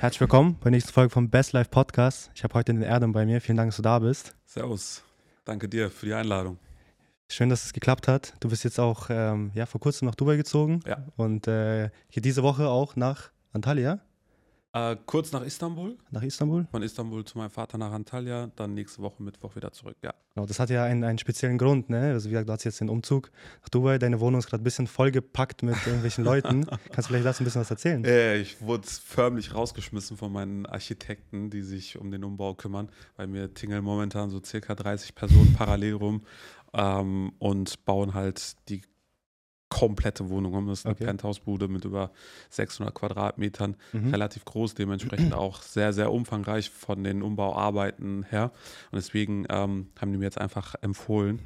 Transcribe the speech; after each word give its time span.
Herzlich 0.00 0.22
willkommen 0.22 0.54
bei 0.54 0.70
der 0.70 0.70
nächsten 0.70 0.94
Folge 0.94 1.10
vom 1.10 1.28
Best 1.28 1.52
Life 1.52 1.68
Podcast. 1.68 2.30
Ich 2.34 2.42
habe 2.42 2.54
heute 2.54 2.72
den 2.72 2.80
Erdem 2.80 3.12
bei 3.12 3.26
mir. 3.26 3.42
Vielen 3.42 3.58
Dank, 3.58 3.68
dass 3.68 3.76
du 3.76 3.82
da 3.82 3.98
bist. 3.98 4.34
Servus. 4.46 5.02
Danke 5.44 5.68
dir 5.68 5.90
für 5.90 6.06
die 6.06 6.14
Einladung. 6.14 6.56
Schön, 7.28 7.50
dass 7.50 7.66
es 7.66 7.74
geklappt 7.74 8.08
hat. 8.08 8.32
Du 8.40 8.48
bist 8.48 8.64
jetzt 8.64 8.80
auch 8.80 9.08
ähm, 9.10 9.50
ja, 9.52 9.66
vor 9.66 9.78
kurzem 9.78 10.06
nach 10.06 10.14
Dubai 10.14 10.38
gezogen. 10.38 10.80
Ja. 10.86 11.04
Und 11.18 11.48
äh, 11.48 11.90
hier 12.08 12.22
diese 12.22 12.42
Woche 12.42 12.66
auch 12.66 12.96
nach 12.96 13.30
Antalya. 13.52 14.00
Äh, 14.72 14.96
kurz 15.04 15.32
nach 15.32 15.42
Istanbul. 15.42 15.96
Nach 16.12 16.22
Istanbul? 16.22 16.66
Von 16.70 16.82
Istanbul 16.82 17.24
zu 17.24 17.36
meinem 17.38 17.50
Vater 17.50 17.76
nach 17.76 17.90
Antalya, 17.90 18.50
dann 18.54 18.74
nächste 18.74 19.02
Woche 19.02 19.20
Mittwoch 19.20 19.56
wieder 19.56 19.72
zurück, 19.72 19.96
ja. 20.00 20.14
Genau, 20.34 20.46
das 20.46 20.60
hat 20.60 20.70
ja 20.70 20.84
einen, 20.84 21.02
einen 21.02 21.18
speziellen 21.18 21.58
Grund, 21.58 21.90
ne? 21.90 22.12
Also 22.12 22.28
wie 22.28 22.32
gesagt, 22.32 22.48
du 22.48 22.52
hast 22.52 22.62
jetzt 22.62 22.80
den 22.80 22.88
Umzug 22.88 23.32
nach 23.62 23.68
Dubai, 23.68 23.98
deine 23.98 24.20
Wohnung 24.20 24.38
ist 24.38 24.48
gerade 24.48 24.62
ein 24.62 24.64
bisschen 24.64 24.86
vollgepackt 24.86 25.64
mit 25.64 25.74
irgendwelchen 25.84 26.22
Leuten. 26.22 26.66
Kannst 26.92 27.08
du 27.08 27.12
vielleicht 27.12 27.26
dazu 27.26 27.42
ein 27.42 27.46
bisschen 27.46 27.62
was 27.62 27.70
erzählen? 27.70 28.04
Äh, 28.04 28.36
ich 28.36 28.60
wurde 28.60 28.86
förmlich 28.86 29.54
rausgeschmissen 29.54 30.16
von 30.16 30.32
meinen 30.32 30.66
Architekten, 30.66 31.50
die 31.50 31.62
sich 31.62 31.98
um 31.98 32.12
den 32.12 32.22
Umbau 32.22 32.54
kümmern, 32.54 32.90
weil 33.16 33.26
mir 33.26 33.52
tingeln 33.52 33.82
momentan 33.82 34.30
so 34.30 34.40
circa 34.40 34.76
30 34.76 35.16
Personen 35.16 35.52
parallel 35.52 35.94
rum 35.94 36.22
ähm, 36.74 37.32
und 37.40 37.84
bauen 37.84 38.14
halt 38.14 38.56
die 38.68 38.82
komplette 39.70 40.28
Wohnung 40.28 40.52
um. 40.52 40.66
Das 40.68 40.80
ist 40.80 40.86
eine 40.86 40.94
Okay. 40.96 41.04
Penthouse-Bude 41.06 41.68
mit 41.68 41.84
über 41.86 42.10
600 42.50 42.94
Quadratmetern, 42.94 43.76
Mhm. 43.92 44.10
relativ 44.10 44.44
groß, 44.44 44.74
dementsprechend 44.74 45.32
auch 45.32 45.62
sehr, 45.62 45.92
sehr 45.94 46.12
umfangreich 46.12 46.68
von 46.68 47.02
den 47.02 47.22
Umbauarbeiten 47.22 48.24
her. 48.24 48.52
Und 48.90 48.96
deswegen 48.96 49.46
ähm, 49.48 49.88
haben 49.98 50.12
die 50.12 50.18
mir 50.18 50.24
jetzt 50.24 50.40
einfach 50.40 50.74
empfohlen, 50.82 51.40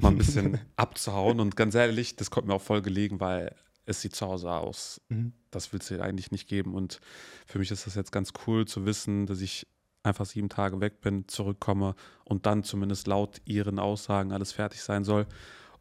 mal 0.00 0.08
ein 0.10 0.18
bisschen 0.18 0.58
abzuhauen. 0.76 1.40
Und 1.40 1.56
ganz 1.56 1.74
ehrlich, 1.74 2.16
das 2.16 2.30
kommt 2.30 2.46
mir 2.48 2.54
auch 2.54 2.60
voll 2.62 2.82
gelegen, 2.82 3.20
weil 3.20 3.54
es 3.86 4.02
sieht 4.02 4.14
zu 4.14 4.26
Hause 4.26 4.50
aus. 4.50 5.00
Mhm. 5.08 5.32
Das 5.50 5.72
will 5.72 5.80
es 5.80 5.88
dir 5.88 6.02
eigentlich 6.02 6.30
nicht 6.30 6.48
geben. 6.48 6.74
Und 6.74 7.00
für 7.46 7.58
mich 7.58 7.70
ist 7.70 7.86
das 7.86 7.94
jetzt 7.94 8.12
ganz 8.12 8.32
cool 8.46 8.66
zu 8.66 8.84
wissen, 8.84 9.26
dass 9.26 9.40
ich 9.40 9.66
einfach 10.02 10.24
sieben 10.26 10.48
Tage 10.48 10.80
weg 10.80 11.00
bin, 11.02 11.28
zurückkomme 11.28 11.94
und 12.24 12.46
dann 12.46 12.62
zumindest 12.64 13.06
laut 13.06 13.40
ihren 13.44 13.78
Aussagen 13.78 14.32
alles 14.32 14.52
fertig 14.52 14.82
sein 14.82 15.04
soll. 15.04 15.26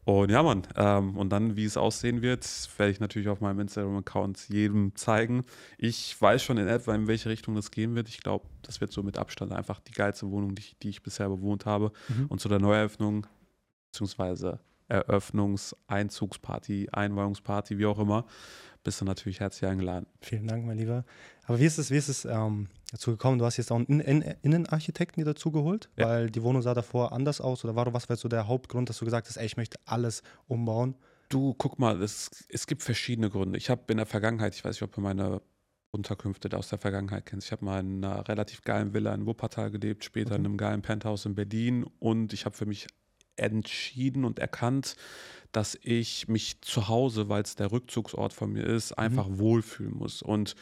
Und 0.06 0.32
ja, 0.32 0.42
Mann, 0.42 0.64
ähm, 0.76 1.18
und 1.18 1.30
dann, 1.30 1.56
wie 1.56 1.66
es 1.66 1.78
aussehen 1.78 2.22
wird, 2.22 2.48
werde 2.78 2.92
ich 2.92 3.00
natürlich 3.00 3.28
auf 3.28 3.42
meinem 3.42 3.60
Instagram-Account 3.60 4.50
jedem 4.50 4.96
zeigen. 4.96 5.44
Ich 5.78 6.20
weiß 6.20 6.42
schon 6.42 6.58
in 6.58 6.68
etwa, 6.68 6.96
in 6.96 7.08
welche 7.08 7.30
Richtung 7.30 7.56
das 7.56 7.70
gehen 7.70 7.96
wird. 7.96 8.10
Ich 8.10 8.22
glaube, 8.22 8.48
das 8.64 8.82
wird 8.82 8.92
so 8.92 9.04
mit 9.04 9.18
Abstand 9.18 9.52
einfach 9.52 9.80
die 9.80 9.92
geilste 9.92 10.32
Wohnung, 10.32 10.56
die 10.56 10.62
ich, 10.62 10.78
die 10.80 10.90
ich 10.90 11.04
bisher 11.04 11.30
bewohnt 11.30 11.66
habe. 11.66 11.92
Mhm. 12.08 12.26
Und 12.28 12.42
zu 12.42 12.50
der 12.50 12.60
Neueröffnung, 12.60 13.28
beziehungsweise 13.92 14.60
Eröffnungs-, 14.90 15.76
Einzugsparty, 15.88 16.90
Einweihungsparty, 16.92 17.78
wie 17.78 17.86
auch 17.86 18.00
immer, 18.00 18.26
bist 18.84 19.02
du 19.02 19.06
natürlich 19.06 19.40
herzlich 19.40 19.70
eingeladen. 19.70 20.08
Vielen 20.22 20.48
Dank, 20.48 20.66
mein 20.66 20.78
Lieber. 20.78 21.06
Aber 21.46 21.60
wie 21.60 21.66
ist 21.66 21.78
es, 21.78 21.92
wie 21.92 21.98
ist 21.98 22.08
es 22.10 22.26
ähm, 22.26 22.68
dazu 22.92 23.12
gekommen? 23.12 23.38
Du 23.40 23.46
hast 23.46 23.58
jetzt 23.58 23.72
auch 23.72 23.76
einen 23.76 24.00
In 24.00 24.22
In 24.22 24.36
Innenarchitekten 24.42 25.22
dir 25.24 25.26
dazu 25.34 25.52
geholt, 25.52 25.90
Ja. 25.98 26.08
weil 26.08 26.30
die 26.32 26.42
Wohnung 26.44 26.62
sah 26.62 26.74
davor 26.74 27.12
anders 27.12 27.42
aus 27.42 27.64
oder 27.64 27.76
war, 27.76 27.94
was 27.94 28.10
war 28.10 28.16
so 28.16 28.28
der 28.30 28.48
Hauptgrund, 28.48 28.90
dass 28.90 28.98
du 29.00 29.06
gesagt 29.06 29.28
hast, 29.28 29.38
ey, 29.38 29.46
ich 29.46 29.58
möchte 29.58 29.78
alles 29.86 30.24
umbauen? 30.48 30.96
Du, 31.30 31.54
guck 31.54 31.78
mal, 31.78 32.02
es, 32.02 32.32
es 32.50 32.66
gibt 32.66 32.82
verschiedene 32.82 33.30
Gründe. 33.30 33.58
Ich 33.58 33.70
habe 33.70 33.84
in 33.90 33.98
der 33.98 34.06
Vergangenheit, 34.08 34.56
ich 34.56 34.64
weiß 34.66 34.76
nicht, 34.76 34.84
ob 34.84 34.94
du 34.94 35.02
meine 35.02 35.42
Unterkünfte 35.92 36.56
aus 36.58 36.70
der 36.70 36.80
Vergangenheit 36.80 37.26
kennst, 37.26 37.48
ich 37.48 37.52
habe 37.52 37.66
mal 37.66 37.80
in 37.80 38.04
einer 38.04 38.28
relativ 38.28 38.62
geilen 38.62 38.94
Villa 38.94 39.14
in 39.14 39.26
Wuppertal 39.26 39.72
gelebt, 39.72 40.04
später 40.04 40.36
in 40.36 40.42
Okay. 40.42 40.46
einem 40.46 40.58
geilen 40.58 40.82
Penthouse 40.84 41.26
in 41.26 41.36
Berlin 41.36 41.84
und 42.00 42.32
ich 42.34 42.46
habe 42.46 42.56
für 42.56 42.66
mich 42.68 42.88
entschieden 43.40 44.26
und 44.26 44.40
erkannt, 44.40 44.96
dass 45.52 45.78
ich 45.82 46.28
mich 46.28 46.62
zu 46.62 46.88
Hause, 46.90 47.28
weil 47.28 47.42
es 47.42 47.56
der 47.56 47.72
Rückzugsort 47.72 48.34
von 48.34 48.52
mir 48.52 48.66
ist, 48.66 48.94
einfach 48.94 49.28
wohlfühlen 49.30 49.98
muss. 49.98 50.22
Und 50.22 50.56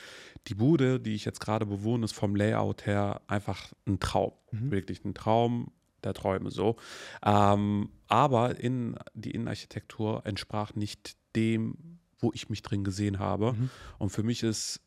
die 0.48 0.56
Bude, 0.56 1.00
die 1.00 1.14
ich 1.14 1.26
jetzt 1.26 1.42
gerade 1.42 1.66
bewohne, 1.66 2.06
ist 2.06 2.14
vom 2.14 2.36
Layout 2.36 2.86
her 2.86 3.22
einfach 3.28 3.74
ein 3.86 4.00
Traum. 4.00 4.32
Mhm. 4.52 4.72
Wirklich 4.72 5.04
ein 5.04 5.14
Traum 5.14 5.72
der 6.04 6.14
Träume 6.14 6.52
so. 6.52 6.78
Ähm, 7.26 7.90
aber 8.08 8.58
in, 8.60 8.98
die 9.14 9.32
Innenarchitektur 9.32 10.26
entsprach 10.26 10.74
nicht 10.76 11.18
dem, 11.36 12.00
wo 12.20 12.32
ich 12.34 12.50
mich 12.50 12.62
drin 12.62 12.84
gesehen 12.86 13.20
habe. 13.20 13.54
Mhm. 13.54 13.70
Und 13.98 14.10
für 14.12 14.24
mich 14.24 14.42
ist 14.44 14.80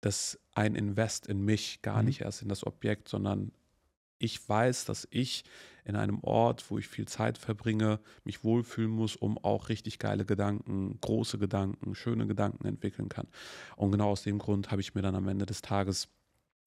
das 0.00 0.38
ein 0.54 0.76
Invest 0.76 1.26
in 1.26 1.44
mich, 1.44 1.82
gar 1.82 2.02
Mhm. 2.02 2.08
nicht 2.08 2.20
erst 2.20 2.42
in 2.42 2.48
das 2.48 2.64
Objekt, 2.64 3.08
sondern 3.08 3.50
ich 4.20 4.48
weiß, 4.48 4.84
dass 4.84 5.08
ich 5.10 5.44
in 5.88 5.96
einem 5.96 6.20
Ort, 6.22 6.70
wo 6.70 6.78
ich 6.78 6.86
viel 6.86 7.08
Zeit 7.08 7.38
verbringe, 7.38 7.98
mich 8.22 8.44
wohlfühlen 8.44 8.90
muss, 8.90 9.16
um 9.16 9.38
auch 9.38 9.70
richtig 9.70 9.98
geile 9.98 10.26
Gedanken, 10.26 10.98
große 11.00 11.38
Gedanken, 11.38 11.94
schöne 11.94 12.26
Gedanken 12.26 12.66
entwickeln 12.66 13.08
kann. 13.08 13.26
Und 13.74 13.92
genau 13.92 14.10
aus 14.10 14.22
dem 14.22 14.38
Grund 14.38 14.70
habe 14.70 14.82
ich 14.82 14.94
mir 14.94 15.00
dann 15.00 15.14
am 15.14 15.26
Ende 15.28 15.46
des 15.46 15.62
Tages 15.62 16.08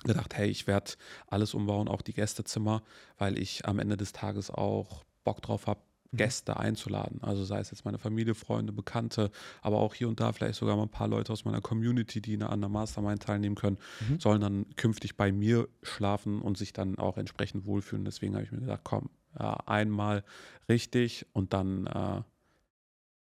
gedacht, 0.03 0.35
hey, 0.35 0.49
ich 0.49 0.65
werde 0.65 0.93
alles 1.27 1.53
umbauen, 1.53 1.87
auch 1.87 2.01
die 2.01 2.13
Gästezimmer, 2.13 2.81
weil 3.19 3.37
ich 3.37 3.67
am 3.67 3.77
Ende 3.77 3.95
des 3.95 4.11
Tages 4.11 4.49
auch 4.49 5.03
Bock 5.23 5.43
drauf 5.43 5.67
habe. 5.67 5.81
Gäste 6.13 6.57
einzuladen. 6.57 7.23
Also 7.23 7.45
sei 7.45 7.59
es 7.59 7.71
jetzt 7.71 7.85
meine 7.85 7.97
Familie, 7.97 8.35
Freunde, 8.35 8.73
Bekannte, 8.73 9.31
aber 9.61 9.77
auch 9.77 9.93
hier 9.93 10.09
und 10.09 10.19
da 10.19 10.33
vielleicht 10.33 10.55
sogar 10.59 10.75
mal 10.75 10.83
ein 10.83 10.89
paar 10.89 11.07
Leute 11.07 11.31
aus 11.31 11.45
meiner 11.45 11.61
Community, 11.61 12.21
die 12.21 12.33
in 12.33 12.43
einer 12.43 12.67
Mastermind 12.69 13.23
teilnehmen 13.23 13.55
können, 13.55 13.77
Mhm. 14.07 14.19
sollen 14.19 14.41
dann 14.41 14.65
künftig 14.75 15.15
bei 15.15 15.31
mir 15.31 15.69
schlafen 15.83 16.41
und 16.41 16.57
sich 16.57 16.73
dann 16.73 16.97
auch 16.97 17.17
entsprechend 17.17 17.65
wohlfühlen. 17.65 18.03
Deswegen 18.05 18.33
habe 18.35 18.43
ich 18.43 18.51
mir 18.51 18.59
gedacht, 18.59 18.81
komm, 18.83 19.09
ja, 19.39 19.53
einmal 19.65 20.23
richtig 20.67 21.25
und 21.33 21.53
dann 21.53 21.87
äh, 21.87 22.21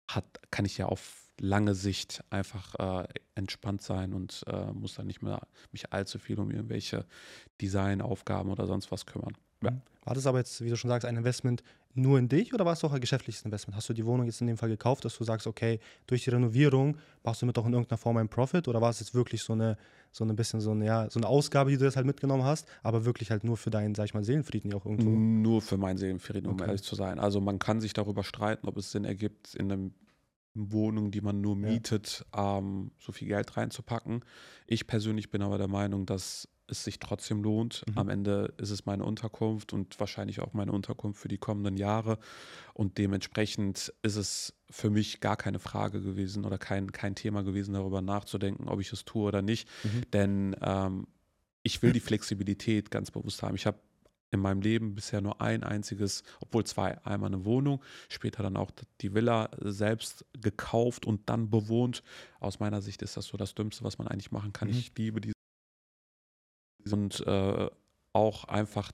hat, 0.09 0.25
kann 0.51 0.65
ich 0.65 0.79
ja 0.79 0.87
auf 0.87 1.19
lange 1.41 1.75
Sicht 1.75 2.23
einfach 2.31 2.75
äh, 3.05 3.09
entspannt 3.35 3.83
sein 3.83 4.13
und 4.13 4.45
äh, 4.47 4.73
muss 4.73 4.95
dann 4.95 5.07
nicht 5.07 5.23
mehr 5.23 5.41
mich 5.73 5.93
allzu 5.93 6.19
viel 6.19 6.39
um 6.39 6.51
irgendwelche 6.51 7.07
Designaufgaben 7.61 8.51
oder 8.51 8.67
sonst 8.67 8.91
was 8.93 9.07
kümmern. 9.07 9.37
Ja. 9.63 9.71
Mhm. 9.71 9.83
War 10.05 10.15
das 10.15 10.27
aber 10.27 10.39
jetzt, 10.39 10.63
wie 10.65 10.69
du 10.69 10.77
schon 10.77 10.89
sagst, 10.91 11.07
ein 11.07 11.17
Investment 11.17 11.63
nur 11.95 12.19
in 12.19 12.29
dich 12.29 12.53
oder 12.55 12.65
war 12.65 12.73
es 12.73 12.83
auch 12.85 12.93
ein 12.93 13.01
geschäftliches 13.01 13.43
Investment? 13.45 13.77
Hast 13.77 13.89
du 13.89 13.93
die 13.93 14.05
Wohnung 14.07 14.27
jetzt 14.27 14.41
in 14.41 14.47
dem 14.47 14.57
Fall 14.57 14.69
gekauft, 14.69 15.05
dass 15.05 15.17
du 15.19 15.25
sagst, 15.25 15.47
okay, 15.47 15.79
durch 16.07 16.25
die 16.25 16.31
Renovierung 16.31 16.97
machst 17.23 17.43
du 17.43 17.47
mit 17.47 17.59
auch 17.59 17.67
in 17.67 17.73
irgendeiner 17.73 17.99
Form 17.99 18.17
einen 18.17 18.29
Profit 18.29 18.67
oder 18.69 18.81
war 18.81 18.91
es 18.91 19.01
jetzt 19.01 19.15
wirklich 19.15 19.43
so 19.43 19.53
eine, 19.53 19.77
so 20.11 20.25
ein 20.25 20.35
bisschen 20.37 20.61
so 20.61 20.71
eine, 20.71 20.87
ja, 20.87 21.11
so 21.11 21.19
eine 21.19 21.27
Ausgabe, 21.29 21.71
die 21.71 21.77
du 21.77 21.85
jetzt 21.85 21.97
halt 21.97 22.07
mitgenommen 22.07 22.45
hast, 22.45 22.67
aber 22.83 23.05
wirklich 23.05 23.31
halt 23.31 23.45
nur 23.45 23.57
für 23.57 23.71
deinen, 23.71 23.95
sag 23.95 24.05
ich 24.07 24.15
mal, 24.15 24.25
Seelenfrieden 24.25 24.71
ja 24.71 24.77
auch 24.77 24.85
irgendwo? 24.87 25.11
Nur 25.11 25.63
für 25.63 25.77
meinen 25.77 25.97
Seelenfrieden, 25.99 26.49
um 26.49 26.55
Okay. 26.55 26.67
ehrlich 26.67 26.83
zu 26.83 26.95
sein. 26.95 27.19
Also 27.19 27.41
man 27.41 27.59
kann 27.59 27.81
sich 27.81 27.93
darüber 27.93 28.25
streiten, 28.25 28.69
ob 28.69 28.77
es 28.77 28.91
Sinn 28.93 29.05
ergibt, 29.05 29.55
in 29.55 29.71
eine 29.73 29.91
Wohnung, 30.55 31.11
die 31.11 31.23
man 31.23 31.41
nur 31.41 31.57
Ja. 31.57 31.73
mietet, 31.73 32.27
ähm, 32.37 32.91
so 32.99 33.13
viel 33.13 33.29
Geld 33.29 33.57
reinzupacken. 33.57 34.23
Ich 34.67 34.87
persönlich 34.87 35.31
bin 35.31 35.41
aber 35.43 35.57
der 35.57 35.69
Meinung, 35.69 36.05
dass 36.05 36.47
es 36.69 36.85
sich 36.85 36.99
trotzdem 36.99 37.43
lohnt. 37.43 37.85
Mhm. 37.89 37.99
Am 37.99 38.09
Ende 38.09 38.55
ist 38.57 38.71
es 38.71 38.87
meine 38.87 39.05
Unterkunft 39.05 39.73
und 39.73 39.99
wahrscheinlich 40.01 40.41
auch 40.41 40.53
meine 40.53 40.73
Unterkunft 40.73 41.21
für 41.21 41.29
die 41.29 41.39
kommenden 41.39 41.77
Jahre. 41.77 42.19
Und 42.75 42.99
dementsprechend 42.99 43.93
ist 44.03 44.17
es 44.17 44.55
für 44.71 44.91
mich 44.91 45.21
gar 45.21 45.37
keine 45.37 45.59
Frage 45.59 46.01
gewesen 46.01 46.45
oder 46.45 46.59
kein, 46.59 46.93
kein 46.93 47.15
Thema 47.15 47.43
gewesen, 47.43 47.75
darüber 47.75 48.01
nachzudenken, 48.03 48.69
ob 48.69 48.81
ich 48.81 48.93
es 48.93 49.05
tue 49.05 49.29
oder 49.29 49.43
nicht. 49.43 49.69
Mhm. 49.85 50.11
Denn 50.13 50.57
ähm, 50.63 51.07
ich 51.63 51.83
will 51.83 51.93
die 51.93 52.01
Flexibilität 52.01 52.91
ganz 52.91 53.11
bewusst 53.11 53.43
haben. 53.43 53.55
Ich 53.55 53.67
habe 53.67 53.79
in 54.33 54.41
meinem 54.41 54.63
Leben 54.63 54.95
bisher 54.95 55.21
nur 55.21 55.41
ein 55.41 55.63
einziges, 55.63 56.23
obwohl 56.41 56.65
zwei, 56.65 56.99
einmal 57.05 57.29
eine 57.29 57.45
Wohnung, 57.45 57.83
später 58.09 58.43
dann 58.43 58.57
auch 58.57 58.71
die 59.01 59.15
Villa 59.15 59.51
selbst 59.61 60.25
gekauft 60.41 61.07
und 61.07 61.29
dann 61.29 61.51
bewohnt. 61.51 62.03
Aus 62.41 62.59
meiner 62.59 62.81
Sicht 62.81 63.03
ist 63.03 63.17
das 63.17 63.27
so 63.27 63.37
das 63.37 63.55
Dümmste, 63.55 63.85
was 63.85 63.99
man 63.99 64.09
eigentlich 64.09 64.33
machen 64.33 64.53
kann. 64.53 64.69
Mhm. 64.69 64.75
Ich 64.75 64.93
liebe 64.97 65.21
diese 65.21 65.35
und 66.91 67.21
äh, 67.27 67.71
auch 68.13 68.45
einfach, 68.45 68.93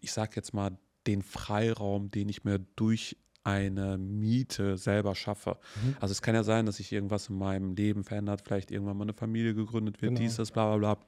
ich 0.00 0.12
sag 0.12 0.36
jetzt 0.36 0.54
mal, 0.54 0.78
den 1.06 1.22
Freiraum, 1.22 2.10
den 2.10 2.28
ich 2.28 2.44
mir 2.44 2.58
durch 2.76 3.16
eine 3.44 3.98
Miete 3.98 4.76
selber 4.78 5.14
schaffe. 5.16 5.58
Mhm. 5.82 5.96
Also 6.00 6.12
es 6.12 6.22
kann 6.22 6.34
ja 6.36 6.44
sein, 6.44 6.66
dass 6.66 6.76
sich 6.76 6.92
irgendwas 6.92 7.28
in 7.28 7.36
meinem 7.38 7.74
Leben 7.74 8.04
verändert, 8.04 8.42
vielleicht 8.44 8.70
irgendwann 8.70 8.96
mal 8.96 9.04
eine 9.04 9.14
Familie 9.14 9.54
gegründet 9.54 10.00
wird, 10.00 10.10
Genau. 10.10 10.20
dies, 10.20 10.36
das, 10.36 10.52
bla 10.52 10.76
bla 10.76 10.94
bla. 10.94 11.06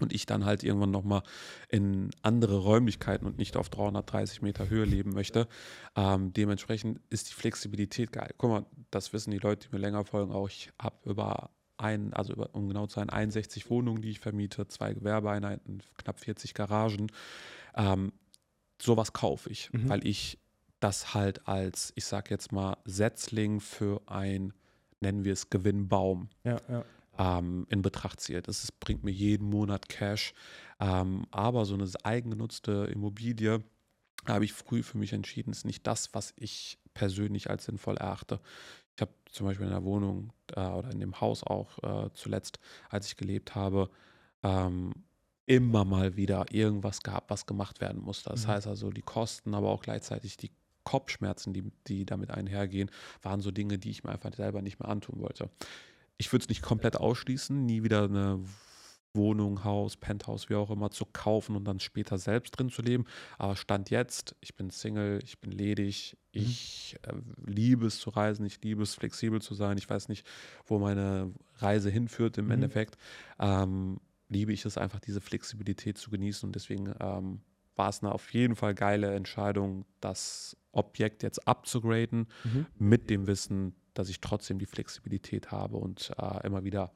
Und 0.00 0.12
ich 0.12 0.26
dann 0.26 0.44
halt 0.44 0.64
irgendwann 0.64 0.90
nochmal 0.90 1.22
in 1.68 2.10
andere 2.22 2.56
Räumlichkeiten 2.58 3.26
und 3.26 3.38
nicht 3.38 3.56
auf 3.56 3.68
330 3.68 4.42
Meter 4.42 4.68
Höhe 4.68 4.84
leben 4.84 5.10
möchte. 5.12 5.46
Ähm, 5.94 6.32
dementsprechend 6.32 7.00
ist 7.10 7.28
die 7.30 7.34
Flexibilität 7.34 8.10
geil. 8.10 8.34
Guck 8.38 8.50
mal, 8.50 8.66
das 8.90 9.12
wissen 9.12 9.30
die 9.30 9.38
Leute, 9.38 9.68
die 9.68 9.76
mir 9.76 9.80
länger 9.80 10.04
folgen, 10.04 10.32
auch. 10.32 10.48
Ich 10.48 10.72
habe 10.82 10.96
über 11.08 11.50
ein, 11.76 12.12
also 12.14 12.34
um 12.52 12.68
genau 12.68 12.86
zu 12.86 12.94
sein, 12.96 13.10
61 13.10 13.68
Wohnungen, 13.70 14.02
die 14.02 14.10
ich 14.10 14.20
vermiete, 14.20 14.68
zwei 14.68 14.92
Gewerbeeinheiten, 14.94 15.82
knapp 15.96 16.20
40 16.20 16.54
Garagen. 16.54 17.08
Ähm, 17.74 18.12
sowas 18.80 19.12
kaufe 19.12 19.50
ich, 19.50 19.72
Mhm. 19.72 19.88
weil 19.88 20.06
ich 20.06 20.38
das 20.80 21.14
halt 21.14 21.48
als, 21.48 21.92
ich 21.96 22.04
sag 22.04 22.30
jetzt 22.30 22.52
mal, 22.52 22.76
Setzling 22.84 23.60
für 23.60 24.02
ein, 24.06 24.52
nennen 25.00 25.24
wir 25.24 25.32
es 25.32 25.50
Gewinnbaum 25.50 26.28
Ja, 26.44 26.60
ja. 26.68 26.84
ähm, 27.18 27.66
in 27.70 27.82
Betracht 27.82 28.20
zieht. 28.20 28.48
Das 28.48 28.64
ist, 28.64 28.78
bringt 28.80 29.02
mir 29.04 29.10
jeden 29.12 29.48
Monat 29.48 29.88
Cash. 29.88 30.34
Ähm, 30.80 31.26
aber 31.30 31.64
so 31.64 31.74
eine 31.74 31.88
eigengenutzte 32.02 32.88
Immobilie 32.92 33.62
habe 34.26 34.44
ich 34.44 34.52
früh 34.52 34.82
für 34.82 34.98
mich 34.98 35.12
entschieden, 35.12 35.50
ist 35.52 35.64
nicht 35.66 35.86
das, 35.86 36.14
was 36.14 36.32
ich 36.36 36.78
persönlich 36.94 37.50
als 37.50 37.64
sinnvoll 37.64 37.96
erachte. 37.96 38.40
Ich 38.96 39.00
habe 39.00 39.12
zum 39.30 39.46
Beispiel 39.46 39.66
in 39.66 39.72
der 39.72 39.84
Wohnung 39.84 40.32
äh, 40.54 40.60
oder 40.60 40.90
in 40.90 41.00
dem 41.00 41.20
Haus 41.20 41.42
auch 41.42 41.78
äh, 41.82 42.10
zuletzt, 42.14 42.58
als 42.88 43.06
ich 43.08 43.16
gelebt 43.16 43.54
habe, 43.54 43.90
ähm, 44.42 44.92
immer 45.46 45.84
mal 45.84 46.16
wieder 46.16 46.46
irgendwas 46.50 47.02
gehabt, 47.02 47.30
was 47.30 47.46
gemacht 47.46 47.80
werden 47.80 48.00
musste. 48.02 48.30
Das 48.30 48.46
Mhm. 48.46 48.52
heißt 48.52 48.66
also, 48.66 48.90
die 48.90 49.02
Kosten, 49.02 49.54
aber 49.54 49.70
auch 49.70 49.82
gleichzeitig 49.82 50.36
die 50.36 50.50
Kopfschmerzen, 50.84 51.52
die, 51.52 51.64
die 51.86 52.06
damit 52.06 52.30
einhergehen, 52.30 52.90
waren 53.22 53.40
so 53.40 53.50
Dinge, 53.50 53.78
die 53.78 53.90
ich 53.90 54.04
mir 54.04 54.10
einfach 54.12 54.32
selber 54.34 54.62
nicht 54.62 54.78
mehr 54.80 54.88
antun 54.88 55.20
wollte. 55.20 55.50
Ich 56.18 56.32
würde 56.32 56.44
es 56.44 56.48
nicht 56.48 56.62
komplett 56.62 56.96
ausschließen, 56.96 57.64
nie 57.66 57.82
wieder 57.82 58.04
eine 58.04 58.40
Wohnung, 59.14 59.64
Haus, 59.64 59.96
Penthouse, 59.96 60.50
wie 60.50 60.54
auch 60.56 60.70
immer, 60.70 60.90
zu 60.90 61.06
kaufen 61.06 61.56
und 61.56 61.64
dann 61.64 61.80
später 61.80 62.18
selbst 62.18 62.50
drin 62.52 62.68
zu 62.70 62.82
leben. 62.82 63.04
Aber 63.38 63.56
Stand 63.56 63.90
jetzt, 63.90 64.34
ich 64.40 64.54
bin 64.56 64.70
Single, 64.70 65.20
ich 65.22 65.38
bin 65.40 65.52
ledig, 65.52 66.16
Mhm. 66.34 66.40
ich 66.42 66.96
äh, 67.02 67.12
liebe 67.46 67.86
es 67.86 67.98
zu 68.00 68.10
reisen, 68.10 68.44
ich 68.44 68.60
liebe 68.62 68.82
es 68.82 68.94
flexibel 68.94 69.40
zu 69.40 69.54
sein. 69.54 69.78
Ich 69.78 69.88
weiß 69.88 70.08
nicht, 70.08 70.26
wo 70.66 70.78
meine 70.78 71.32
Reise 71.58 71.90
hinführt 71.90 72.38
im 72.38 72.46
Mhm. 72.46 72.50
Endeffekt. 72.52 72.96
Ähm, 73.38 74.00
liebe 74.28 74.52
ich 74.52 74.64
es 74.64 74.76
einfach, 74.78 74.98
diese 75.00 75.20
Flexibilität 75.20 75.96
zu 75.96 76.10
genießen 76.10 76.46
und 76.48 76.54
deswegen 76.56 76.92
ähm, 77.00 77.40
war 77.76 77.88
es 77.88 78.02
eine 78.02 78.12
auf 78.12 78.32
jeden 78.32 78.56
Fall 78.56 78.74
geile 78.74 79.14
Entscheidung, 79.14 79.84
das 80.00 80.56
Objekt 80.72 81.22
jetzt 81.22 81.46
abzugraden 81.46 82.26
Mhm. 82.42 82.66
mit 82.78 83.10
dem 83.10 83.26
Wissen, 83.28 83.74
dass 83.94 84.08
ich 84.08 84.20
trotzdem 84.20 84.58
die 84.58 84.66
Flexibilität 84.66 85.52
habe 85.52 85.76
und 85.76 86.10
äh, 86.18 86.44
immer 86.46 86.64
wieder, 86.64 86.92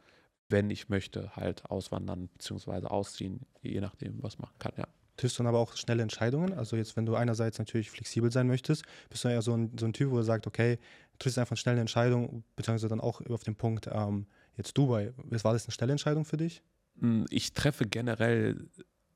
wenn 0.48 0.70
ich 0.70 0.88
möchte, 0.88 1.34
halt 1.36 1.64
auswandern 1.70 2.28
bzw. 2.28 2.86
ausziehen, 2.86 3.40
je 3.62 3.80
nachdem, 3.80 4.22
was 4.22 4.38
machen 4.38 4.54
kann, 4.58 4.72
ja. 4.76 4.86
Triffst 5.16 5.36
du 5.36 5.42
dann 5.42 5.48
aber 5.48 5.58
auch 5.58 5.74
schnelle 5.76 6.02
Entscheidungen? 6.02 6.52
Also 6.52 6.76
jetzt, 6.76 6.96
wenn 6.96 7.04
du 7.04 7.16
einerseits 7.16 7.58
natürlich 7.58 7.90
flexibel 7.90 8.30
sein 8.30 8.46
möchtest, 8.46 8.84
bist 9.10 9.24
du 9.24 9.28
ja 9.28 9.42
so 9.42 9.52
ein, 9.52 9.76
so 9.76 9.84
ein 9.84 9.92
Typ, 9.92 10.12
wo 10.12 10.18
er 10.18 10.22
sagt, 10.22 10.46
okay, 10.46 10.76
du 11.12 11.18
triffst 11.18 11.38
einfach 11.40 11.56
schnell 11.56 11.72
eine 11.72 11.80
Entscheidung, 11.80 12.44
beziehungsweise 12.54 12.86
dann 12.86 13.00
auch 13.00 13.20
auf 13.28 13.42
den 13.42 13.56
Punkt, 13.56 13.88
ähm, 13.92 14.26
jetzt 14.56 14.78
Dubai. 14.78 15.12
War 15.16 15.52
das 15.54 15.64
eine 15.64 15.72
schnelle 15.72 15.90
Entscheidung 15.92 16.24
für 16.24 16.36
dich? 16.36 16.62
Mm, 17.00 17.24
Ich 17.30 17.52
treffe 17.52 17.84
generell 17.84 18.68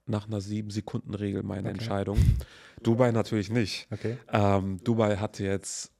nach 0.06 0.26
einer 0.26 0.40
Sieben-Sekunden-Regel 0.40 1.44
meine 1.44 1.68
Okay. 1.68 1.70
Entscheidung. 1.78 2.18
Dubai 2.82 3.12
natürlich 3.12 3.48
nicht. 3.50 3.86
Okay. 3.92 4.18
Ähm, 4.32 4.82
Dubai 4.82 5.18
hatte 5.18 5.44
jetzt 5.44 5.92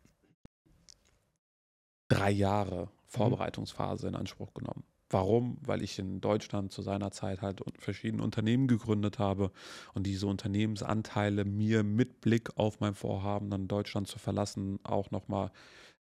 drei 2.08 2.32
Jahre 2.32 2.90
Vorbereitungsphase 3.06 4.08
in 4.08 4.16
Anspruch 4.16 4.52
genommen. 4.52 4.82
Warum? 5.12 5.58
Weil 5.64 5.82
ich 5.82 5.98
in 5.98 6.20
Deutschland 6.20 6.72
zu 6.72 6.82
seiner 6.82 7.10
Zeit 7.10 7.42
halt 7.42 7.62
verschiedene 7.78 8.22
Unternehmen 8.22 8.66
gegründet 8.66 9.18
habe 9.18 9.52
und 9.94 10.06
diese 10.06 10.26
Unternehmensanteile 10.26 11.44
mir 11.44 11.82
mit 11.84 12.20
Blick 12.20 12.56
auf 12.56 12.80
mein 12.80 12.94
Vorhaben, 12.94 13.50
dann 13.50 13.68
Deutschland 13.68 14.08
zu 14.08 14.18
verlassen, 14.18 14.78
auch 14.84 15.10
nochmal 15.10 15.50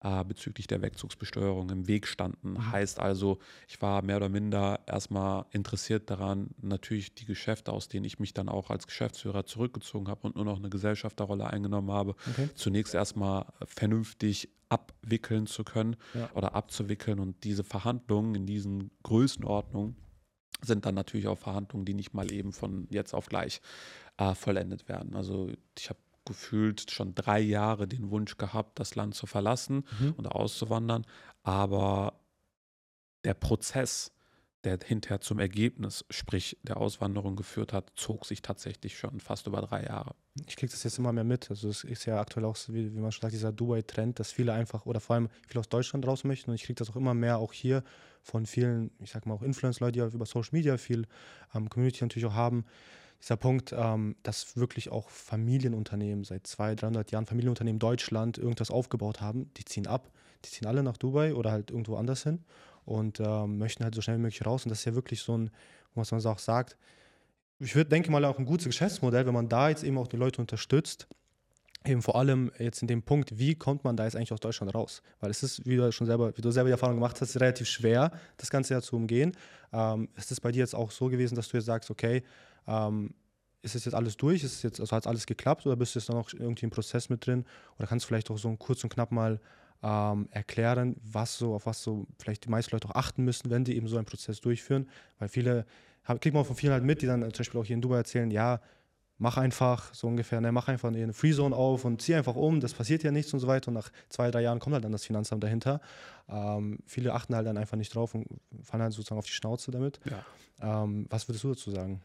äh, 0.01 0.23
bezüglich 0.23 0.67
der 0.67 0.81
Wegzugsbesteuerung 0.81 1.69
im 1.71 1.87
Weg 1.87 2.07
standen. 2.07 2.51
Mhm. 2.53 2.71
Heißt 2.71 2.99
also, 2.99 3.39
ich 3.67 3.81
war 3.81 4.01
mehr 4.03 4.17
oder 4.17 4.29
minder 4.29 4.79
erstmal 4.85 5.45
interessiert 5.51 6.09
daran, 6.09 6.51
natürlich 6.61 7.15
die 7.15 7.25
Geschäfte, 7.25 7.71
aus 7.73 7.87
denen 7.87 8.05
ich 8.05 8.19
mich 8.19 8.33
dann 8.33 8.49
auch 8.49 8.69
als 8.69 8.85
Geschäftsführer 8.87 9.45
zurückgezogen 9.45 10.07
habe 10.07 10.21
und 10.27 10.35
nur 10.35 10.45
noch 10.45 10.57
eine 10.57 10.69
Gesellschafterrolle 10.69 11.47
eingenommen 11.47 11.91
habe, 11.91 12.15
Okay. 12.29 12.49
zunächst 12.55 12.93
erstmal 12.93 13.45
vernünftig 13.65 14.49
abwickeln 14.69 15.47
zu 15.47 15.63
können 15.63 15.95
Ja. 16.13 16.29
oder 16.33 16.53
abzuwickeln. 16.53 17.19
Und 17.19 17.43
diese 17.43 17.63
Verhandlungen 17.63 18.35
in 18.35 18.45
diesen 18.45 18.91
Größenordnungen 19.03 19.95
sind 20.61 20.85
dann 20.85 20.95
natürlich 20.95 21.27
auch 21.27 21.37
Verhandlungen, 21.37 21.85
die 21.85 21.93
nicht 21.93 22.13
mal 22.13 22.31
eben 22.31 22.51
von 22.51 22.87
jetzt 22.89 23.13
auf 23.13 23.27
gleich 23.27 23.61
äh, 24.17 24.33
vollendet 24.35 24.89
werden. 24.89 25.15
Also 25.15 25.51
ich 25.77 25.89
habe 25.89 25.99
gefühlt 26.27 26.91
schon 26.91 27.15
drei 27.15 27.39
Jahre 27.39 27.87
den 27.87 28.11
Wunsch 28.11 28.37
gehabt, 28.37 28.79
das 28.79 28.93
Land 28.95 29.15
zu 29.15 29.25
verlassen 29.25 29.83
Mhm. 29.99 30.13
und 30.17 30.27
auszuwandern, 30.27 31.05
aber 31.43 32.19
der 33.23 33.33
Prozess, 33.33 34.11
der 34.63 34.79
hinterher 34.83 35.21
zum 35.21 35.39
Ergebnis, 35.39 36.03
sprich 36.09 36.57
der 36.63 36.77
Auswanderung 36.77 37.35
geführt 37.35 37.73
hat, 37.73 37.91
zog 37.95 38.25
sich 38.25 38.41
tatsächlich 38.41 38.97
schon 38.97 39.19
fast 39.19 39.47
über 39.47 39.61
drei 39.61 39.83
Jahre. 39.83 40.13
Ich 40.47 40.55
kriege 40.55 40.71
das 40.71 40.83
jetzt 40.83 40.97
immer 40.99 41.13
mehr 41.13 41.23
mit. 41.23 41.49
Also 41.49 41.69
es 41.69 41.83
ist 41.83 42.05
ja 42.05 42.19
aktuell 42.19 42.45
auch, 42.45 42.55
so, 42.55 42.73
wie, 42.73 42.93
wie 42.93 42.99
man 42.99 43.11
schon 43.11 43.21
sagt, 43.21 43.33
dieser 43.33 43.51
Dubai-Trend, 43.51 44.19
dass 44.19 44.31
viele 44.31 44.53
einfach 44.53 44.85
oder 44.85 44.99
vor 44.99 45.15
allem 45.15 45.29
viele 45.47 45.59
aus 45.61 45.69
Deutschland 45.69 46.05
raus 46.05 46.23
möchten. 46.23 46.51
Und 46.51 46.55
ich 46.55 46.63
kriege 46.63 46.75
das 46.75 46.89
auch 46.89 46.95
immer 46.95 47.13
mehr 47.13 47.37
auch 47.39 47.53
hier 47.53 47.83
von 48.21 48.45
vielen, 48.45 48.91
ich 48.99 49.11
sag 49.11 49.25
mal 49.25 49.35
auch 49.35 49.41
Influencer-Leute, 49.41 49.93
die 49.93 50.01
auch 50.01 50.13
über 50.13 50.25
Social 50.25 50.49
Media 50.51 50.77
viel 50.77 51.07
ähm, 51.55 51.69
Community 51.69 52.03
natürlich 52.03 52.25
auch 52.25 52.33
haben. 52.33 52.65
Dieser 53.21 53.37
Punkt, 53.37 53.73
ähm, 53.75 54.15
dass 54.23 54.57
wirklich 54.57 54.91
auch 54.91 55.09
Familienunternehmen 55.09 56.23
seit 56.23 56.45
200, 56.45 56.83
300 56.83 57.11
Jahren, 57.11 57.25
Familienunternehmen 57.25 57.79
Deutschland 57.79 58.37
irgendwas 58.37 58.69
aufgebaut 58.69 59.21
haben, 59.21 59.51
die 59.55 59.65
ziehen 59.65 59.87
ab. 59.87 60.11
Die 60.45 60.49
ziehen 60.49 60.67
alle 60.67 60.83
nach 60.83 60.97
Dubai 60.97 61.33
oder 61.33 61.51
halt 61.51 61.71
irgendwo 61.71 61.95
anders 61.95 62.23
hin 62.23 62.43
und 62.85 63.19
ähm, 63.19 63.57
möchten 63.57 63.83
halt 63.83 63.95
so 63.95 64.01
schnell 64.01 64.17
wie 64.17 64.21
möglich 64.21 64.45
raus. 64.45 64.65
Und 64.65 64.69
das 64.69 64.79
ist 64.79 64.85
ja 64.85 64.95
wirklich 64.95 65.21
so 65.21 65.37
ein, 65.37 65.49
was 65.95 66.11
man 66.11 66.23
auch 66.25 66.39
sagt, 66.39 66.77
ich 67.59 67.75
würde 67.75 67.89
denke 67.89 68.11
mal 68.11 68.23
auch 68.25 68.37
ein 68.37 68.45
gutes 68.45 68.65
Geschäftsmodell, 68.65 69.25
wenn 69.25 69.33
man 69.33 69.49
da 69.49 69.69
jetzt 69.69 69.83
eben 69.83 69.97
auch 69.97 70.07
die 70.07 70.17
Leute 70.17 70.39
unterstützt. 70.41 71.07
Eben 71.85 72.01
vor 72.01 72.15
allem 72.15 72.51
jetzt 72.59 72.81
in 72.81 72.87
dem 72.87 73.01
Punkt, 73.01 73.37
wie 73.39 73.55
kommt 73.55 73.83
man 73.83 73.95
da 73.95 74.03
jetzt 74.03 74.15
eigentlich 74.15 74.33
aus 74.33 74.39
Deutschland 74.39 74.75
raus? 74.75 75.01
Weil 75.19 75.31
es 75.31 75.41
ist, 75.41 75.65
wie 75.65 75.77
du 75.77 75.91
schon 75.91 76.05
selber, 76.05 76.35
wie 76.37 76.41
du 76.41 76.51
selber 76.51 76.67
die 76.67 76.73
Erfahrung 76.73 76.95
gemacht 76.95 77.19
hast, 77.21 77.39
relativ 77.39 77.67
schwer, 77.67 78.11
das 78.37 78.49
Ganze 78.49 78.73
ja 78.73 78.81
zu 78.81 78.95
umgehen. 78.95 79.35
Ähm, 79.73 80.09
ist 80.15 80.31
es 80.31 80.39
bei 80.39 80.51
dir 80.51 80.59
jetzt 80.59 80.75
auch 80.75 80.91
so 80.91 81.07
gewesen, 81.07 81.35
dass 81.35 81.47
du 81.47 81.57
jetzt 81.57 81.65
sagst, 81.65 81.89
okay, 81.89 82.23
ähm, 82.67 83.13
ist 83.61 83.75
es 83.75 83.85
jetzt 83.85 83.95
alles 83.95 84.17
durch? 84.17 84.43
Ist 84.43 84.53
es 84.53 84.61
jetzt, 84.63 84.79
also 84.79 84.95
hat 84.95 85.07
alles 85.07 85.25
geklappt 85.25 85.65
oder 85.65 85.75
bist 85.75 85.95
du 85.95 85.99
jetzt 85.99 86.09
noch 86.09 86.31
irgendwie 86.33 86.65
im 86.65 86.69
Prozess 86.69 87.09
mit 87.09 87.25
drin? 87.25 87.45
Oder 87.77 87.87
kannst 87.87 88.05
du 88.05 88.07
vielleicht 88.07 88.29
auch 88.29 88.37
so 88.37 88.55
kurz 88.55 88.83
und 88.83 88.89
knapp 88.93 89.11
mal 89.11 89.39
ähm, 89.83 90.27
erklären, 90.31 90.95
was 91.03 91.37
so, 91.37 91.53
auf 91.53 91.65
was 91.65 91.83
so 91.83 92.07
vielleicht 92.19 92.45
die 92.45 92.49
meisten 92.49 92.75
Leute 92.75 92.87
auch 92.89 92.95
achten 92.95 93.23
müssen, 93.23 93.49
wenn 93.49 93.63
die 93.63 93.75
eben 93.75 93.87
so 93.87 93.97
einen 93.97 94.05
Prozess 94.05 94.39
durchführen? 94.41 94.87
Weil 95.19 95.27
viele, 95.27 95.65
hab- 96.03 96.21
kriegt 96.21 96.35
man 96.35 96.45
von 96.45 96.55
vielen 96.55 96.71
halt 96.71 96.83
mit, 96.83 97.01
die 97.01 97.07
dann 97.07 97.21
zum 97.21 97.31
Beispiel 97.31 97.59
auch 97.59 97.65
hier 97.65 97.75
in 97.75 97.81
Dubai 97.81 97.97
erzählen, 97.97 98.31
ja, 98.31 98.61
mach 99.17 99.37
einfach 99.37 99.93
so 99.93 100.07
ungefähr, 100.07 100.39
ne, 100.39 100.51
mach 100.51 100.67
einfach 100.67 100.89
eine 100.89 101.11
Freezone 101.11 101.55
auf 101.55 101.83
und 101.85 102.01
zieh 102.01 102.13
einfach 102.13 102.35
um, 102.35 102.59
das 102.59 102.73
passiert 102.73 103.01
ja 103.03 103.11
nichts 103.11 103.33
und 103.33 103.39
so 103.39 103.47
weiter. 103.47 103.69
Und 103.69 103.73
nach 103.73 103.91
zwei, 104.09 104.29
drei 104.29 104.43
Jahren 104.43 104.59
kommt 104.59 104.75
halt 104.75 104.85
dann 104.85 104.91
das 104.91 105.05
Finanzamt 105.05 105.43
dahinter. 105.43 105.81
Ähm, 106.29 106.79
viele 106.85 107.13
achten 107.13 107.35
halt 107.35 107.47
dann 107.47 107.57
einfach 107.57 107.77
nicht 107.77 107.93
drauf 107.93 108.13
und 108.13 108.27
fallen 108.61 108.83
halt 108.83 108.93
sozusagen 108.93 109.17
auf 109.17 109.25
die 109.25 109.31
Schnauze 109.31 109.71
damit. 109.71 109.99
Ja. 110.05 110.83
Ähm, 110.83 111.07
was 111.09 111.27
würdest 111.27 111.43
du 111.43 111.49
dazu 111.49 111.71
sagen? 111.71 111.99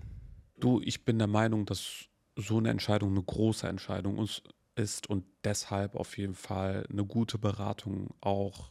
Du, 0.63 0.81
ich 0.81 1.05
bin 1.05 1.19
der 1.19 1.27
Meinung, 1.27 1.67
dass 1.67 2.05
so 2.37 2.59
eine 2.59 2.71
Entscheidung 2.71 3.11
eine 3.11 3.23
große 3.23 3.67
Entscheidung 3.67 4.25
ist- 4.77 5.07
und 5.09 5.25
deshalb 5.43 5.97
auf 5.97 6.17
jeden 6.17 6.35
Fall 6.35 6.87
eine 6.89 7.05
gute 7.05 7.37
Beratung 7.37 8.15
auch 8.21 8.71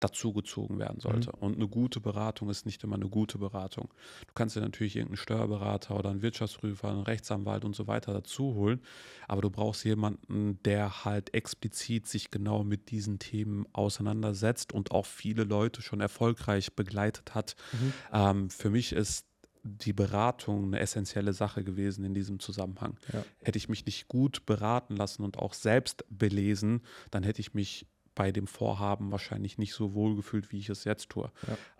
dazugezogen 0.00 0.80
werden 0.80 0.98
sollte. 0.98 1.30
Und 1.30 1.54
eine 1.54 1.68
gute 1.68 2.00
Beratung 2.00 2.50
ist 2.50 2.66
nicht 2.66 2.82
immer 2.82 2.96
eine 2.96 3.08
gute 3.08 3.38
Beratung. 3.38 3.94
Du 4.26 4.34
kannst 4.34 4.56
dir 4.56 4.60
natürlich 4.60 4.96
irgendeinen 4.96 5.16
Steuerberater 5.16 5.96
oder 5.96 6.10
einen 6.10 6.22
Wirtschaftsprüfer, 6.22 6.88
einen 6.88 7.02
Rechtsanwalt 7.02 7.64
und 7.64 7.76
so 7.76 7.86
weiter 7.86 8.12
dazu 8.12 8.54
holen, 8.54 8.80
aber 9.28 9.42
du 9.42 9.50
brauchst 9.50 9.84
jemanden, 9.84 10.60
der 10.64 11.04
halt 11.04 11.32
explizit 11.34 12.08
sich 12.08 12.32
genau 12.32 12.64
mit 12.64 12.90
diesen 12.90 13.20
Themen 13.20 13.64
auseinandersetzt 13.72 14.72
und 14.72 14.90
auch 14.90 15.06
viele 15.06 15.44
Leute 15.44 15.82
schon 15.82 16.00
erfolgreich 16.00 16.74
begleitet 16.74 17.36
hat. 17.36 17.54
Mhm. 17.72 17.92
Ähm, 18.12 18.50
für 18.50 18.70
mich 18.70 18.92
ist 18.92 19.26
die 19.62 19.92
Beratung 19.92 20.64
eine 20.64 20.80
essentielle 20.80 21.32
Sache 21.32 21.62
gewesen 21.64 22.04
in 22.04 22.14
diesem 22.14 22.40
Zusammenhang. 22.40 22.98
Ja. 23.12 23.24
Hätte 23.42 23.58
ich 23.58 23.68
mich 23.68 23.86
nicht 23.86 24.08
gut 24.08 24.44
beraten 24.46 24.96
lassen 24.96 25.22
und 25.22 25.38
auch 25.38 25.54
selbst 25.54 26.04
belesen, 26.10 26.82
dann 27.10 27.22
hätte 27.22 27.40
ich 27.40 27.54
mich 27.54 27.86
bei 28.14 28.32
dem 28.32 28.46
Vorhaben 28.46 29.10
wahrscheinlich 29.10 29.58
nicht 29.58 29.74
so 29.74 29.94
wohl 29.94 30.16
gefühlt, 30.16 30.52
wie 30.52 30.58
ich 30.58 30.68
es 30.68 30.84
jetzt 30.84 31.10
tue. 31.10 31.30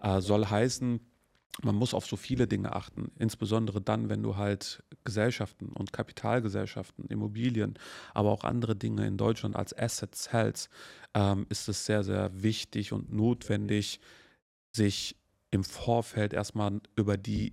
Äh, 0.01 0.21
soll 0.21 0.47
heißen, 0.47 1.01
man 1.61 1.75
muss 1.75 1.93
auf 1.93 2.07
so 2.07 2.17
viele 2.17 2.47
Dinge 2.47 2.75
achten, 2.75 3.13
insbesondere 3.19 3.83
dann, 3.83 4.09
wenn 4.09 4.23
du 4.23 4.37
halt 4.37 4.83
Gesellschaften 5.05 5.69
und 5.69 5.93
Kapitalgesellschaften, 5.93 7.07
Immobilien, 7.09 7.79
aber 8.15 8.31
auch 8.31 8.45
andere 8.45 8.75
Dinge 8.75 9.07
in 9.07 9.19
Deutschland 9.19 9.55
als 9.55 9.77
Assets 9.77 10.33
hältst, 10.33 10.71
ähm, 11.13 11.45
ist 11.51 11.69
es 11.69 11.85
sehr, 11.85 12.05
sehr 12.05 12.43
wichtig 12.43 12.93
und 12.93 13.13
notwendig, 13.13 14.01
sich 14.75 15.17
im 15.51 15.65
Vorfeld 15.65 16.33
erstmal 16.33 16.81
über 16.97 17.19
die 17.19 17.53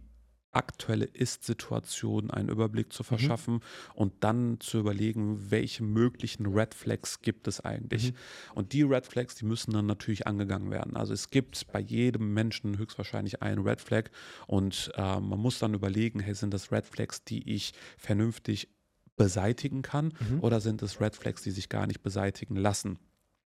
aktuelle 0.51 1.06
Ist-Situation 1.06 2.32
einen 2.32 2.50
Überblick 2.50 2.91
zu 2.91 3.03
verschaffen 3.03 3.60
und 3.94 4.13
dann 4.24 4.60
zu 4.60 4.79
überlegen, 4.79 5.51
welche 5.51 5.84
möglichen 5.84 6.48
Red 6.48 6.74
Flags 6.74 7.22
gibt 7.22 7.48
es 7.48 7.60
eigentlich. 7.62 8.12
Mhm. 8.12 8.15
Und 8.56 8.74
die 8.74 8.82
Red 8.82 9.06
Flags, 9.06 9.36
die 9.36 9.46
müssen 9.46 9.72
dann 9.72 9.86
natürlich 9.86 10.25
angegangen 10.27 10.72
werden. 10.72 10.96
Also 10.96 11.13
es 11.13 11.29
gibt 11.29 11.68
bei 11.72 11.79
jedem 11.79 12.34
Menschen 12.34 12.77
höchstwahrscheinlich 12.77 13.41
einen 13.41 13.62
Red 13.68 13.82
Flag 13.82 14.06
und 14.48 14.91
äh, 14.96 15.20
man 15.20 15.39
muss 15.39 15.60
dann 15.60 15.74
überlegen, 15.74 16.20
hey, 16.20 16.34
sind 16.34 16.53
das 16.53 16.72
Red 16.72 16.86
Flags, 16.86 17.24
die 17.24 17.48
ich 17.53 17.74
vernünftig 17.98 18.70
beseitigen 19.15 19.82
kann 19.82 20.13
Mhm. 20.29 20.39
oder 20.39 20.62
sind 20.62 20.82
es 20.82 21.00
Red 21.01 21.15
Flags, 21.15 21.44
die 21.44 21.51
sich 21.51 21.70
gar 21.70 21.86
nicht 21.88 22.01
beseitigen 22.01 22.56
lassen? 22.56 22.98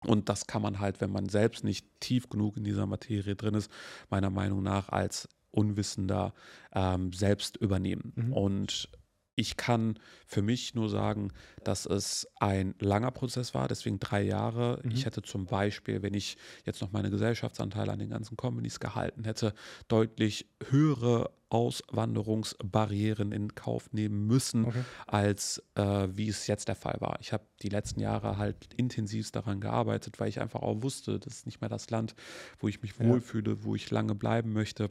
Und 0.07 0.31
das 0.31 0.47
kann 0.47 0.63
man 0.63 0.79
halt, 0.81 1.01
wenn 1.03 1.13
man 1.13 1.29
selbst 1.29 1.63
nicht 1.63 1.87
tief 2.01 2.31
genug 2.31 2.57
in 2.57 2.65
dieser 2.65 2.87
Materie 2.87 3.37
drin 3.37 3.55
ist, 3.55 3.71
meiner 4.09 4.31
Meinung 4.31 4.63
nach 4.63 4.89
als 4.89 5.29
Unwissender 5.51 6.33
ähm, 6.73 7.13
selbst 7.13 7.57
übernehmen. 7.57 8.13
Mhm. 8.17 8.33
Und 8.33 8.89
ich 9.37 9.57
kann 9.57 9.99
für 10.27 10.43
mich 10.43 10.75
nur 10.75 10.91
sagen, 10.91 11.33
dass 11.65 11.87
es 11.87 12.29
ein 12.41 12.75
langer 12.79 13.11
Prozess 13.11 13.55
war, 13.55 13.69
deswegen 13.69 13.99
drei 13.99 14.21
Jahre. 14.23 14.81
Mhm. 14.85 14.91
Ich 14.91 15.07
hätte 15.07 15.23
zum 15.23 15.47
Beispiel, 15.47 16.03
wenn 16.03 16.13
ich 16.15 16.37
jetzt 16.67 16.83
noch 16.83 16.93
meine 16.93 17.09
Gesellschaftsanteile 17.11 17.91
an 17.93 17.99
den 18.01 18.11
ganzen 18.11 18.37
Companies 18.37 18.81
gehalten 18.81 19.25
hätte, 19.25 19.55
deutlich 19.89 20.47
höhere 20.69 21.31
Auswanderungsbarrieren 21.49 23.33
in 23.33 23.55
Kauf 23.55 23.93
nehmen 23.93 24.27
müssen, 24.27 24.67
Okay. 24.67 24.83
als 25.07 25.63
äh, 25.75 26.09
wie 26.13 26.29
es 26.29 26.47
jetzt 26.47 26.69
der 26.69 26.77
Fall 26.77 26.97
war. 27.01 27.19
Ich 27.21 27.33
habe 27.33 27.45
die 27.63 27.69
letzten 27.69 28.01
Jahre 28.01 28.37
halt 28.37 28.75
intensiv 28.77 29.31
daran 29.33 29.61
gearbeitet, 29.61 30.21
weil 30.21 30.29
ich 30.29 30.41
einfach 30.41 30.61
auch 30.63 30.83
wusste, 30.83 31.19
das 31.19 31.35
ist 31.39 31.47
nicht 31.47 31.61
mehr 31.61 31.71
das 31.71 31.91
Land, 31.91 32.15
wo 32.59 32.69
ich 32.69 32.83
mich 32.83 32.93
Ja. 32.99 33.07
wohlfühle, 33.07 33.65
wo 33.65 33.75
ich 33.75 33.91
lange 33.91 34.15
bleiben 34.15 34.53
möchte. 34.53 34.91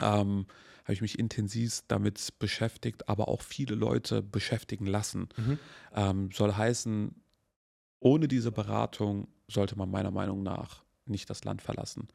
Ähm, 0.00 0.46
habe 0.84 0.92
ich 0.92 1.02
mich 1.02 1.18
intensiv 1.18 1.82
damit 1.88 2.38
beschäftigt, 2.38 3.08
aber 3.08 3.26
auch 3.26 3.42
viele 3.42 3.74
Leute 3.74 4.22
beschäftigen 4.22 4.86
lassen. 4.86 5.28
Mhm. 5.36 5.58
Ähm, 5.94 6.30
soll 6.32 6.54
heißen, 6.54 7.14
ohne 7.98 8.28
diese 8.28 8.52
Beratung 8.52 9.26
sollte 9.48 9.76
man 9.76 9.90
meiner 9.90 10.12
Meinung 10.12 10.44
nach 10.44 10.84
nicht 11.06 11.28
das 11.28 11.44
Land 11.44 11.62
verlassen. 11.62 12.08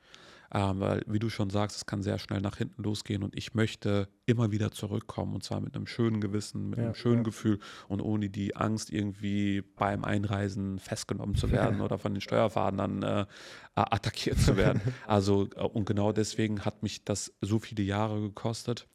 Ähm, 0.53 0.79
weil, 0.81 1.03
wie 1.07 1.19
du 1.19 1.29
schon 1.29 1.49
sagst, 1.49 1.77
es 1.77 1.85
kann 1.85 2.03
sehr 2.03 2.19
schnell 2.19 2.41
nach 2.41 2.57
hinten 2.57 2.83
losgehen 2.83 3.23
und 3.23 3.35
ich 3.37 3.53
möchte 3.53 4.09
immer 4.25 4.51
wieder 4.51 4.71
zurückkommen 4.71 5.33
und 5.33 5.43
zwar 5.43 5.61
mit 5.61 5.75
einem 5.75 5.87
schönen 5.87 6.19
Gewissen, 6.19 6.69
mit 6.69 6.79
Ja, 6.79 6.85
einem 6.85 6.95
schönen 6.95 7.17
ja. 7.17 7.23
Gefühl 7.23 7.59
und 7.87 8.01
ohne 8.01 8.29
die 8.29 8.55
Angst, 8.55 8.91
irgendwie 8.91 9.61
beim 9.61 10.03
Einreisen 10.03 10.77
festgenommen 10.79 11.35
zu 11.35 11.51
werden 11.51 11.79
oder 11.81 11.97
von 11.97 12.13
den 12.13 12.21
Steuerfahndern 12.21 13.03
äh, 13.03 13.25
attackiert 13.75 14.39
zu 14.39 14.57
werden. 14.57 14.81
Also, 15.07 15.47
äh, 15.55 15.61
und 15.61 15.85
genau 15.85 16.11
deswegen 16.11 16.65
hat 16.65 16.83
mich 16.83 17.05
das 17.05 17.33
so 17.41 17.59
viele 17.59 17.83
Jahre 17.83 18.19
gekostet. 18.21 18.87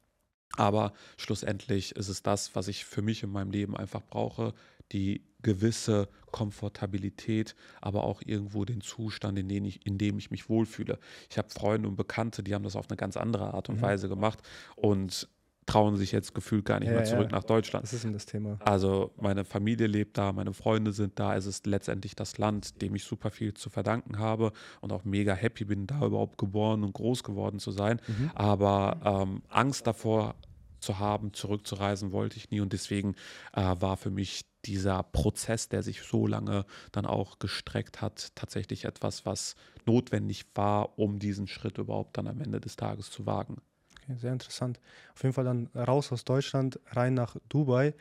Aber 0.55 0.93
schlussendlich 1.17 1.95
ist 1.95 2.07
es 2.07 2.23
das, 2.23 2.55
was 2.55 2.67
ich 2.67 2.85
für 2.85 3.01
mich 3.01 3.21
in 3.23 3.31
meinem 3.31 3.51
Leben 3.51 3.75
einfach 3.75 4.01
brauche, 4.01 4.53
die 4.91 5.21
gewisse 5.41 6.09
Komfortabilität, 6.31 7.55
aber 7.81 8.03
auch 8.03 8.21
irgendwo 8.25 8.65
den 8.65 8.81
Zustand, 8.81 9.37
in, 9.39 9.47
den 9.47 9.65
ich, 9.65 9.85
in 9.85 9.97
dem 9.97 10.17
ich 10.17 10.31
mich 10.31 10.49
wohlfühle. 10.49 10.99
Ich 11.29 11.37
habe 11.37 11.49
Freunde 11.49 11.87
und 11.87 11.95
Bekannte, 11.95 12.43
die 12.43 12.53
haben 12.53 12.63
das 12.63 12.75
auf 12.75 12.89
eine 12.89 12.97
ganz 12.97 13.17
andere 13.17 13.53
Art 13.53 13.69
und 13.69 13.77
Mhm. 13.77 13.81
Weise 13.81 14.09
gemacht 14.09 14.39
und 14.75 15.29
trauen 15.65 15.97
sich 15.97 16.13
jetzt 16.13 16.33
gefühlt 16.33 16.63
gar 16.63 16.79
nicht 16.79 16.87
Ja, 16.89 16.95
mehr 16.95 17.03
zurück 17.03 17.29
ja. 17.29 17.37
nach 17.37 17.43
Deutschland. 17.43 17.83
Was 17.83 17.91
ist 17.91 18.05
denn 18.05 18.13
das 18.13 18.25
Thema? 18.25 18.57
Also 18.61 19.11
meine 19.19 19.43
Familie 19.43 19.87
lebt 19.87 20.17
da, 20.17 20.31
meine 20.31 20.53
Freunde 20.53 20.93
sind 20.93 21.19
da. 21.19 21.35
Es 21.35 21.45
ist 21.45 21.67
letztendlich 21.67 22.15
das 22.15 22.37
Land, 22.37 22.81
dem 22.81 22.95
ich 22.95 23.03
super 23.03 23.31
viel 23.31 23.53
zu 23.53 23.69
verdanken 23.69 24.17
habe 24.17 24.53
und 24.79 24.93
auch 24.93 25.03
mega 25.03 25.33
happy 25.33 25.65
bin, 25.65 25.85
da 25.85 26.05
überhaupt 26.05 26.37
geboren 26.37 26.83
und 26.85 26.93
groß 26.93 27.23
geworden 27.23 27.59
zu 27.59 27.71
sein. 27.71 27.99
Mhm. 28.07 28.31
Aber 28.33 29.25
ähm, 29.27 29.41
Angst 29.49 29.85
davor 29.87 30.35
zu 30.79 30.99
haben, 30.99 31.33
zurückzureisen, 31.33 32.11
wollte 32.11 32.37
ich 32.37 32.49
nie. 32.49 32.61
Und 32.61 32.73
deswegen 32.73 33.15
äh, 33.53 33.75
war 33.79 33.97
für 33.97 34.11
mich 34.11 34.45
dieser 34.65 35.03
Prozess, 35.03 35.69
der 35.69 35.83
sich 35.83 36.01
so 36.01 36.27
lange 36.27 36.65
dann 36.91 37.05
auch 37.05 37.39
gestreckt 37.39 38.01
hat, 38.01 38.35
tatsächlich 38.35 38.85
etwas, 38.85 39.25
was 39.25 39.55
notwendig 39.85 40.45
war, 40.55 40.99
um 40.99 41.19
diesen 41.19 41.47
Schritt 41.47 41.77
überhaupt 41.77 42.17
dann 42.17 42.27
am 42.27 42.41
Ende 42.41 42.59
des 42.59 42.75
Tages 42.75 43.09
zu 43.09 43.25
wagen. 43.25 43.61
Okay, 44.03 44.17
sehr 44.17 44.33
interessant. 44.33 44.79
Auf 45.15 45.23
jeden 45.23 45.33
Fall 45.33 45.45
dann 45.45 45.67
raus 45.75 46.11
aus 46.11 46.25
Deutschland, 46.25 46.79
rein 46.91 47.13
nach 47.13 47.37
Dubai. 47.49 47.93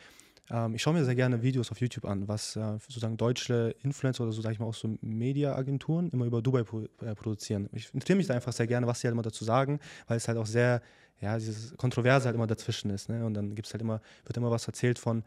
Ähm, 0.50 0.74
ich 0.74 0.82
schaue 0.82 0.94
mir 0.94 1.04
sehr 1.04 1.14
gerne 1.14 1.42
Videos 1.42 1.70
auf 1.70 1.80
YouTube 1.80 2.04
an, 2.04 2.28
was 2.28 2.56
äh, 2.56 2.78
sozusagen 2.78 3.16
deutsche 3.16 3.74
Influencer 3.82 4.24
oder 4.24 4.32
so, 4.32 4.42
sage 4.42 4.54
ich 4.54 4.60
mal, 4.60 4.66
auch 4.66 4.74
so 4.74 4.96
Media-Agenturen 5.00 6.10
immer 6.10 6.24
über 6.24 6.42
Dubai 6.42 6.62
pro, 6.62 6.82
äh, 7.02 7.14
produzieren. 7.14 7.68
Ich 7.72 7.92
interessiere 7.92 8.16
mich 8.16 8.26
da 8.26 8.34
einfach 8.34 8.52
sehr 8.52 8.66
gerne, 8.66 8.86
was 8.86 9.00
sie 9.00 9.08
halt 9.08 9.12
immer 9.12 9.22
dazu 9.22 9.44
sagen, 9.44 9.80
weil 10.06 10.16
es 10.16 10.28
halt 10.28 10.38
auch 10.38 10.46
sehr, 10.46 10.82
ja, 11.20 11.38
dieses 11.38 11.76
Kontroverse 11.76 12.26
halt 12.26 12.34
immer 12.34 12.46
dazwischen 12.46 12.90
ist. 12.90 13.08
Ne? 13.08 13.24
Und 13.24 13.34
dann 13.34 13.54
gibt 13.54 13.66
es 13.66 13.74
halt 13.74 13.82
immer, 13.82 14.00
wird 14.24 14.36
immer 14.36 14.50
was 14.50 14.66
erzählt 14.66 14.98
von, 14.98 15.24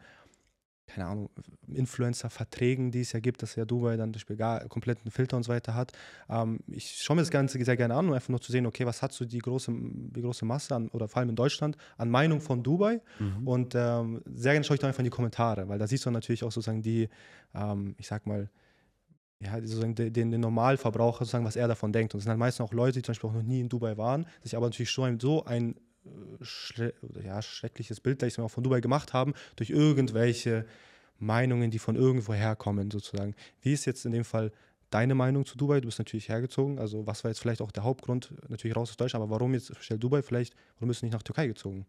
keine 0.86 1.06
Ahnung, 1.06 1.30
Influencer-Verträgen, 1.68 2.90
die 2.90 3.00
es 3.00 3.12
ja 3.12 3.20
gibt, 3.20 3.42
dass 3.42 3.54
ja 3.54 3.64
Dubai 3.64 3.96
dann 3.96 4.08
zum 4.08 4.14
Beispiel 4.14 4.36
gar 4.36 4.66
kompletten 4.68 5.10
Filter 5.10 5.36
und 5.36 5.44
so 5.44 5.52
weiter 5.52 5.74
hat. 5.74 5.92
Ähm, 6.28 6.60
ich 6.66 6.96
schaue 7.02 7.16
mir 7.16 7.22
das 7.22 7.30
Ganze 7.30 7.62
sehr 7.64 7.76
gerne 7.76 7.94
an, 7.94 8.08
um 8.08 8.12
einfach 8.12 8.28
nur 8.28 8.40
zu 8.40 8.50
sehen, 8.50 8.66
okay, 8.66 8.86
was 8.86 9.02
hat 9.02 9.12
so 9.12 9.24
die 9.24 9.38
große, 9.38 9.72
die 9.72 10.20
große 10.20 10.44
Masse 10.44 10.74
an, 10.74 10.88
oder 10.88 11.08
vor 11.08 11.20
allem 11.20 11.30
in 11.30 11.36
Deutschland 11.36 11.76
an 11.96 12.10
Meinung 12.10 12.40
von 12.40 12.62
Dubai. 12.62 13.00
Mhm. 13.18 13.46
Und 13.46 13.74
ähm, 13.74 14.22
sehr 14.34 14.52
gerne 14.52 14.64
schaue 14.64 14.74
ich 14.76 14.80
da 14.80 14.88
einfach 14.88 15.00
in 15.00 15.04
die 15.04 15.10
Kommentare, 15.10 15.68
weil 15.68 15.78
da 15.78 15.86
siehst 15.86 16.06
du 16.06 16.10
natürlich 16.10 16.42
auch 16.42 16.52
sozusagen 16.52 16.82
die, 16.82 17.08
ähm, 17.54 17.94
ich 17.98 18.08
sag 18.08 18.26
mal, 18.26 18.50
ja, 19.42 19.58
sozusagen 19.60 19.94
den, 19.94 20.12
den 20.12 20.40
Normalverbraucher, 20.40 21.20
sozusagen, 21.20 21.44
was 21.44 21.56
er 21.56 21.68
davon 21.68 21.92
denkt. 21.92 22.14
Und 22.14 22.18
es 22.18 22.24
sind 22.24 22.30
halt 22.30 22.38
meistens 22.38 22.66
auch 22.66 22.72
Leute, 22.72 22.98
die 22.98 23.02
zum 23.02 23.12
Beispiel 23.12 23.30
auch 23.30 23.34
noch 23.34 23.42
nie 23.42 23.60
in 23.60 23.68
Dubai 23.68 23.96
waren, 23.96 24.26
sich 24.42 24.56
aber 24.56 24.66
natürlich 24.66 24.90
schon 24.90 25.18
so 25.18 25.44
ein 25.44 25.76
äh, 26.04 26.92
oder 27.02 27.22
ja, 27.22 27.40
schreckliches 27.40 28.00
Bild, 28.00 28.22
das 28.22 28.34
sie 28.34 28.42
auch 28.42 28.50
von 28.50 28.62
Dubai 28.62 28.80
gemacht 28.80 29.12
haben, 29.12 29.34
durch 29.56 29.70
irgendwelche 29.70 30.66
Meinungen, 31.18 31.70
die 31.70 31.78
von 31.78 31.96
irgendwo 31.96 32.34
herkommen, 32.34 32.90
sozusagen. 32.90 33.34
Wie 33.62 33.72
ist 33.72 33.84
jetzt 33.84 34.04
in 34.04 34.12
dem 34.12 34.24
Fall 34.24 34.52
deine 34.90 35.14
Meinung 35.14 35.46
zu 35.46 35.56
Dubai? 35.56 35.80
Du 35.80 35.86
bist 35.86 35.98
natürlich 35.98 36.28
hergezogen, 36.28 36.78
also 36.78 37.06
was 37.06 37.24
war 37.24 37.30
jetzt 37.30 37.40
vielleicht 37.40 37.62
auch 37.62 37.72
der 37.72 37.84
Hauptgrund, 37.84 38.34
natürlich 38.48 38.76
raus 38.76 38.90
aus 38.90 38.96
Deutschland, 38.96 39.22
aber 39.22 39.32
warum 39.32 39.54
jetzt 39.54 39.66
speziell 39.74 39.98
Dubai 39.98 40.22
vielleicht, 40.22 40.54
warum 40.76 40.88
bist 40.88 41.02
du 41.02 41.06
nicht 41.06 41.12
nach 41.12 41.22
Türkei 41.22 41.46
gezogen? 41.46 41.86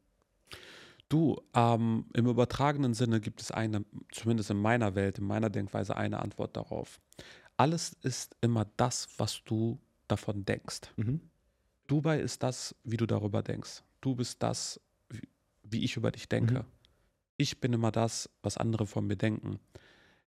Du, 1.11 1.41
ähm, 1.53 2.05
im 2.13 2.27
übertragenen 2.27 2.93
Sinne 2.93 3.19
gibt 3.19 3.41
es 3.41 3.51
eine, 3.51 3.83
zumindest 4.13 4.49
in 4.49 4.57
meiner 4.57 4.95
Welt, 4.95 5.17
in 5.17 5.25
meiner 5.25 5.49
Denkweise, 5.49 5.97
eine 5.97 6.19
Antwort 6.19 6.55
darauf. 6.55 7.01
Alles 7.61 7.95
ist 8.01 8.35
immer 8.41 8.65
das, 8.75 9.07
was 9.17 9.43
du 9.43 9.79
davon 10.07 10.45
denkst. 10.45 10.81
Mhm. 10.95 11.21
Dubai 11.85 12.19
ist 12.19 12.41
das, 12.41 12.75
wie 12.83 12.97
du 12.97 13.05
darüber 13.05 13.43
denkst. 13.43 13.83
Du 14.01 14.15
bist 14.15 14.41
das, 14.41 14.81
wie, 15.61 15.83
ich 15.85 15.95
über 15.95 16.09
dich 16.09 16.27
denke. 16.27 16.61
Mhm. 16.61 16.65
Ich 17.37 17.61
bin 17.61 17.71
immer 17.71 17.91
das, 17.91 18.31
was 18.41 18.57
andere 18.57 18.87
von 18.87 19.05
mir 19.05 19.15
denken. 19.15 19.59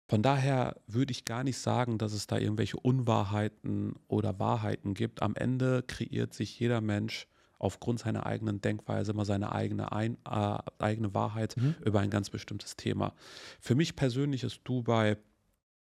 Von 0.09 0.25
daher 0.25 0.81
würde 0.89 1.13
ich 1.13 1.25
gar 1.25 1.45
nicht 1.45 1.59
sagen, 1.59 1.99
dass 1.99 2.15
es 2.15 2.27
da 2.27 2.37
irgendwelche 2.37 2.79
Unwahrheiten 2.79 3.95
oder 4.09 4.41
Wahrheiten 4.41 4.95
gibt. 4.95 5.23
Am 5.23 5.37
Ende 5.37 5.85
kreiert 5.85 6.35
sich 6.35 6.59
jeder 6.59 6.81
Mensch 6.81 7.29
aufgrund 7.61 8.01
seiner 8.01 8.27
eigenen 8.27 8.61
Denkweise 8.61 9.13
immer 9.13 9.25
seine 9.25 9.53
eigene, 9.53 9.93
ein, 9.93 10.17
äh, 10.29 10.59
eigene 10.81 11.15
Wahrheit 11.15 11.57
Mhm. 11.57 11.77
über 11.85 12.01
ein 12.01 12.11
ganz 12.11 12.29
bestimmtes 12.29 12.75
Thema. 12.75 13.15
Für 13.61 13.77
mich 13.77 13.95
persönlich 13.95 14.43
ist 14.43 14.63
Dubai 14.65 15.17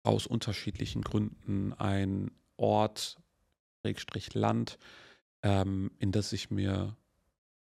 aus 0.02 0.26
unterschiedlichen 0.26 1.02
Gründen 1.02 1.73
ein 1.75 2.30
Ort, 2.56 3.18
Schrägstrich 3.80 4.35
Land, 4.35 4.78
ähm, 5.42 5.90
in 5.99 6.12
das 6.12 6.32
ich 6.32 6.50
mir 6.50 6.97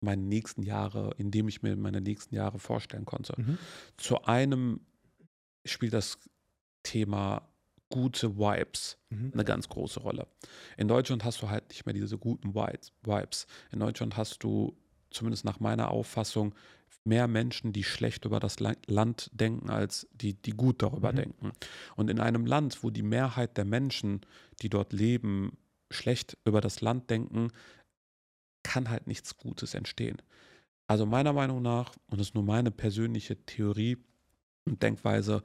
meine 0.00 0.22
nächsten 0.22 0.62
Jahre, 0.62 1.14
in 1.16 1.30
dem 1.30 1.48
ich 1.48 1.62
mir 1.62 1.76
meine 1.76 2.00
nächsten 2.00 2.34
Jahre 2.34 2.58
vorstellen 2.58 3.06
konnte. 3.06 3.34
Mhm. 3.40 3.58
Zu 3.96 4.24
einem 4.24 4.80
spielt 5.64 5.94
das 5.94 6.18
Thema 6.82 7.48
gute 7.88 8.36
Vibes 8.36 8.98
Mhm. 9.10 9.30
eine 9.32 9.44
ganz 9.44 9.68
große 9.68 10.00
Rolle. 10.00 10.26
In 10.76 10.88
Deutschland 10.88 11.24
hast 11.24 11.40
du 11.40 11.48
halt 11.48 11.68
nicht 11.70 11.86
mehr 11.86 11.94
diese 11.94 12.18
guten 12.18 12.54
Vibes- 12.54 12.92
Vibes. 13.02 13.46
In 13.70 13.80
Deutschland 13.80 14.16
hast 14.16 14.42
du, 14.42 14.76
zumindest 15.10 15.44
nach 15.44 15.60
meiner 15.60 15.90
Auffassung, 15.90 16.54
mehr 17.04 17.28
Menschen, 17.28 17.72
die 17.72 17.84
schlecht 17.84 18.24
über 18.24 18.40
das 18.40 18.60
La- 18.60 18.76
Land 18.86 19.30
denken, 19.32 19.70
als 19.70 20.08
die, 20.12 20.34
die 20.34 20.52
gut 20.52 20.82
darüber 20.82 21.12
Mhm. 21.12 21.16
denken. 21.16 21.52
Und 21.96 22.10
in 22.10 22.18
einem 22.20 22.46
Land, 22.46 22.82
wo 22.82 22.90
die 22.90 23.02
Mehrheit 23.02 23.56
der 23.56 23.64
Menschen, 23.64 24.22
die 24.62 24.70
dort 24.70 24.92
leben, 24.92 25.56
schlecht 25.90 26.36
über 26.44 26.60
das 26.60 26.80
Land 26.80 27.10
denken, 27.10 27.50
kann 28.62 28.88
halt 28.88 29.06
nichts 29.06 29.36
Gutes 29.36 29.74
entstehen. 29.74 30.16
Also 30.86 31.06
meiner 31.06 31.32
Meinung 31.32 31.62
nach, 31.62 31.94
und 32.08 32.18
das 32.18 32.28
ist 32.28 32.34
nur 32.34 32.44
meine 32.44 32.70
persönliche 32.70 33.36
Theorie 33.44 33.98
und 34.64 34.82
Denkweise, 34.82 35.42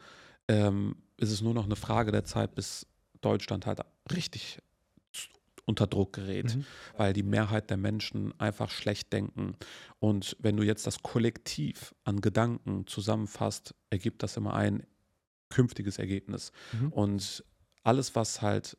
ähm, 0.47 0.95
ist 1.17 1.31
es 1.31 1.41
nur 1.41 1.53
noch 1.53 1.65
eine 1.65 1.75
Frage 1.75 2.11
der 2.11 2.23
Zeit, 2.23 2.55
bis 2.55 2.87
Deutschland 3.21 3.65
halt 3.65 3.81
richtig 4.11 4.59
unter 5.69 5.87
Druck 5.87 6.13
gerät, 6.13 6.55
Mhm. 6.55 6.65
weil 6.97 7.13
die 7.13 7.23
Mehrheit 7.23 7.69
der 7.69 7.77
Menschen 7.77 8.37
einfach 8.39 8.69
schlecht 8.71 9.13
denken. 9.13 9.55
Und 9.99 10.35
wenn 10.39 10.57
du 10.57 10.63
jetzt 10.63 10.85
das 10.87 11.01
Kollektiv 11.03 11.95
an 12.03 12.19
Gedanken 12.21 12.85
zusammenfasst, 12.87 13.75
ergibt 13.89 14.23
das 14.23 14.35
immer 14.35 14.53
ein 14.55 14.83
künftiges 15.49 15.97
Ergebnis. 15.99 16.51
Mhm. 16.73 16.89
Und 16.91 17.43
alles, 17.83 18.15
was 18.15 18.41
halt 18.41 18.77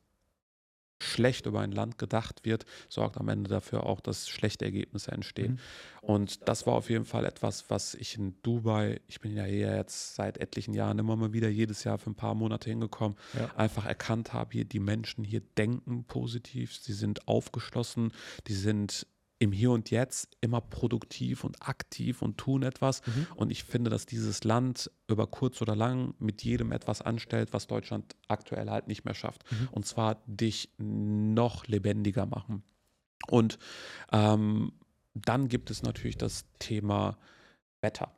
schlecht 1.00 1.47
über 1.47 1.61
ein 1.61 1.73
Land 1.73 1.99
gedacht 1.99 2.45
wird, 2.45 2.66
sorgt 2.88 3.19
am 3.19 3.28
Ende 3.28 3.49
dafür 3.50 3.85
auch, 3.85 4.00
dass 4.00 4.28
schlechte 4.28 4.64
Ergebnisse 4.64 5.12
entstehen. 5.12 5.52
Mhm. 5.52 5.59
Und 6.02 6.49
das 6.49 6.66
war 6.66 6.75
auf 6.75 6.90
jeden 6.90 7.04
Fall 7.04 7.25
etwas, 7.25 7.69
was 7.71 7.95
ich 7.95 8.16
in 8.16 8.35
Dubai, 8.42 9.00
ich 9.09 9.21
bin 9.21 9.35
ja 9.37 9.45
hier 9.45 9.75
jetzt 9.76 10.14
seit 10.14 10.38
etlichen 10.38 10.75
Jahren 10.75 10.99
immer 10.99 11.16
mal 11.16 11.33
wieder 11.33 11.49
jedes 11.49 11.85
Jahr 11.85 11.99
für 11.99 12.11
ein 12.11 12.14
paar 12.14 12.35
Monate 12.35 12.71
hingekommen, 12.71 13.16
Ja. 13.38 13.50
einfach 13.57 13.87
erkannt 13.87 14.33
habe, 14.33 14.52
hier 14.52 14.64
die 14.64 14.80
Menschen 14.80 15.25
hier 15.25 15.40
denken 15.59 16.04
positiv, 16.04 16.75
sie 16.76 16.92
sind 16.92 17.26
aufgeschlossen, 17.28 18.12
die 18.47 18.54
sind 18.54 19.07
im 19.40 19.52
Hier 19.52 19.70
und 19.73 19.90
Jetzt 19.90 20.37
immer 20.42 20.61
produktiv 20.61 21.44
und 21.44 21.66
aktiv 21.66 22.20
und 22.23 22.37
tun 22.37 22.62
etwas. 22.62 23.04
Mhm. 23.06 23.26
Und 23.35 23.50
ich 23.50 23.64
finde, 23.64 23.90
dass 23.90 24.04
dieses 24.04 24.44
Land 24.44 24.90
über 25.09 25.26
kurz 25.26 25.61
oder 25.62 25.75
lang 25.75 26.14
mit 26.18 26.44
jedem 26.44 26.73
etwas 26.73 27.00
anstellt, 27.00 27.52
was 27.52 27.66
Deutschland 27.66 28.14
aktuell 28.28 28.68
halt 28.70 28.87
nicht 28.87 29.04
mehr 29.04 29.14
schafft. 29.14 29.50
Mhm. 29.50 29.68
Und 29.73 29.87
zwar 29.87 30.23
dich 30.26 30.70
noch 30.76 31.66
lebendiger 31.66 32.26
machen. 32.26 32.62
Und 33.28 33.59
ähm, 34.12 34.73
dann 35.14 35.49
gibt 35.49 35.70
es 35.70 35.82
natürlich 35.82 36.18
das 36.18 36.44
Thema 36.59 37.18
Wetter. 37.80 38.12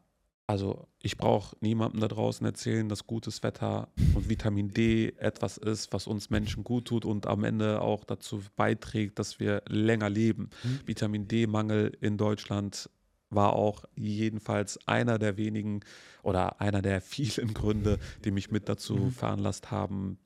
Also 0.46 0.86
ich 1.00 1.16
brauche 1.16 1.56
niemandem 1.60 2.00
da 2.00 2.08
draußen 2.08 2.44
erzählen, 2.44 2.88
dass 2.88 3.06
gutes 3.06 3.42
Wetter 3.42 3.88
und 4.14 4.28
Vitamin 4.28 4.68
D 4.72 5.12
etwas 5.18 5.56
ist, 5.56 5.92
was 5.92 6.06
uns 6.06 6.30
Menschen 6.30 6.64
gut 6.64 6.86
tut 6.86 7.04
und 7.04 7.26
am 7.26 7.44
Ende 7.44 7.80
auch 7.80 8.04
dazu 8.04 8.42
beiträgt, 8.56 9.18
dass 9.18 9.40
wir 9.40 9.62
länger 9.68 10.10
leben. 10.10 10.50
Mhm. 10.62 10.80
Vitamin 10.84 11.28
D-Mangel 11.28 11.96
in 12.00 12.18
Deutschland 12.18 12.90
war 13.30 13.54
auch 13.54 13.84
jedenfalls 13.94 14.78
einer 14.86 15.18
der 15.18 15.36
wenigen 15.38 15.80
oder 16.22 16.60
einer 16.60 16.82
der 16.82 17.00
vielen 17.14 17.54
Gründe, 17.54 17.98
die 18.24 18.30
mich 18.30 18.50
mit 18.50 18.68
dazu 18.68 18.94
Mhm. 18.94 19.10
veranlasst 19.10 19.70
haben, 19.70 20.18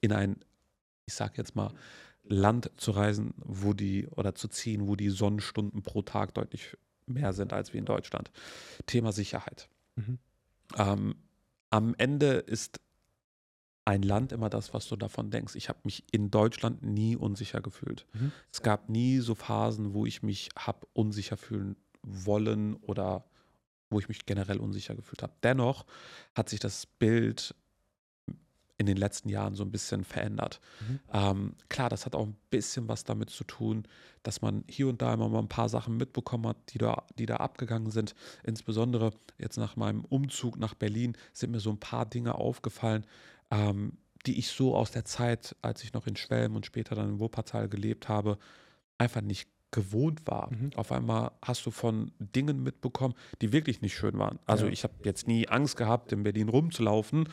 in 0.00 0.12
ein, 0.12 0.36
ich 1.06 1.14
sag 1.14 1.38
jetzt 1.38 1.54
mal, 1.54 1.72
Land 2.24 2.70
zu 2.76 2.90
reisen, 2.92 3.34
wo 3.38 3.72
die 3.72 4.06
oder 4.08 4.34
zu 4.34 4.48
ziehen, 4.48 4.86
wo 4.86 4.96
die 4.96 5.08
Sonnenstunden 5.08 5.82
pro 5.82 6.02
Tag 6.02 6.34
deutlich 6.34 6.76
mehr 7.06 7.32
sind 7.32 7.52
als 7.52 7.72
wie 7.72 7.78
in 7.78 7.84
Deutschland. 7.84 8.30
Thema 8.86 9.12
Sicherheit. 9.12 9.68
Mhm. 9.96 10.18
Ähm, 10.76 11.14
am 11.70 11.94
Ende 11.96 12.34
ist 12.34 12.80
ein 13.84 14.02
Land 14.02 14.32
immer 14.32 14.48
das, 14.48 14.72
was 14.74 14.88
du 14.88 14.96
davon 14.96 15.30
denkst. 15.30 15.54
Ich 15.56 15.68
habe 15.68 15.80
mich 15.84 16.04
in 16.12 16.30
Deutschland 16.30 16.82
nie 16.82 17.16
unsicher 17.16 17.60
gefühlt. 17.60 18.06
Mhm. 18.12 18.32
Es 18.52 18.62
gab 18.62 18.88
nie 18.88 19.18
so 19.18 19.34
Phasen, 19.34 19.92
wo 19.92 20.06
ich 20.06 20.22
mich 20.22 20.50
habe 20.56 20.86
unsicher 20.92 21.36
fühlen 21.36 21.76
wollen 22.02 22.74
oder 22.76 23.24
wo 23.90 23.98
ich 23.98 24.08
mich 24.08 24.24
generell 24.24 24.58
unsicher 24.58 24.94
gefühlt 24.94 25.22
habe. 25.22 25.34
Dennoch 25.42 25.84
hat 26.34 26.48
sich 26.48 26.60
das 26.60 26.86
Bild 26.86 27.54
in 28.82 28.86
den 28.86 28.96
letzten 28.98 29.28
Jahren 29.30 29.54
so 29.54 29.64
ein 29.64 29.70
bisschen 29.70 30.04
verändert. 30.04 30.60
Mhm. 30.86 31.00
Ähm, 31.12 31.54
klar, 31.68 31.88
das 31.88 32.04
hat 32.04 32.14
auch 32.14 32.26
ein 32.26 32.36
bisschen 32.50 32.88
was 32.88 33.04
damit 33.04 33.30
zu 33.30 33.44
tun, 33.44 33.84
dass 34.22 34.42
man 34.42 34.64
hier 34.68 34.88
und 34.88 35.00
da 35.00 35.14
immer 35.14 35.28
mal 35.28 35.38
ein 35.38 35.48
paar 35.48 35.68
Sachen 35.68 35.96
mitbekommen 35.96 36.46
hat, 36.48 36.56
die 36.74 36.78
da, 36.78 37.04
die 37.18 37.26
da 37.26 37.36
abgegangen 37.36 37.90
sind. 37.90 38.14
Insbesondere 38.44 39.12
jetzt 39.38 39.56
nach 39.56 39.76
meinem 39.76 40.04
Umzug 40.04 40.58
nach 40.58 40.74
Berlin 40.74 41.16
sind 41.32 41.50
mir 41.52 41.60
so 41.60 41.70
ein 41.70 41.80
paar 41.80 42.06
Dinge 42.06 42.34
aufgefallen, 42.34 43.06
ähm, 43.50 43.98
die 44.26 44.38
ich 44.38 44.48
so 44.48 44.76
aus 44.76 44.90
der 44.90 45.04
Zeit, 45.04 45.56
als 45.62 45.82
ich 45.82 45.92
noch 45.92 46.06
in 46.06 46.16
Schwelm 46.16 46.54
und 46.54 46.66
später 46.66 46.94
dann 46.94 47.08
in 47.10 47.18
Wuppertal 47.18 47.68
gelebt 47.68 48.08
habe, 48.08 48.38
einfach 48.98 49.22
nicht 49.22 49.48
gewohnt 49.72 50.20
war. 50.26 50.52
Mhm. 50.52 50.70
Auf 50.76 50.92
einmal 50.92 51.32
hast 51.42 51.64
du 51.66 51.70
von 51.70 52.12
Dingen 52.18 52.62
mitbekommen, 52.62 53.14
die 53.40 53.52
wirklich 53.52 53.80
nicht 53.80 53.96
schön 53.96 54.18
waren. 54.18 54.38
Also 54.46 54.66
Ja. 54.66 54.70
ich 54.72 54.84
habe 54.84 54.94
jetzt 55.04 55.26
nie 55.26 55.48
Angst 55.48 55.76
gehabt, 55.76 56.12
in 56.12 56.22
Berlin 56.22 56.48
rumzulaufen, 56.50 57.28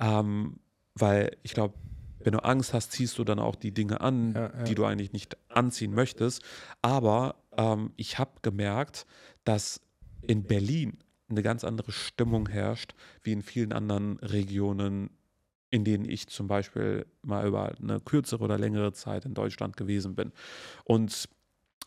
ähm, 0.00 0.56
weil 0.94 1.36
ich 1.42 1.54
glaube, 1.54 1.74
wenn 2.20 2.32
du 2.32 2.42
Angst 2.42 2.72
hast, 2.72 2.92
ziehst 2.92 3.18
du 3.18 3.24
dann 3.24 3.38
auch 3.38 3.54
die 3.54 3.72
Dinge 3.72 4.00
an, 4.00 4.32
Ja, 4.34 4.40
ja. 4.56 4.62
die 4.64 4.74
du 4.74 4.84
eigentlich 4.84 5.12
nicht 5.12 5.36
anziehen 5.50 5.94
möchtest. 5.94 6.42
Aber 6.80 7.36
ähm, 7.56 7.92
ich 7.96 8.18
habe 8.18 8.32
gemerkt, 8.42 9.06
dass 9.44 9.80
in 10.22 10.44
Berlin 10.44 10.98
eine 11.28 11.42
ganz 11.42 11.64
andere 11.64 11.92
Stimmung 11.92 12.48
herrscht, 12.48 12.94
wie 13.22 13.32
in 13.32 13.42
vielen 13.42 13.72
anderen 13.72 14.18
Regionen, 14.20 15.10
in 15.70 15.84
denen 15.84 16.08
ich 16.08 16.28
zum 16.28 16.46
Beispiel 16.46 17.06
mal 17.22 17.46
über 17.46 17.72
eine 17.80 18.00
kürzere 18.00 18.42
oder 18.44 18.58
längere 18.58 18.92
Zeit 18.92 19.24
in 19.24 19.34
Deutschland 19.34 19.76
gewesen 19.76 20.14
bin. 20.14 20.32
Und 20.84 21.28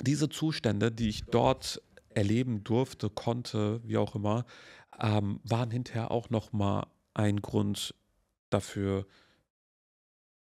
diese 0.01 0.29
Zustände, 0.29 0.91
die 0.91 1.09
ich 1.09 1.23
dort 1.25 1.81
erleben 2.09 2.63
durfte, 2.63 3.09
konnte, 3.09 3.81
wie 3.83 3.97
auch 3.97 4.15
immer, 4.15 4.45
ähm, 4.99 5.39
waren 5.43 5.71
hinterher 5.71 6.11
auch 6.11 6.29
nochmal 6.29 6.85
ein 7.13 7.41
Grund 7.41 7.95
dafür, 8.50 9.06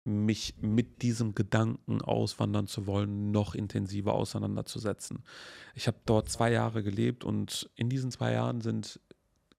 mich 0.05 0.57
mit 0.61 1.03
diesem 1.03 1.35
Gedanken 1.35 2.03
auswandern 2.03 2.67
zu 2.67 2.87
wollen, 2.87 3.31
noch 3.31 3.55
intensiver 3.55 4.15
auseinanderzusetzen. 4.15 5.23
Ich 5.75 5.87
habe 5.87 5.99
dort 6.07 6.29
zwei 6.29 6.51
Jahre 6.51 6.83
gelebt 6.83 7.25
und 7.25 7.71
in 7.77 7.89
diesen 7.89 8.11
zwei 8.11 8.33
Jahren 8.33 8.61
sind 8.61 9.01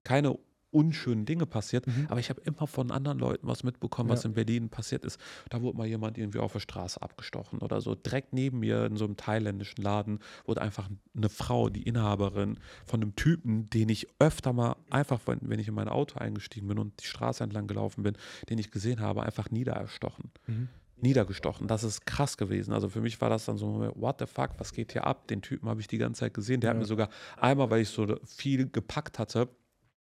keine 0.03 0.37
unschönen 0.73 1.25
Dinge 1.25 1.45
passiert, 1.45 1.87
Mhm. 1.87 2.07
aber 2.09 2.19
ich 2.19 2.29
habe 2.29 2.41
immer 2.41 2.67
von 2.67 2.91
anderen 2.91 3.19
Leuten 3.19 3.47
was 3.47 3.63
mitbekommen, 3.63 4.09
was 4.09 4.23
Ja. 4.23 4.29
in 4.29 4.33
Berlin 4.33 4.69
passiert 4.69 5.05
ist. 5.05 5.19
Da 5.49 5.61
wurde 5.61 5.77
mal 5.77 5.87
jemand 5.87 6.17
irgendwie 6.17 6.39
auf 6.39 6.53
der 6.53 6.59
Straße 6.59 7.01
abgestochen 7.01 7.59
oder 7.59 7.79
so. 7.81 7.95
Direkt 7.95 8.33
neben 8.33 8.59
mir 8.59 8.85
in 8.85 8.97
so 8.97 9.05
einem 9.05 9.17
thailändischen 9.17 9.81
Laden 9.83 10.19
wurde 10.45 10.61
einfach 10.61 10.89
eine 11.15 11.29
Frau, 11.29 11.69
die 11.69 11.83
Inhaberin 11.83 12.57
von 12.85 13.01
einem 13.01 13.15
Typen, 13.15 13.69
den 13.69 13.89
ich 13.89 14.07
öfter 14.19 14.53
mal 14.53 14.75
einfach, 14.89 15.19
wenn, 15.25 15.59
ich 15.59 15.67
in 15.67 15.73
mein 15.75 15.89
Auto 15.89 16.19
eingestiegen 16.19 16.67
bin 16.67 16.79
und 16.79 16.99
die 17.01 17.05
Straße 17.07 17.43
entlang 17.43 17.67
gelaufen 17.67 18.03
bin, 18.03 18.17
den 18.49 18.57
ich 18.57 18.71
gesehen 18.71 18.99
habe, 18.99 19.23
einfach 19.23 19.51
niedererstochen 19.51 20.31
Mhm. 20.47 20.69
niedergestochen. 20.97 21.67
Das 21.67 21.83
ist 21.83 22.05
krass 22.05 22.37
gewesen. 22.37 22.73
Also 22.73 22.87
für 22.87 23.01
mich 23.01 23.19
war 23.19 23.29
das 23.29 23.45
dann 23.45 23.57
so, 23.57 23.65
ein 23.67 23.71
Moment, 23.73 23.93
what 23.97 24.19
the 24.19 24.25
fuck, 24.25 24.51
was 24.57 24.71
geht 24.73 24.93
hier 24.93 25.05
ab? 25.05 25.27
Den 25.27 25.41
Typen 25.41 25.67
habe 25.67 25.81
ich 25.81 25.87
die 25.87 25.97
ganze 25.97 26.21
Zeit 26.21 26.33
gesehen. 26.33 26.61
Der 26.61 26.69
hat 26.69 26.77
Ja. 26.77 26.79
mir 26.81 26.85
sogar 26.85 27.09
einmal, 27.37 27.69
weil 27.69 27.81
ich 27.81 27.89
so 27.89 28.15
viel 28.25 28.69
gepackt 28.69 29.19
hatte, 29.19 29.49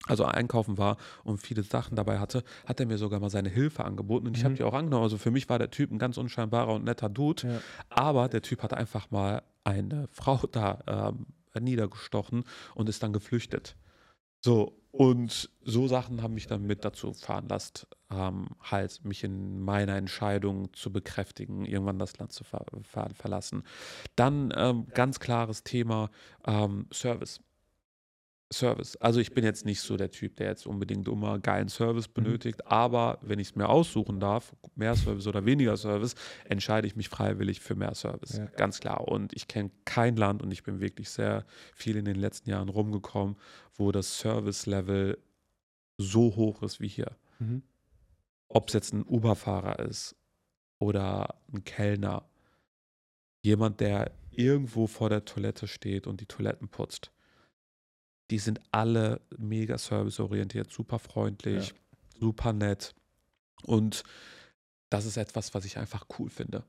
also 0.09 0.25
einkaufen 0.25 0.79
war 0.79 0.97
und 1.25 1.39
viele 1.39 1.63
Sachen 1.63 1.97
dabei 1.97 2.19
hatte, 2.19 2.43
hat 2.67 2.81
er 2.81 2.87
mir 2.87 2.99
sogar 2.99 3.21
mal 3.21 3.31
seine 3.31 3.49
Hilfe 3.49 3.85
angeboten 3.85 4.27
und 4.27 4.37
ich 4.37 4.45
habe 4.45 4.53
Mhm. 4.55 4.57
die 4.59 4.63
auch 4.65 4.75
angenommen. 4.75 5.05
Also 5.05 5.19
für 5.19 5.31
mich 5.31 5.49
war 5.49 5.59
der 5.59 5.71
Typ 5.71 5.91
ein 5.93 5.99
ganz 5.99 6.17
unscheinbarer 6.17 6.75
und 6.75 6.85
netter 6.85 7.09
Dude, 7.09 7.47
Ja. 7.49 7.61
aber 7.91 8.29
der 8.29 8.43
Typ 8.43 8.63
hat 8.63 8.75
einfach 8.75 9.11
mal 9.11 9.43
eine 9.65 10.09
Frau 10.11 10.41
da 10.51 11.11
ähm, 11.15 11.27
niedergestochen 11.61 12.45
und 12.75 12.89
ist 12.89 13.03
dann 13.03 13.13
geflüchtet. 13.13 13.77
So, 14.45 14.77
und 14.91 15.49
so 15.65 15.87
Sachen 15.87 16.23
haben 16.23 16.35
mich 16.35 16.49
dann 16.49 16.63
mit 16.67 16.85
dazu 16.85 17.13
veranlasst, 17.13 17.87
ähm, 18.11 18.49
halt 18.61 19.05
mich 19.05 19.23
in 19.25 19.61
meiner 19.61 19.97
Entscheidung 19.97 20.73
zu 20.75 20.93
bekräftigen, 20.93 21.65
irgendwann 21.65 21.99
das 21.99 22.19
Land 22.19 22.33
zu 22.33 22.43
ver 22.45 22.65
ver 22.83 23.09
verlassen. 23.15 23.63
Dann 24.17 24.53
ähm, 24.57 24.87
ganz 24.95 25.21
klares 25.21 25.63
Thema 25.63 26.11
ähm, 26.45 26.87
Service. 26.93 27.41
Service. 28.53 28.97
Also 28.97 29.21
ich 29.21 29.33
bin 29.35 29.45
jetzt 29.45 29.65
nicht 29.65 29.81
so 29.81 29.97
der 29.97 30.11
Typ, 30.11 30.37
der 30.37 30.49
jetzt 30.49 30.67
unbedingt 30.67 31.09
immer 31.09 31.39
geilen 31.39 31.69
Service 31.69 32.09
Mhm. 32.09 32.13
benötigt, 32.15 32.67
aber 32.67 33.19
wenn 33.23 33.39
ich 33.39 33.49
es 33.49 33.57
mir 33.57 33.69
aussuchen 33.69 34.21
darf, 34.21 34.55
mehr 34.75 34.95
Service 34.95 35.27
oder 35.27 35.45
weniger 35.45 35.77
Service, 35.77 36.15
entscheide 36.45 36.87
ich 36.87 36.97
mich 36.97 37.09
freiwillig 37.09 37.61
für 37.61 37.75
mehr 37.75 37.95
Service. 37.95 38.39
Ja. 38.39 38.47
Ganz 38.57 38.81
klar. 38.81 39.09
Und 39.09 39.33
ich 39.33 39.49
kenne 39.49 39.71
kein 39.85 40.17
Land 40.17 40.43
und 40.43 40.53
ich 40.53 40.63
bin 40.63 40.81
wirklich 40.81 41.11
sehr 41.11 41.45
viel 41.75 41.97
in 41.97 42.05
den 42.05 42.17
letzten 42.17 42.51
Jahren 42.51 42.69
rumgekommen, 42.69 43.37
wo 43.75 43.93
das 43.93 44.19
Service-Level 44.19 45.19
so 45.99 46.37
hoch 46.37 46.63
ist 46.63 46.81
wie 46.81 46.89
hier. 46.89 47.17
Mhm. 47.39 47.63
Ob 48.49 48.69
es 48.69 48.75
jetzt 48.75 48.93
ein 48.93 49.05
Uber-Fahrer 49.05 49.79
ist 49.81 50.15
oder 50.79 51.37
ein 51.53 51.65
Kellner, 51.65 52.25
jemand, 53.43 53.81
der 53.81 54.13
irgendwo 54.31 54.87
vor 54.87 55.09
der 55.11 55.25
Toilette 55.25 55.67
steht 55.67 56.07
und 56.07 56.21
die 56.21 56.27
Toiletten 56.27 56.69
putzt. 56.69 57.11
Die 58.33 58.39
sind 58.39 58.61
alle 58.73 59.21
mega 59.37 59.77
serviceorientiert, 59.77 60.73
super 60.73 60.99
freundlich, 60.99 61.75
super 62.19 62.55
nett. 62.55 62.95
Und 63.67 64.05
das 64.89 65.05
ist 65.05 65.19
etwas, 65.19 65.53
was 65.53 65.67
ich 65.67 65.77
einfach 65.77 66.07
cool 66.19 66.31
finde. 66.31 66.65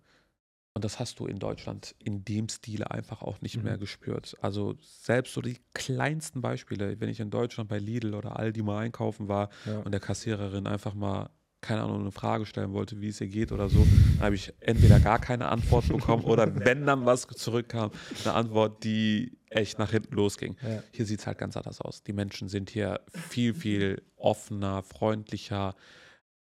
Und 0.75 0.83
das 0.83 0.99
hast 0.99 1.19
du 1.19 1.25
in 1.25 1.39
Deutschland 1.39 1.95
in 1.99 2.25
dem 2.25 2.49
Stile 2.49 2.91
einfach 2.91 3.21
auch 3.21 3.39
nicht 3.41 3.57
Mhm. 3.57 3.63
mehr 3.63 3.77
gespürt. 3.77 4.35
Also 4.41 4.75
selbst 4.81 5.33
so 5.33 5.39
die 5.41 5.59
kleinsten 5.73 6.41
Beispiele, 6.41 6.99
wenn 6.99 7.07
ich 7.09 7.21
in 7.21 7.29
Deutschland 7.29 7.69
bei 7.69 7.77
Lidl 7.79 8.13
oder 8.13 8.37
Aldi 8.37 8.61
mal 8.61 8.79
einkaufen 8.79 9.29
war 9.29 9.49
Ja. 9.65 9.79
und 9.79 9.91
der 9.93 10.01
Kassiererin 10.01 10.67
einfach 10.67 10.93
mal, 10.95 11.29
keine 11.63 11.81
Ahnung, 11.81 12.01
eine 12.01 12.11
Frage 12.11 12.45
stellen 12.45 12.73
wollte, 12.73 13.01
wie 13.01 13.07
es 13.07 13.19
ihr 13.21 13.27
geht 13.27 13.51
oder 13.51 13.69
so, 13.69 13.87
dann 14.17 14.25
habe 14.25 14.35
ich 14.35 14.53
entweder 14.59 14.99
gar 14.99 15.17
keine 15.19 15.47
Antwort 15.47 15.87
bekommen 15.87 16.23
oder 16.25 16.53
wenn 16.65 16.85
dann 16.85 17.05
was 17.07 17.25
zurückkam, 17.27 17.89
eine 18.23 18.33
Antwort, 18.35 18.83
die 18.83 19.37
echt 19.49 19.79
nach 19.79 19.89
hinten 19.91 20.13
losging. 20.15 20.55
Ja. 20.61 20.83
Hier 20.91 21.05
sieht 21.05 21.21
es 21.21 21.27
halt 21.27 21.37
ganz 21.37 21.57
anders 21.57 21.81
aus. 21.81 22.03
Die 22.03 22.13
Menschen 22.13 22.49
sind 22.49 22.69
hier 22.69 22.99
viel, 23.07 23.53
viel 23.55 24.01
offener, 24.17 24.83
freundlicher, 24.83 25.75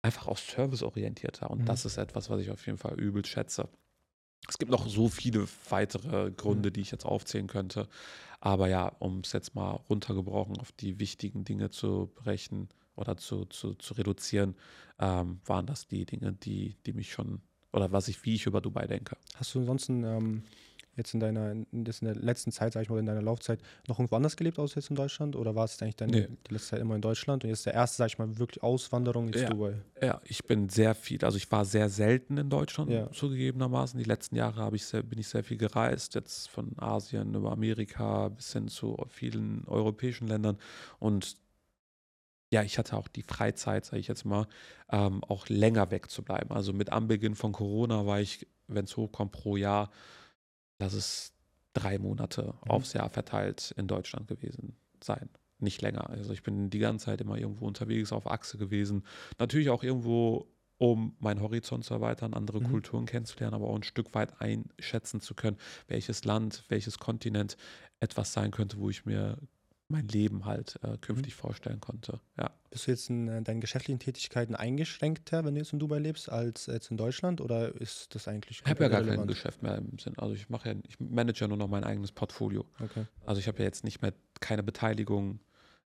einfach 0.03 0.27
auch 0.27 0.38
serviceorientierter. 0.38 1.51
Und 1.51 1.61
Mhm. 1.61 1.67
das 1.67 1.85
ist 1.85 1.97
etwas, 1.99 2.31
was 2.31 2.40
ich 2.40 2.51
auf 2.51 2.64
jeden 2.67 2.79
Fall 2.79 2.99
übel 2.99 3.25
schätze. 3.25 3.69
Es 4.49 4.59
gibt 4.59 4.71
noch 4.71 4.87
so 4.88 5.09
viele 5.09 5.47
weitere 5.71 6.31
Gründe, 6.31 6.71
die 6.71 6.81
ich 6.83 6.90
jetzt 6.90 7.07
aufzählen 7.07 7.47
könnte. 7.47 7.88
Aber 8.40 8.69
ja, 8.69 8.88
um 8.99 9.21
es 9.21 9.33
jetzt 9.33 9.55
mal 9.55 9.71
runtergebrochen 9.88 10.59
auf 10.59 10.73
die 10.73 10.99
wichtigen 10.99 11.45
Dinge 11.45 11.71
zu 11.71 12.11
brechen 12.14 12.69
oder 12.96 13.16
zu, 13.16 13.44
zu, 13.46 13.74
zu 13.74 13.94
reduzieren, 13.94 14.54
ähm, 14.98 15.40
waren 15.44 15.66
das 15.66 15.87
die 15.87 16.04
Dinge, 16.07 16.33
die, 16.33 16.76
die 16.87 16.92
mich 16.92 17.12
schon, 17.12 17.40
oder 17.72 17.92
was 17.92 18.09
ich, 18.09 18.24
wie 18.24 18.35
ich 18.35 18.46
über 18.46 18.61
Dubai 18.61 18.87
denke. 18.87 19.16
Hast 19.35 19.54
du 19.54 19.61
ansonsten 19.61 20.04
ähm, 20.04 20.42
jetzt 20.96 21.12
in 21.12 21.18
deiner, 21.18 21.50
in, 21.50 21.66
in 21.72 21.85
der 21.85 22.14
letzten 22.14 22.52
Zeit, 22.52 22.72
sag 22.74 22.83
ich 22.83 22.88
mal, 22.88 23.00
in 23.00 23.07
deiner 23.07 23.20
Laufzeit 23.22 23.59
noch 23.88 23.98
irgendwo 23.98 24.14
anders 24.14 24.37
gelebt, 24.37 24.61
außer 24.61 24.76
jetzt 24.76 24.90
in 24.90 24.94
Deutschland? 24.96 25.35
Oder 25.35 25.57
war 25.57 25.64
es 25.64 25.83
eigentlich 25.83 25.96
deine, 25.96 26.12
Nee. 26.12 26.28
die 26.48 26.52
letzte 26.54 26.70
Zeit 26.70 26.80
immer 26.80 26.94
in 26.94 27.00
Deutschland 27.00 27.42
und 27.42 27.50
jetzt 27.50 27.66
der 27.66 27.74
erste, 27.74 27.96
sag 27.96 28.07
ich 28.07 28.18
mal, 28.18 28.38
wirklich 28.38 28.62
Auswanderung 28.62 29.26
jetzt 29.26 29.40
Ja. 29.42 29.48
Dubai? 29.50 29.74
Ja, 30.00 30.20
ich 30.24 30.44
bin 30.44 30.68
sehr 30.68 30.94
viel, 30.94 31.24
also 31.24 31.37
ich 31.37 31.50
war 31.50 31.64
sehr 31.64 31.88
selten 31.88 32.37
in 32.38 32.48
Deutschland, 32.48 32.92
Ja. 32.92 33.11
zugegebenermaßen. 33.11 33.98
Die 33.98 34.04
letzten 34.04 34.37
Jahre 34.37 34.61
habe 34.61 34.76
ich 34.76 34.87
sehr, 34.87 35.02
bin 35.02 35.18
ich 35.18 35.26
sehr 35.26 35.42
viel 35.42 35.57
gereist, 35.57 36.14
jetzt 36.14 36.48
von 36.48 36.78
Asien 36.78 37.35
über 37.35 37.50
Amerika 37.50 38.28
bis 38.28 38.52
hin 38.52 38.68
zu 38.68 38.96
vielen 39.09 39.64
europäischen 39.66 40.28
Ländern. 40.28 40.59
Und 41.00 41.37
ja, 42.55 42.62
ich 42.62 42.79
hatte 42.79 42.97
auch 42.97 43.09
die 43.09 43.23
Freizeit, 43.23 43.85
sage 43.85 43.99
ich 43.99 44.07
jetzt 44.09 44.25
mal, 44.25 44.47
ähm, 44.90 45.23
auch 45.25 45.49
länger 45.49 45.90
wegzubleiben. 45.90 46.53
Also 46.53 46.73
mit 46.73 46.90
Anbeginn 46.90 47.35
von 47.35 47.53
Corona 47.53 48.07
war 48.07 48.21
ich, 48.21 48.47
wenn 48.69 48.85
es 48.85 48.97
hochkommt, 48.97 49.33
pro 49.33 49.57
Jahr, 49.57 49.90
lass 50.79 50.93
es 50.95 51.33
drei 51.73 51.99
Monate 51.99 52.55
Mhm. 52.64 52.71
aufs 52.71 52.93
Jahr 52.93 53.11
verteilt 53.11 53.73
in 53.77 53.88
Deutschland 53.88 54.29
gewesen 54.29 54.77
sein. 55.03 55.29
nicht 55.61 55.81
länger. 55.83 56.11
Also 56.11 56.33
ich 56.33 56.43
bin 56.43 56.69
die 56.69 56.79
ganze 56.81 57.07
Zeit 57.07 57.21
immer 57.23 57.38
irgendwo 57.38 57.67
unterwegs 57.67 58.12
auf 58.12 58.27
Achse 58.27 58.59
gewesen. 58.59 59.05
Natürlich 59.38 59.71
auch 59.71 59.83
irgendwo, 59.83 60.47
um 60.79 61.17
meinen 61.21 61.40
Horizont 61.40 61.85
zu 61.85 61.95
erweitern, 61.95 62.35
andere 62.35 62.61
Mhm. 62.61 62.64
Kulturen 62.71 63.07
kennenzulernen, 63.07 63.55
aber 63.55 63.69
auch 63.69 63.77
ein 63.77 63.83
Stück 63.85 64.14
weit 64.14 64.40
einschätzen 64.43 65.21
zu 65.21 65.35
können, 65.35 65.57
welches 65.88 66.25
Land, 66.25 66.64
welches 66.69 66.99
Kontinent 66.99 67.57
etwas 68.01 68.33
sein 68.35 68.51
könnte, 68.51 68.79
wo 68.79 68.90
ich 68.90 69.07
mir 69.07 69.38
mein 69.88 70.09
Leben 70.09 70.44
halt 70.44 70.79
äh, 70.83 70.97
künftig 70.99 71.35
vorstellen 71.35 71.81
konnte. 71.81 72.20
Ja. 72.38 72.51
Bist 72.70 72.87
du 72.87 72.90
jetzt 72.90 73.11
in 73.11 73.29
äh, 73.29 73.42
deinen 73.42 73.61
geschäftlichen 73.61 73.99
Tätigkeiten 73.99 74.55
eingeschränkter, 74.55 75.44
wenn 75.44 75.55
du 75.55 75.61
jetzt 75.61 75.73
in 75.73 75.79
Dubai 75.79 75.99
lebst, 75.99 76.31
als 76.31 76.66
jetzt 76.66 76.90
in 76.90 76.97
Deutschland? 76.97 77.40
Oder 77.40 77.75
ist 77.81 78.14
das 78.14 78.27
eigentlich 78.27 78.62
Ich 78.64 78.70
habe 78.70 78.85
ja 78.85 78.88
gar 78.88 79.01
kein 79.01 79.09
irrelevant? 79.09 79.31
Geschäft 79.31 79.62
mehr 79.62 79.77
im 79.77 79.99
Sinn. 79.99 80.18
Also 80.18 80.35
ich 80.35 80.49
mache 80.49 80.70
ja, 80.70 80.75
ich 80.88 80.99
manage 80.99 81.40
ja 81.40 81.49
nur 81.49 81.59
noch 81.59 81.68
mein 81.68 81.85
eigenes 81.85 82.12
Portfolio. 82.12 82.64
Okay. 82.81 83.07
Also 83.27 83.40
ich 83.40 83.49
habe 83.49 83.59
ja 83.59 83.64
jetzt 83.64 83.85
nicht 83.85 84.01
mehr 84.03 84.14
keine 84.40 84.62
Beteiligung 84.62 85.40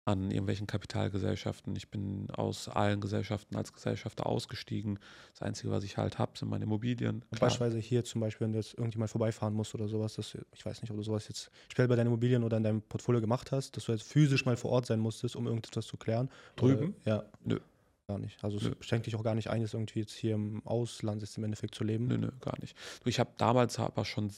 an 0.06 0.30
irgendwelchen 0.30 0.68
Kapitalgesellschaften. 0.68 1.76
Ich 1.76 1.90
bin 1.90 2.30
aus 2.30 2.70
allen 2.70 3.02
Gesellschaften 3.02 3.56
als 3.56 3.74
Gesellschafter 3.74 4.28
ausgestiegen. 4.28 5.00
Das 5.34 5.42
Einzige, 5.42 5.72
was 5.72 5.84
ich 5.84 5.98
halt 5.98 6.20
habe, 6.20 6.38
sind 6.38 6.48
meine 6.50 6.66
Immobilien. 6.66 7.22
Klar, 7.32 7.50
Beispielsweise 7.50 7.80
hier 7.80 8.04
zum 8.04 8.22
Beispiel, 8.22 8.46
wenn 8.46 8.54
du 8.54 8.60
jetzt 8.60 8.76
irgendjemand 8.76 9.10
vorbeifahren 9.10 9.56
musst 9.56 9.74
oder 9.74 9.88
sowas, 9.88 10.14
dass, 10.14 10.32
du- 10.34 10.46
ich 10.54 10.64
weiß 10.64 10.82
nicht, 10.84 10.92
ob 10.92 10.98
du 10.98 11.04
sowas 11.04 11.28
jetzt 11.28 11.50
speziell 11.68 11.88
bei 11.88 11.96
deinen 11.96 12.08
Immobilien 12.08 12.44
oder 12.44 12.58
in 12.58 12.64
deinem 12.64 12.82
Portfolio 12.84 13.20
gemacht 13.20 13.52
hast, 13.52 13.76
dass 13.76 13.86
du 13.86 13.94
jetzt 13.94 14.04
physisch 14.04 14.46
mal 14.46 14.56
vor 14.56 14.72
Ort 14.72 14.86
sein 14.86 15.00
musstest, 15.00 15.36
um 15.36 15.48
irgendetwas 15.48 15.88
zu 15.88 15.98
klären. 15.98 16.30
Drüben? 16.56 16.94
Oder, 17.04 17.12
ja. 17.16 17.24
Nö. 17.44 17.60
Gar 18.08 18.20
nicht. 18.20 18.44
Also 18.44 18.58
es 18.58 18.72
schenkt 18.86 19.08
dich 19.08 19.16
auch 19.16 19.24
gar 19.24 19.34
nicht 19.34 19.50
ein, 19.50 19.62
jetzt 19.62 19.74
irgendwie 19.74 20.02
jetzt 20.02 20.14
hier 20.14 20.36
im 20.36 20.62
Ausland 20.68 21.24
jetzt 21.24 21.36
im 21.40 21.44
Endeffekt 21.44 21.74
zu 21.74 21.84
leben. 21.84 22.06
Nö, 22.06 22.20
nö, 22.20 22.30
gar 22.42 22.60
nicht. 22.60 22.78
Ich 23.06 23.20
habe 23.20 23.32
damals 23.40 23.80
aber 23.80 24.06
schon 24.06 24.32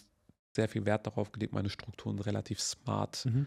sehr 0.56 0.70
viel 0.70 0.86
Wert 0.86 1.06
darauf 1.06 1.34
gelegt, 1.34 1.52
meine 1.54 1.70
Strukturen 1.70 2.18
relativ 2.20 2.62
smart 2.62 3.26
Mhm. 3.26 3.46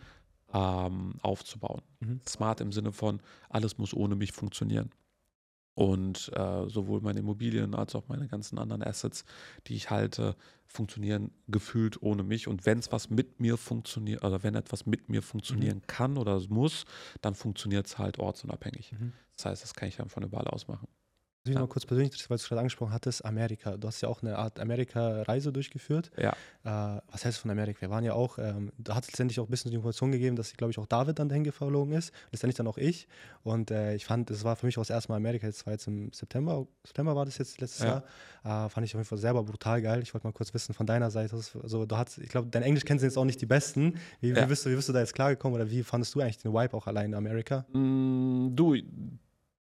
Ähm, 0.52 1.14
aufzubauen. 1.20 1.82
Mhm. 2.00 2.20
Smart 2.26 2.60
im 2.60 2.72
Sinne 2.72 2.92
von, 2.92 3.20
alles 3.48 3.78
muss 3.78 3.94
ohne 3.94 4.16
mich 4.16 4.32
funktionieren. 4.32 4.90
Und 5.74 6.30
äh, 6.34 6.68
sowohl 6.68 7.00
meine 7.00 7.20
Immobilien 7.20 7.74
als 7.74 7.94
auch 7.94 8.08
meine 8.08 8.28
ganzen 8.28 8.58
anderen 8.58 8.82
Assets, 8.82 9.24
die 9.66 9.74
ich 9.74 9.88
halte, 9.88 10.36
funktionieren 10.66 11.30
gefühlt 11.48 12.02
ohne 12.02 12.22
mich. 12.22 12.48
Und 12.48 12.66
wenn 12.66 12.78
es 12.78 12.92
was 12.92 13.08
mit 13.08 13.40
mir 13.40 13.56
funktioniert, 13.56 14.24
oder 14.24 14.42
wenn 14.42 14.56
etwas 14.56 14.84
mit 14.84 15.08
mir 15.08 15.22
funktionieren 15.22 15.82
kann 15.86 16.18
oder 16.18 16.40
muss, 16.48 16.84
dann 17.22 17.34
funktioniert 17.34 17.86
es 17.86 17.98
halt 17.98 18.18
ortsunabhängig. 18.18 18.92
Mhm. 18.92 19.12
Das 19.36 19.46
heißt, 19.46 19.62
das 19.62 19.74
kann 19.74 19.88
ich 19.88 19.96
dann 19.96 20.08
von 20.08 20.22
überall 20.22 20.48
aus 20.48 20.68
machen. 20.68 20.88
Mich 21.46 21.54
Ja. 21.54 21.60
noch 21.60 21.68
mal 21.68 21.72
kurz 21.72 21.86
persönlich, 21.86 22.08
interessiert, 22.08 22.28
weil 22.28 22.36
du 22.36 22.42
es 22.42 22.48
gerade 22.48 22.60
angesprochen 22.60 22.92
hattest, 22.92 23.24
Amerika. 23.24 23.78
Du 23.78 23.88
hast 23.88 24.02
ja 24.02 24.10
auch 24.10 24.20
eine 24.22 24.36
Art 24.36 24.60
Amerika-Reise 24.60 25.50
durchgeführt. 25.52 26.10
Ja. 26.18 26.34
Äh, 26.64 27.00
was 27.10 27.24
heißt 27.24 27.38
von 27.38 27.50
Amerika? 27.50 27.80
Wir 27.80 27.88
waren 27.88 28.04
ja 28.04 28.12
auch, 28.12 28.36
ähm, 28.38 28.72
da 28.76 28.94
hat 28.94 29.04
es 29.04 29.10
letztendlich 29.12 29.40
auch 29.40 29.46
ein 29.46 29.50
bisschen 29.50 29.70
die 29.70 29.76
Information 29.76 30.12
gegeben, 30.12 30.36
dass, 30.36 30.52
glaube 30.54 30.70
ich, 30.70 30.78
auch 30.78 30.84
David 30.84 31.18
dann 31.18 31.30
dahin 31.30 31.42
geflogen 31.44 31.94
ist. 31.94 32.12
Letztendlich 32.30 32.56
dann 32.56 32.66
auch 32.66 32.76
ich. 32.76 33.08
Und 33.42 33.70
äh, 33.70 33.94
ich 33.94 34.04
fand, 34.04 34.30
es 34.30 34.44
war 34.44 34.54
für 34.54 34.66
mich 34.66 34.76
auch 34.76 34.82
das 34.82 34.90
erste 34.90 35.10
Mal 35.12 35.16
Amerika. 35.16 35.46
Das 35.46 35.64
war 35.64 35.72
jetzt 35.72 35.86
im 35.86 36.12
September. 36.12 36.66
September 36.84 37.16
war 37.16 37.24
das 37.24 37.38
jetzt 37.38 37.58
letztes 37.58 37.84
Ja. 37.84 38.02
Jahr. 38.44 38.66
Äh, 38.66 38.68
fand 38.68 38.84
ich 38.86 38.94
auf 38.94 38.98
jeden 38.98 39.08
Fall 39.08 39.16
selber 39.16 39.42
brutal 39.42 39.80
geil. 39.80 40.02
Ich 40.02 40.12
wollte 40.12 40.26
mal 40.26 40.34
kurz 40.34 40.52
wissen 40.52 40.74
von 40.74 40.84
deiner 40.84 41.10
Seite. 41.10 41.36
Also, 41.36 41.86
du 41.86 41.96
hast, 41.96 42.18
ich 42.18 42.28
glaube, 42.28 42.48
dein 42.50 42.62
Englisch 42.64 42.84
kennen 42.84 42.98
sie 43.00 43.06
jetzt 43.06 43.16
auch 43.16 43.24
nicht 43.24 43.40
die 43.40 43.46
besten. 43.46 43.94
Wie, 44.20 44.28
Ja. 44.28 44.42
wie, 44.42 44.46
bist 44.46 44.66
du, 44.66 44.70
wie 44.70 44.76
bist 44.76 44.90
du 44.90 44.92
da 44.92 45.00
jetzt 45.00 45.14
klargekommen 45.14 45.54
oder 45.58 45.70
wie 45.70 45.82
fandest 45.84 46.14
du 46.14 46.20
eigentlich 46.20 46.36
den 46.36 46.52
Vibe 46.52 46.74
auch 46.76 46.86
allein 46.86 47.06
in 47.06 47.14
Amerika? 47.14 47.64
Mm, 47.72 48.54
du, 48.54 48.76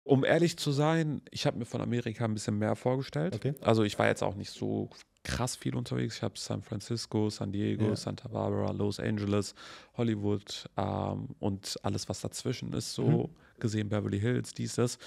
um 0.05 0.25
ehrlich 0.25 0.57
zu 0.57 0.73
sein, 0.73 1.23
ich 1.31 1.47
habe 1.47 1.59
mir 1.59 1.67
von 1.67 1.81
Amerika 1.81 2.25
ein 2.25 2.35
bisschen 2.35 2.59
mehr 2.59 2.75
vorgestellt. 2.77 3.35
Okay. 3.35 3.55
Also 3.61 3.83
ich 3.85 3.99
war 3.99 4.07
jetzt 4.07 4.23
auch 4.23 4.35
nicht 4.35 4.51
so 4.51 4.91
krass 5.23 5.55
viel 5.57 5.77
unterwegs. 5.77 6.17
Ich 6.17 6.23
habe 6.23 6.39
San 6.39 6.63
Francisco, 6.63 7.29
San 7.29 7.53
Diego, 7.53 7.89
Ja. 7.89 7.97
Santa 7.97 8.29
Barbara, 8.29 8.73
Los 8.73 8.99
Angeles, 8.99 9.55
Hollywood 9.97 10.69
ähm, 10.77 11.29
und 11.39 11.77
alles, 11.83 12.09
was 12.09 12.21
dazwischen 12.23 12.73
ist, 12.73 12.95
so 12.95 13.05
Mhm. 13.29 13.61
gesehen, 13.61 13.89
Beverly 13.91 14.19
Hills, 14.19 14.55
dies, 14.55 14.77
das. 14.77 14.99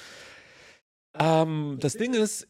Ähm, 1.15 1.77
das 1.79 1.93
Ding 1.97 2.13
ist, 2.13 2.47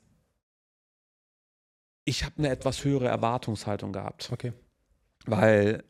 ich 2.06 2.24
habe 2.26 2.36
eine 2.38 2.50
etwas 2.50 2.84
höhere 2.84 3.08
Erwartungshaltung 3.08 3.94
gehabt, 3.94 4.30
Okay. 4.34 4.52
weil 5.26 5.84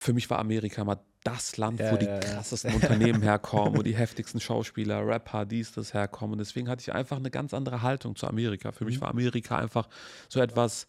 für 0.00 0.12
mich 0.12 0.30
war 0.30 0.38
Amerika 0.38 0.84
mal 0.84 1.00
das 1.30 1.56
Land, 1.56 1.80
Ja, 1.80 1.92
wo 1.92 1.96
die 1.96 2.06
ja, 2.06 2.14
ja. 2.14 2.20
krassesten 2.20 2.74
Unternehmen 2.74 3.22
herkommen, 3.22 3.76
wo 3.76 3.82
die 3.82 3.96
heftigsten 3.96 4.40
Schauspieler, 4.40 5.06
Rapper, 5.06 5.44
dies, 5.46 5.72
das 5.72 5.94
herkommen. 5.94 6.32
Und 6.32 6.38
deswegen 6.38 6.68
hatte 6.68 6.80
ich 6.82 6.92
einfach 6.92 7.16
eine 7.18 7.30
ganz 7.30 7.54
andere 7.54 7.82
Haltung 7.82 8.16
zu 8.16 8.26
Amerika. 8.26 8.72
Für 8.72 8.84
mich 8.84 8.96
Mhm. 8.96 9.00
war 9.02 9.10
Amerika 9.10 9.56
einfach 9.58 9.88
so 10.28 10.40
etwas 10.40 10.86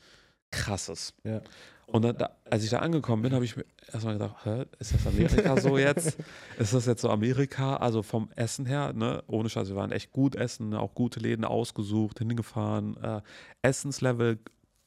Krasses. 0.51 1.13
Ja. 1.23 1.41
Und 1.87 2.03
dann, 2.03 2.17
da, 2.17 2.29
als 2.49 2.63
ich 2.63 2.69
da 2.69 2.79
angekommen 2.79 3.23
bin, 3.23 3.33
habe 3.33 3.43
ich 3.45 3.57
mir 3.57 3.65
erstmal 3.91 4.13
gedacht, 4.13 4.35
Hä, 4.45 4.65
ist 4.77 4.93
das 4.93 5.07
Amerika 5.07 5.59
so 5.59 5.75
jetzt? 5.77 6.17
Ist 6.59 6.73
das 6.73 6.85
jetzt 6.85 7.01
so 7.01 7.09
Amerika? 7.09 7.77
Also 7.77 8.03
vom 8.03 8.29
Essen 8.35 8.67
her, 8.67 8.93
ne? 8.93 9.23
Ohne 9.25 9.49
Scheiß, 9.49 9.69
wir 9.69 9.75
waren 9.75 9.91
echt 9.91 10.11
gut 10.11 10.35
essen, 10.35 10.75
auch 10.75 10.93
gute 10.93 11.19
Läden 11.19 11.45
ausgesucht, 11.45 12.19
hingefahren. 12.19 12.95
Äh, 13.01 13.21
Essenslevel 13.63 14.37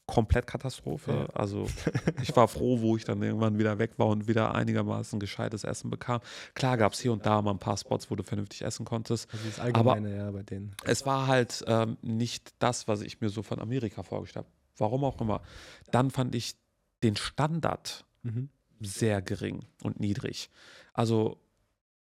komplett 0.06 0.46
Katastrophe. 0.46 1.12
Ja. 1.12 1.26
Also 1.34 1.66
ich 2.22 2.34
war 2.36 2.48
froh, 2.48 2.80
wo 2.80 2.96
ich 2.96 3.04
dann 3.04 3.22
irgendwann 3.22 3.58
wieder 3.58 3.78
weg 3.78 3.92
war 3.98 4.08
und 4.08 4.28
wieder 4.28 4.54
einigermaßen 4.54 5.20
gescheites 5.20 5.64
Essen 5.64 5.90
bekam. 5.90 6.20
Klar 6.54 6.76
gab 6.76 6.92
es 6.92 7.00
hier 7.00 7.12
und 7.12 7.24
da 7.24 7.40
mal 7.42 7.52
ein 7.52 7.58
paar 7.58 7.76
Spots, 7.76 8.10
wo 8.10 8.16
du 8.16 8.22
vernünftig 8.22 8.62
essen 8.62 8.84
konntest. 8.84 9.32
Also 9.32 9.46
das 9.46 9.60
Allgemeine, 9.60 10.16
ja, 10.16 10.30
bei 10.30 10.42
denen. 10.42 10.74
Es 10.84 11.06
war 11.06 11.26
halt 11.26 11.64
ähm, 11.66 11.96
nicht 12.02 12.54
das, 12.58 12.88
was 12.88 13.00
ich 13.02 13.20
mir 13.20 13.28
so 13.28 13.42
von 13.42 13.60
Amerika 13.60 14.02
vorgestellt 14.02 14.46
habe. 14.46 14.54
Warum 14.76 15.04
auch 15.04 15.20
immer. 15.20 15.42
Dann 15.90 16.10
fand 16.10 16.34
ich 16.34 16.54
den 17.02 17.16
Standard 17.16 18.04
Mhm. 18.24 18.50
sehr 18.80 19.20
gering 19.20 19.64
und 19.82 19.98
niedrig. 19.98 20.48
Also 20.92 21.41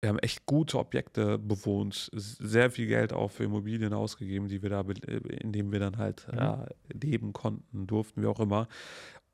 wir 0.02 0.10
haben 0.10 0.20
echt 0.20 0.46
gute 0.48 0.80
Objekte 0.80 1.38
bewohnt, 1.38 2.10
sehr 2.14 2.72
viel 2.72 2.88
Geld 2.88 3.14
auch 3.14 3.30
für 3.32 3.44
Immobilien 3.44 3.94
ausgegeben, 3.94 4.48
die 4.48 4.62
wir 4.64 4.70
da, 4.72 4.82
äh, 4.82 5.18
in 5.38 5.54
denen 5.54 5.72
wir 5.72 5.80
dann 5.80 5.98
halt 5.98 6.28
Mhm. 6.32 6.40
äh, 6.40 6.66
leben 6.94 7.34
konnten, 7.34 7.88
durften, 7.88 8.22
wie 8.24 8.28
auch 8.28 8.40
immer. 8.40 8.68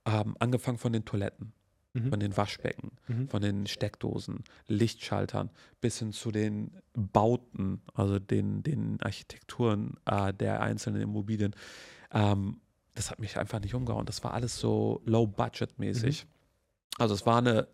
Ähm, 0.06 0.36
angefangen 0.40 0.78
von 0.78 0.92
den 0.94 1.06
Toiletten, 1.06 1.54
Mhm. 1.94 2.10
von 2.10 2.20
den 2.20 2.36
Waschbecken, 2.36 2.92
Mhm. 3.08 3.30
von 3.30 3.42
den 3.42 3.66
Steckdosen, 3.66 4.44
Lichtschaltern 4.68 5.50
bis 5.82 6.00
hin 6.00 6.12
zu 6.12 6.32
den 6.32 6.72
Bauten, 6.94 7.82
also 7.94 8.20
den, 8.20 8.62
den 8.62 9.02
Architekturen 9.02 9.96
äh, 10.06 10.34
der 10.34 10.62
einzelnen 10.62 11.02
Immobilien. 11.02 11.56
Ähm, 12.12 12.60
das 12.94 13.10
hat 13.12 13.20
mich 13.20 13.38
einfach 13.38 13.60
nicht 13.62 13.74
umgehauen. 13.76 14.06
Das 14.06 14.24
war 14.24 14.34
alles 14.34 14.60
so 14.60 15.02
low-budget-mäßig. 15.06 16.26
Also 16.98 17.14
es 17.14 17.26
war 17.26 17.38
eine 17.38 17.68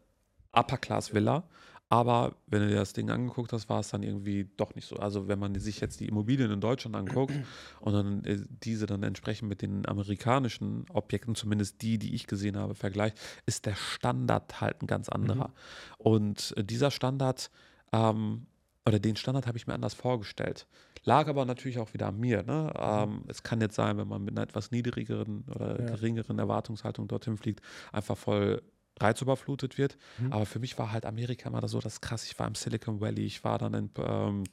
Upper-Class-Villa, 0.51 1.43
aber 1.89 2.35
wenn 2.47 2.61
du 2.61 2.69
dir 2.69 2.75
das 2.77 2.93
Ding 2.93 3.09
angeguckt 3.11 3.53
hast, 3.53 3.69
war 3.69 3.79
es 3.79 3.89
dann 3.89 4.01
irgendwie 4.01 4.49
doch 4.57 4.73
nicht 4.73 4.87
so. 4.87 4.95
Also 4.95 5.27
wenn 5.27 5.37
man 5.37 5.53
sich 5.55 5.79
jetzt 5.79 5.99
die 5.99 6.07
Immobilien 6.07 6.49
in 6.51 6.59
Deutschland 6.59 6.95
anguckt 6.95 7.33
und 7.81 7.93
dann 7.93 8.23
äh, 8.25 8.39
diese 8.63 8.87
dann 8.87 9.03
entsprechend 9.03 9.47
mit 9.49 9.61
den 9.61 9.87
amerikanischen 9.87 10.85
Objekten, 10.89 11.35
zumindest 11.35 11.81
die, 11.81 11.99
die 11.99 12.15
ich 12.15 12.25
gesehen 12.25 12.57
habe, 12.57 12.73
vergleicht, 12.73 13.19
ist 13.45 13.65
der 13.67 13.75
Standard 13.75 14.59
halt 14.61 14.81
ein 14.81 14.87
ganz 14.87 15.07
anderer. 15.09 15.53
Und 15.99 16.53
äh, 16.57 16.63
dieser 16.63 16.89
Standard, 16.89 17.51
ähm, 17.91 18.47
oder 18.85 18.99
den 18.99 19.15
Standard 19.15 19.47
habe 19.47 19.57
ich 19.57 19.67
mir 19.67 19.73
anders 19.73 19.93
vorgestellt. 19.93 20.67
Lag 21.05 21.27
aber 21.27 21.45
natürlich 21.45 21.79
auch 21.79 21.93
wieder 21.93 22.07
an 22.07 22.19
mir. 22.19 22.43
Ne? 22.43 22.73
Ähm, 22.77 23.23
es 23.27 23.43
kann 23.43 23.61
jetzt 23.61 23.75
sein, 23.75 23.97
wenn 23.97 24.07
man 24.07 24.23
mit 24.23 24.33
einer 24.33 24.43
etwas 24.43 24.71
niedrigeren 24.71 25.45
oder 25.53 25.79
Ja. 25.79 25.85
geringeren 25.95 26.39
Erwartungshaltung 26.39 27.07
dorthin 27.07 27.37
fliegt, 27.37 27.61
einfach 27.91 28.17
voll 28.17 28.61
reizüberflutet 28.99 29.77
wird. 29.77 29.97
Mhm. 30.19 30.33
Aber 30.33 30.45
für 30.45 30.59
mich 30.59 30.77
war 30.77 30.91
halt 30.91 31.05
Amerika 31.05 31.49
immer 31.49 31.67
so 31.67 31.79
das 31.79 32.01
krass. 32.01 32.25
Ich 32.25 32.37
war 32.39 32.47
im 32.47 32.55
Silicon 32.55 33.01
Valley, 33.01 33.25
ich 33.25 33.43
war 33.43 33.57
dann 33.57 33.73
in, 33.73 33.89
ähm, 33.97 34.43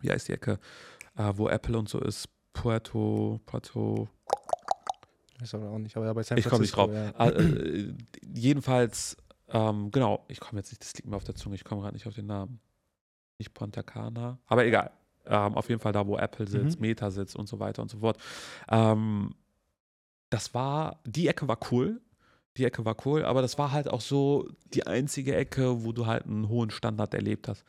wie 0.00 0.10
heißt 0.10 0.28
die 0.28 0.32
Ecke, 0.32 0.58
äh, 1.16 1.32
wo 1.36 1.48
Apple 1.48 1.78
und 1.78 1.88
so 1.88 2.00
ist, 2.00 2.28
Puerto, 2.52 3.40
Puerto, 3.46 4.08
aber 5.52 5.70
auch 5.70 5.78
nicht, 5.78 5.96
aber 5.96 6.06
ja, 6.06 6.12
bei 6.12 6.22
San 6.22 6.36
ich 6.36 6.44
komme 6.44 6.62
nicht 6.62 6.76
drauf. 6.76 6.90
Ja. 6.92 7.10
Äh, 7.28 7.42
äh, 7.42 7.94
jedenfalls, 8.34 9.16
ähm, 9.48 9.90
genau, 9.90 10.24
ich 10.28 10.38
komme 10.38 10.60
jetzt 10.60 10.70
nicht, 10.70 10.82
das 10.82 10.94
liegt 10.94 11.08
mir 11.08 11.16
auf 11.16 11.24
der 11.24 11.34
Zunge, 11.34 11.54
ich 11.54 11.64
komme 11.64 11.80
gerade 11.80 11.94
nicht 11.94 12.06
auf 12.06 12.14
den 12.14 12.26
Namen. 12.26 12.60
Nicht 13.38 13.54
Punta 13.54 13.82
Cana, 13.82 14.38
aber 14.46 14.66
egal. 14.66 14.90
Ähm, 15.24 15.54
auf 15.54 15.68
jeden 15.70 15.80
Fall 15.80 15.92
da, 15.92 16.06
wo 16.06 16.18
Apple 16.18 16.46
sitzt, 16.46 16.76
Mhm. 16.78 16.86
Meta 16.86 17.10
sitzt 17.10 17.36
und 17.36 17.48
so 17.48 17.58
weiter 17.58 17.80
und 17.80 17.90
so 17.90 17.98
fort. 18.00 18.18
Ähm, 18.68 19.34
das 20.28 20.52
war, 20.52 21.00
die 21.06 21.26
Ecke 21.28 21.48
war 21.48 21.58
cool. 21.70 22.00
Die 22.56 22.64
Ecke 22.64 22.84
war 22.84 22.96
cool, 23.06 23.24
aber 23.24 23.42
das 23.42 23.58
war 23.58 23.72
halt 23.72 23.88
auch 23.88 24.00
so 24.00 24.48
die 24.74 24.86
einzige 24.86 25.36
Ecke, 25.36 25.84
wo 25.84 25.92
du 25.92 26.06
halt 26.06 26.26
einen 26.26 26.48
hohen 26.48 26.70
Standard 26.70 27.14
erlebt 27.14 27.48
hast. 27.48 27.64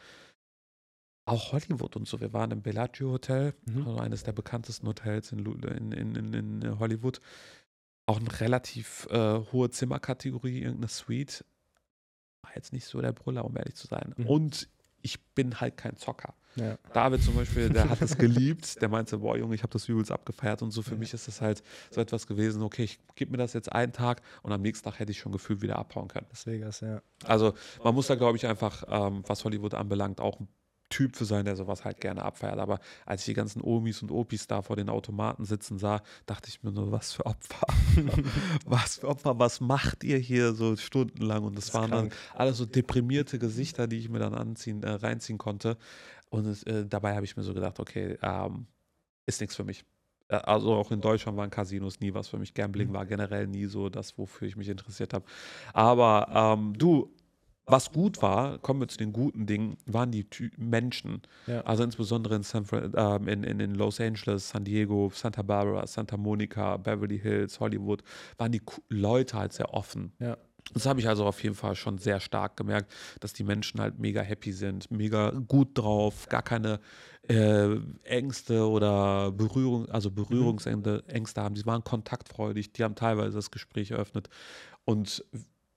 Auch 1.25 1.51
Hollywood 1.51 1.95
und 1.95 2.07
so. 2.07 2.19
Wir 2.19 2.33
waren 2.33 2.51
im 2.51 2.61
Bellagio 2.63 3.11
Hotel, 3.11 3.53
Mhm. 3.65 3.87
also 3.87 3.97
eines 3.99 4.23
der 4.23 4.31
bekanntesten 4.33 4.87
Hotels 4.87 5.31
in, 5.31 5.45
in, 5.45 6.15
in, 6.15 6.33
in 6.33 6.79
Hollywood. 6.79 7.21
Auch 8.07 8.19
eine 8.19 8.41
relativ 8.41 9.07
äh, 9.11 9.39
hohe 9.51 9.69
Zimmerkategorie, 9.69 10.61
irgendeine 10.61 10.87
Suite. 10.89 11.45
War 12.41 12.51
jetzt 12.55 12.73
nicht 12.73 12.85
so 12.85 12.99
der 13.01 13.11
Brüller, 13.13 13.45
um 13.45 13.55
ehrlich 13.55 13.75
zu 13.75 13.85
sein. 13.87 14.15
Mhm. 14.17 14.25
Und 14.25 14.67
ich 15.03 15.21
bin 15.35 15.61
halt 15.61 15.77
kein 15.77 15.95
Zocker. 15.95 16.33
Ja. 16.55 16.77
David 16.93 17.23
zum 17.23 17.35
Beispiel, 17.35 17.69
der 17.69 17.89
hat 17.89 18.01
es 18.01 18.17
geliebt, 18.17 18.81
der 18.81 18.89
meinte, 18.89 19.19
boah 19.19 19.37
Junge, 19.37 19.55
ich 19.55 19.63
habe 19.63 19.71
das 19.71 19.87
übelst 19.87 20.11
abgefeiert 20.11 20.61
und 20.61 20.71
so 20.71 20.81
für 20.81 20.95
mich 20.95 21.13
ist 21.13 21.27
das 21.27 21.41
halt 21.41 21.63
so 21.89 22.01
etwas 22.01 22.27
gewesen, 22.27 22.61
okay, 22.61 22.83
ich 22.83 22.99
gebe 23.15 23.31
mir 23.31 23.37
das 23.37 23.53
jetzt 23.53 23.71
einen 23.71 23.93
Tag 23.93 24.21
und 24.43 24.51
am 24.51 24.61
nächsten 24.61 24.85
Tag 24.85 24.99
hätte 24.99 25.11
ich 25.11 25.19
schon 25.19 25.31
gefühlt 25.31 25.61
wieder 25.61 25.77
abhauen 25.77 26.07
können. 26.07 26.27
Las 26.29 26.45
Vegas, 26.45 26.81
ja. 26.81 27.01
Also 27.25 27.53
man 27.83 27.95
muss 27.95 28.07
da, 28.07 28.15
glaube 28.15 28.37
ich, 28.37 28.45
einfach, 28.47 28.83
ähm, 28.89 29.23
was 29.27 29.45
Hollywood 29.45 29.73
anbelangt, 29.73 30.19
auch 30.19 30.39
ein 30.39 30.47
Typ 30.91 31.15
für 31.15 31.25
sein, 31.25 31.45
der 31.45 31.55
sowas 31.55 31.85
halt 31.85 32.01
gerne 32.01 32.23
abfeiert. 32.23 32.59
Aber 32.59 32.79
als 33.05 33.21
ich 33.21 33.27
die 33.27 33.33
ganzen 33.33 33.61
Omis 33.61 34.01
und 34.01 34.11
Opis 34.11 34.45
da 34.45 34.61
vor 34.61 34.75
den 34.75 34.89
Automaten 34.89 35.45
sitzen 35.45 35.79
sah, 35.79 36.01
dachte 36.25 36.49
ich 36.49 36.61
mir 36.63 36.71
nur, 36.71 36.91
was 36.91 37.13
für 37.13 37.25
Opfer. 37.25 37.65
was 38.65 38.97
für 38.97 39.07
Opfer, 39.07 39.39
was 39.39 39.61
macht 39.61 40.03
ihr 40.03 40.17
hier 40.17 40.53
so 40.53 40.75
stundenlang? 40.75 41.43
Und 41.43 41.57
das, 41.57 41.67
ist 41.67 41.73
waren 41.73 41.91
dann 41.91 42.09
krank. 42.09 42.21
alles 42.35 42.57
so 42.57 42.65
deprimierte 42.65 43.39
Gesichter, 43.39 43.87
die 43.87 43.97
ich 43.97 44.09
mir 44.09 44.19
dann 44.19 44.33
anziehen, 44.33 44.83
äh, 44.83 44.91
reinziehen 44.91 45.37
konnte. 45.37 45.77
Und 46.31 46.45
es, 46.47 46.63
äh, 46.63 46.85
dabei 46.87 47.13
habe 47.15 47.25
ich 47.25 47.35
mir 47.37 47.43
so 47.43 47.53
gedacht, 47.53 47.79
okay, 47.79 48.17
ähm, 48.23 48.65
ist 49.25 49.41
nichts 49.41 49.55
für 49.55 49.65
mich. 49.65 49.83
Äh, 50.29 50.35
Also 50.37 50.73
auch 50.73 50.89
in 50.91 51.01
Deutschland 51.01 51.37
waren 51.37 51.49
Casinos 51.49 51.99
nie 51.99 52.13
was 52.13 52.29
für 52.29 52.39
mich. 52.39 52.53
Gambling 52.53 52.89
Mhm. 52.89 52.93
war 52.93 53.05
generell 53.05 53.47
nie 53.47 53.65
so 53.65 53.89
das, 53.89 54.17
wofür 54.17 54.47
ich 54.47 54.55
mich 54.55 54.69
interessiert 54.69 55.13
habe. 55.13 55.25
Aber 55.73 56.55
ähm, 56.57 56.73
du, 56.77 57.13
was 57.65 57.91
gut 57.91 58.21
war, 58.21 58.59
kommen 58.59 58.79
wir 58.81 58.87
zu 58.87 58.97
den 58.97 59.11
guten 59.13 59.45
Dingen, 59.45 59.77
waren 59.85 60.11
die 60.11 60.23
Ty 60.29 60.51
Menschen. 60.57 61.21
Ja. 61.47 61.61
Also 61.61 61.83
insbesondere 61.83 62.35
in, 62.35 62.43
San 62.43 62.65
Fran 62.65 62.93
ähm, 62.95 63.27
in, 63.27 63.43
in, 63.43 63.59
in 63.59 63.75
Los 63.75 63.99
Angeles, 63.99 64.49
San 64.49 64.63
Diego, 64.63 65.11
Santa 65.13 65.41
Barbara, 65.41 65.85
Santa 65.85 66.17
Monica, 66.17 66.77
Beverly 66.77 67.19
Hills, 67.19 67.59
Hollywood, 67.59 68.03
waren 68.37 68.51
die 68.53 68.61
Leute 68.89 69.37
halt 69.37 69.53
sehr 69.53 69.73
offen. 69.73 70.13
Ja. 70.19 70.37
Das 70.73 70.85
habe 70.85 70.99
ich 70.99 71.07
also 71.07 71.25
auf 71.25 71.41
jeden 71.43 71.55
Fall 71.55 71.75
schon 71.75 71.97
sehr 71.97 72.19
stark 72.19 72.57
gemerkt, 72.57 72.91
dass 73.19 73.33
die 73.33 73.43
Menschen 73.43 73.79
halt 73.79 73.99
mega 73.99 74.21
happy 74.21 74.51
sind, 74.51 74.89
mega 74.91 75.31
gut 75.31 75.77
drauf, 75.77 76.27
gar 76.29 76.41
keine 76.41 76.79
äh, 77.27 77.75
Ängste 78.03 78.67
oder 78.67 79.31
Berührung, 79.31 79.89
also 79.89 80.11
Berührungsängste 80.11 81.03
Ängste 81.07 81.41
haben. 81.41 81.55
Sie 81.55 81.65
waren 81.65 81.83
kontaktfreudig, 81.83 82.73
die 82.73 82.83
haben 82.83 82.95
teilweise 82.95 83.35
das 83.35 83.51
Gespräch 83.51 83.91
eröffnet 83.91 84.29
und 84.85 85.23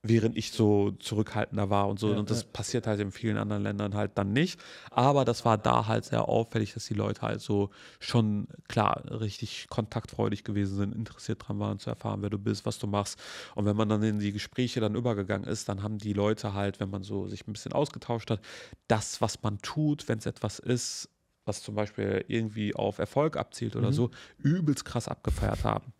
während 0.06 0.36
ich 0.36 0.52
so 0.52 0.90
zurückhaltender 0.92 1.70
war 1.70 1.88
und 1.88 1.98
so. 1.98 2.12
Ja, 2.12 2.18
und 2.18 2.28
das 2.30 2.42
ja. 2.42 2.48
passiert 2.52 2.86
halt 2.86 3.00
in 3.00 3.10
vielen 3.10 3.38
anderen 3.38 3.62
Ländern 3.62 3.94
halt 3.94 4.12
dann 4.16 4.34
nicht. 4.34 4.60
Aber 4.90 5.24
das 5.24 5.46
war 5.46 5.56
da 5.56 5.86
halt 5.86 6.04
sehr 6.04 6.28
auffällig, 6.28 6.74
dass 6.74 6.84
die 6.84 6.92
Leute 6.94 7.22
halt 7.22 7.40
so 7.40 7.70
schon, 8.00 8.46
klar, 8.68 9.02
richtig 9.10 9.66
kontaktfreudig 9.70 10.44
gewesen 10.44 10.76
sind, 10.76 10.94
interessiert 10.94 11.48
dran 11.48 11.58
waren 11.58 11.78
zu 11.78 11.88
erfahren, 11.88 12.20
wer 12.20 12.28
du 12.28 12.38
bist, 12.38 12.66
was 12.66 12.78
du 12.78 12.86
machst. 12.86 13.18
Und 13.54 13.64
wenn 13.64 13.76
man 13.76 13.88
dann 13.88 14.02
in 14.02 14.18
die 14.18 14.32
Gespräche 14.32 14.78
dann 14.78 14.94
übergegangen 14.94 15.48
ist, 15.48 15.70
dann 15.70 15.82
haben 15.82 15.96
die 15.96 16.12
Leute 16.12 16.52
halt, 16.52 16.80
wenn 16.80 16.90
man 16.90 17.02
so 17.02 17.26
sich 17.26 17.48
ein 17.48 17.52
bisschen 17.54 17.72
ausgetauscht 17.72 18.30
hat, 18.30 18.40
das, 18.88 19.22
was 19.22 19.42
man 19.42 19.58
tut, 19.62 20.06
wenn 20.06 20.18
es 20.18 20.26
etwas 20.26 20.58
ist, 20.58 21.08
was 21.46 21.62
zum 21.62 21.74
Beispiel 21.74 22.26
irgendwie 22.28 22.74
auf 22.74 22.98
Erfolg 22.98 23.38
abzielt 23.38 23.74
oder 23.74 23.88
Mhm. 23.88 23.92
so, 23.94 24.10
übelst 24.36 24.84
krass 24.84 25.08
abgefeiert 25.08 25.64
haben. 25.64 25.94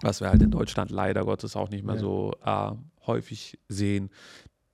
Was 0.00 0.20
wir 0.22 0.30
halt 0.30 0.40
in 0.40 0.50
Deutschland 0.50 0.90
leider 0.90 1.22
Gottes 1.26 1.54
auch 1.54 1.68
nicht 1.68 1.84
mehr 1.84 1.96
Ja. 1.96 2.00
so 2.00 2.32
äh, 2.44 2.72
häufig 3.06 3.58
sehen. 3.68 4.10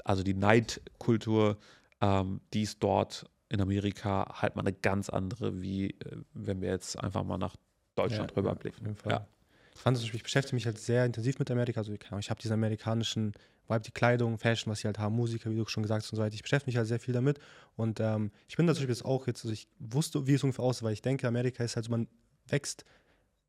Also 0.05 0.23
die 0.23 0.35
Neidkultur, 0.35 1.59
ähm, 2.01 2.41
die 2.53 2.63
ist 2.63 2.83
dort 2.83 3.27
in 3.49 3.61
Amerika 3.61 4.41
halt 4.41 4.57
mal 4.57 4.63
eine 4.63 4.73
ganz 4.73 5.09
andere, 5.09 5.61
wie 5.61 5.91
äh, 5.91 6.17
wenn 6.35 6.61
wir 6.61 6.71
jetzt 6.71 6.99
einfach 6.99 7.25
mal 7.25 7.39
nach 7.39 7.57
Deutschland 7.95 8.31
Ja, 8.31 8.37
rüberblicken. 8.37 8.97
Ja. 9.09 9.27
Ich 9.75 9.81
fand 9.81 10.03
ich 10.03 10.23
beschäftige 10.23 10.57
mich 10.57 10.67
halt 10.67 10.79
sehr 10.79 11.05
intensiv 11.05 11.39
mit 11.39 11.51
Amerika. 11.51 11.81
Also 11.81 11.93
Ahnung, 11.93 12.21
ich 12.21 12.31
habe 12.31 12.41
diesen 12.41 12.55
amerikanischen 12.55 13.33
Vibe, 13.69 13.81
die 13.81 13.93
Kleidung, 13.93 14.39
Fashion, 14.39 14.71
was 14.71 14.81
sie 14.81 14.89
halt 14.89 14.99
haben, 14.99 15.15
Musiker, 15.15 15.51
wie 15.51 15.57
du 15.57 15.67
schon 15.67 15.83
gesagt 15.83 16.03
hast 16.03 16.13
und 16.13 16.17
so 16.17 16.23
weiter. 16.23 16.35
Ich 16.35 16.43
beschäftige 16.43 16.71
mich 16.71 16.77
halt 16.77 16.89
sehr 16.89 16.99
viel 16.99 17.15
damit. 17.15 17.39
Und 17.77 18.01
ähm, 18.01 18.33
ich 18.49 18.57
bin 18.57 18.67
Beispiel 18.67 18.89
jetzt 18.89 19.05
auch 19.05 19.27
jetzt, 19.27 19.45
also 19.45 19.53
ich 19.53 19.69
wusste, 19.79 20.27
wie 20.27 20.35
es 20.35 20.43
ungefähr 20.43 20.65
aussieht, 20.65 20.83
weil 20.83 20.95
ich 20.95 21.03
denke, 21.03 21.29
Amerika 21.29 21.63
ist 21.63 21.77
halt 21.77 21.85
so, 21.85 21.91
man 21.91 22.09
wächst 22.49 22.85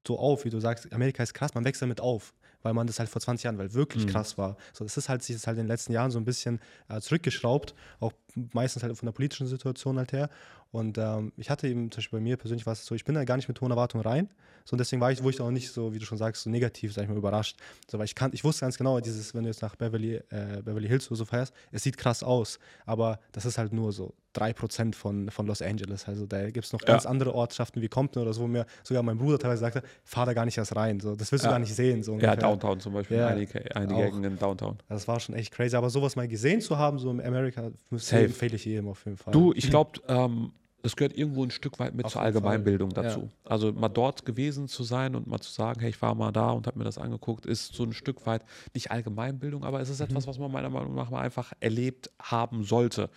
so 0.06 0.20
auf, 0.20 0.46
wie 0.46 0.50
du 0.50 0.60
sagst, 0.60 0.92
Amerika 0.94 1.24
ist 1.24 1.34
krass, 1.34 1.54
man 1.54 1.66
wächst 1.66 1.82
damit 1.82 2.02
auf, 2.02 2.34
weil 2.64 2.74
man 2.74 2.88
das 2.88 3.00
halt 3.00 3.10
vor 3.10 3.22
20 3.22 3.44
Jahren, 3.46 3.58
weil 3.58 3.74
wirklich 3.74 4.06
Mhm. 4.06 4.10
krass 4.10 4.38
war. 4.38 4.58
So, 4.74 4.84
das 4.84 4.98
ist 4.98 5.10
halt, 5.10 5.24
sich 5.24 5.36
das 5.36 5.48
halt 5.48 5.58
in 5.58 5.64
den 5.64 5.68
letzten 5.70 5.94
Jahren 5.94 6.12
so 6.12 6.20
ein 6.20 6.26
bisschen 6.26 6.60
äh, 6.90 7.00
zurückgeschraubt, 7.00 7.74
auch 8.00 8.14
meistens 8.54 8.84
halt 8.84 8.96
von 8.98 9.06
der 9.08 9.14
politischen 9.14 9.48
Situation 9.48 9.98
halt 9.98 10.12
her. 10.12 10.30
Und 10.72 10.98
ähm, 11.00 11.32
ich 11.38 11.50
hatte 11.50 11.68
eben, 11.68 11.90
zum 11.92 11.98
Beispiel 12.00 12.20
bei 12.20 12.24
mir 12.24 12.38
persönlich 12.38 12.66
war 12.66 12.74
es 12.74 12.86
so, 12.86 12.94
ich 12.94 13.04
bin 13.04 13.16
da 13.16 13.24
gar 13.24 13.38
nicht 13.38 13.48
mit 13.48 13.60
hohen 13.60 13.72
Erwartungen 13.72 14.04
rein. 14.04 14.30
So, 14.66 14.74
und 14.74 14.78
deswegen 14.78 15.02
war 15.02 15.12
ich, 15.12 15.24
wo 15.24 15.30
ich 15.32 15.42
auch 15.42 15.50
nicht 15.50 15.72
so, 15.72 15.94
wie 15.94 16.00
du 16.00 16.06
schon 16.06 16.20
sagst, 16.20 16.44
so 16.44 16.50
negativ, 16.52 16.94
sag 16.94 17.04
ich 17.04 17.10
mal, 17.10 17.18
überrascht. 17.18 17.58
So, 17.90 17.98
weil 17.98 18.06
ich 18.06 18.14
kann, 18.14 18.30
ich 18.34 18.44
wusste 18.44 18.62
ganz 18.62 18.78
genau, 18.78 19.00
dieses, 19.00 19.34
wenn 19.34 19.44
du 19.44 19.50
jetzt 19.50 19.64
nach 19.64 19.76
Beverly, 19.76 20.16
äh, 20.30 20.62
Beverly 20.64 20.88
Hills 20.88 21.08
oder 21.10 21.16
so 21.18 21.26
feierst, 21.26 21.54
es 21.72 21.82
sieht 21.82 21.98
krass 21.98 22.22
aus, 22.22 22.60
aber 22.86 23.20
das 23.32 23.46
ist 23.46 23.58
halt 23.58 23.74
nur 23.74 23.92
so 23.92 24.14
3% 24.34 24.94
von, 24.96 25.32
von 25.32 25.48
Los 25.48 25.64
Angeles. 25.64 26.08
Also 26.08 26.28
da 26.28 26.52
gibt 26.52 26.66
es 26.68 26.72
noch 26.72 26.82
Ja. 26.82 26.88
ganz 26.90 27.08
andere 27.08 27.34
Ortschaften 27.34 27.82
wie 27.82 27.88
Compton 27.88 28.22
oder 28.22 28.34
so, 28.34 28.42
wo 28.44 28.48
mir 28.48 28.68
sogar 28.84 29.02
mein 29.02 29.18
Bruder 29.18 29.40
teilweise 29.40 29.62
sagte, 29.62 29.82
fahr 30.04 30.28
da 30.28 30.34
gar 30.34 30.46
nicht 30.46 30.60
erst 30.60 30.76
rein. 30.76 31.00
So, 31.00 31.16
das 31.16 31.32
willst 31.32 31.46
du 31.46 31.48
Ja. 31.48 31.54
gar 31.54 31.60
nicht 31.60 31.74
sehen. 31.74 32.04
So 32.04 32.20
Ja. 32.20 32.36
Downtown 32.36 32.80
zum 32.80 32.94
Beispiel, 32.94 33.18
Ja, 33.18 33.26
einige, 33.30 33.76
einige. 33.76 34.04
Ecken 34.04 34.24
in 34.24 34.38
Downtown. 34.38 34.78
Das 34.88 35.08
war 35.08 35.20
schon 35.20 35.34
echt 35.34 35.52
crazy. 35.52 35.76
Aber 35.76 35.90
sowas 35.90 36.16
mal 36.16 36.28
gesehen 36.28 36.62
zu 36.62 36.78
haben, 36.78 37.00
so 37.00 37.10
in 37.10 37.22
Amerika, 37.22 37.72
Safe. 37.94 38.26
empfehle 38.26 38.56
ich 38.56 38.66
jedem 38.66 38.88
auf 38.88 39.04
jeden 39.06 39.18
Fall. 39.18 39.32
Du, 39.32 39.52
ich 39.56 39.68
glaube, 39.72 40.00
ähm, 40.08 40.52
das 40.82 40.96
gehört 40.96 41.18
irgendwo 41.18 41.44
ein 41.44 41.52
Stück 41.52 41.80
weit 41.80 41.94
mit 41.94 42.06
Auf 42.06 42.14
zur 42.14 42.22
jeden 42.22 42.34
Fall. 42.34 42.36
Allgemeinbildung 42.36 42.90
Ja. 42.92 43.04
dazu. 43.04 43.30
Also 43.44 43.72
mal 43.74 43.90
dort 43.90 44.26
gewesen 44.26 44.68
zu 44.68 44.84
sein 44.84 45.16
und 45.16 45.28
mal 45.28 45.40
zu 45.40 45.52
sagen, 45.52 45.80
hey, 45.82 45.90
ich 45.90 46.02
war 46.02 46.16
mal 46.16 46.32
da 46.32 46.52
und 46.52 46.68
habe 46.68 46.78
mir 46.78 46.86
das 46.86 46.98
angeguckt, 46.98 47.46
ist 47.46 47.74
so 47.74 47.84
ein 47.84 47.94
Stück 47.94 48.26
weit 48.26 48.46
nicht 48.74 48.92
Allgemeinbildung, 48.92 49.64
aber 49.64 49.82
es 49.82 49.90
ist 49.90 50.00
etwas, 50.00 50.28
was 50.28 50.40
man 50.40 50.52
meiner 50.52 50.70
Meinung 50.70 50.96
nach 50.96 51.10
mal 51.10 51.22
einfach 51.22 51.54
erlebt 51.60 52.10
haben 52.22 52.64
sollte. 52.64 53.10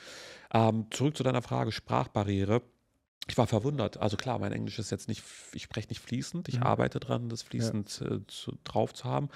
Ähm, 0.52 0.86
zurück 0.90 1.16
zu 1.16 1.22
deiner 1.22 1.42
Frage 1.42 1.72
Sprachbarriere. 1.72 2.62
Ich 3.28 3.38
war 3.38 3.46
verwundert. 3.46 3.98
Also 3.98 4.16
klar, 4.16 4.38
mein 4.40 4.52
Englisch 4.52 4.78
ist 4.80 4.90
jetzt 4.90 5.06
nicht, 5.08 5.22
ich 5.54 5.62
spreche 5.62 5.88
nicht 5.88 6.00
fließend. 6.00 6.48
Ich 6.48 6.58
Mhm. 6.58 6.62
arbeite 6.64 6.98
dran, 6.98 7.28
das 7.28 7.42
fließend 7.42 8.00
äh, 8.02 8.26
zu, 8.26 8.58
drauf 8.64 8.92
zu 8.92 9.04
haben. 9.04 9.28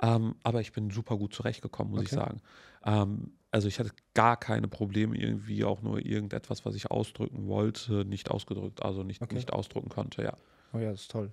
Ähm, 0.00 0.36
aber 0.44 0.60
ich 0.60 0.72
bin 0.72 0.90
super 0.90 1.16
gut 1.18 1.34
zurechtgekommen, 1.34 1.90
muss 1.92 2.02
ich 2.02 2.12
Okay. 2.12 2.16
sagen. 2.20 2.40
Ähm, 2.84 3.32
also 3.52 3.68
ich 3.68 3.78
hatte 3.78 3.90
gar 4.14 4.36
keine 4.36 4.66
Probleme 4.66 5.16
irgendwie 5.16 5.62
auch 5.64 5.82
nur 5.82 6.04
irgendetwas, 6.04 6.64
was 6.64 6.74
ich 6.74 6.90
ausdrücken 6.90 7.46
wollte, 7.46 8.04
nicht 8.04 8.30
ausgedrückt, 8.30 8.82
also 8.82 9.04
nicht, 9.04 9.22
Okay. 9.22 9.36
nicht 9.36 9.52
ausdrücken 9.52 9.88
konnte, 9.90 10.22
ja. 10.24 10.36
Oh 10.72 10.78
ja, 10.78 10.90
das 10.90 11.02
ist 11.02 11.10
toll. 11.10 11.30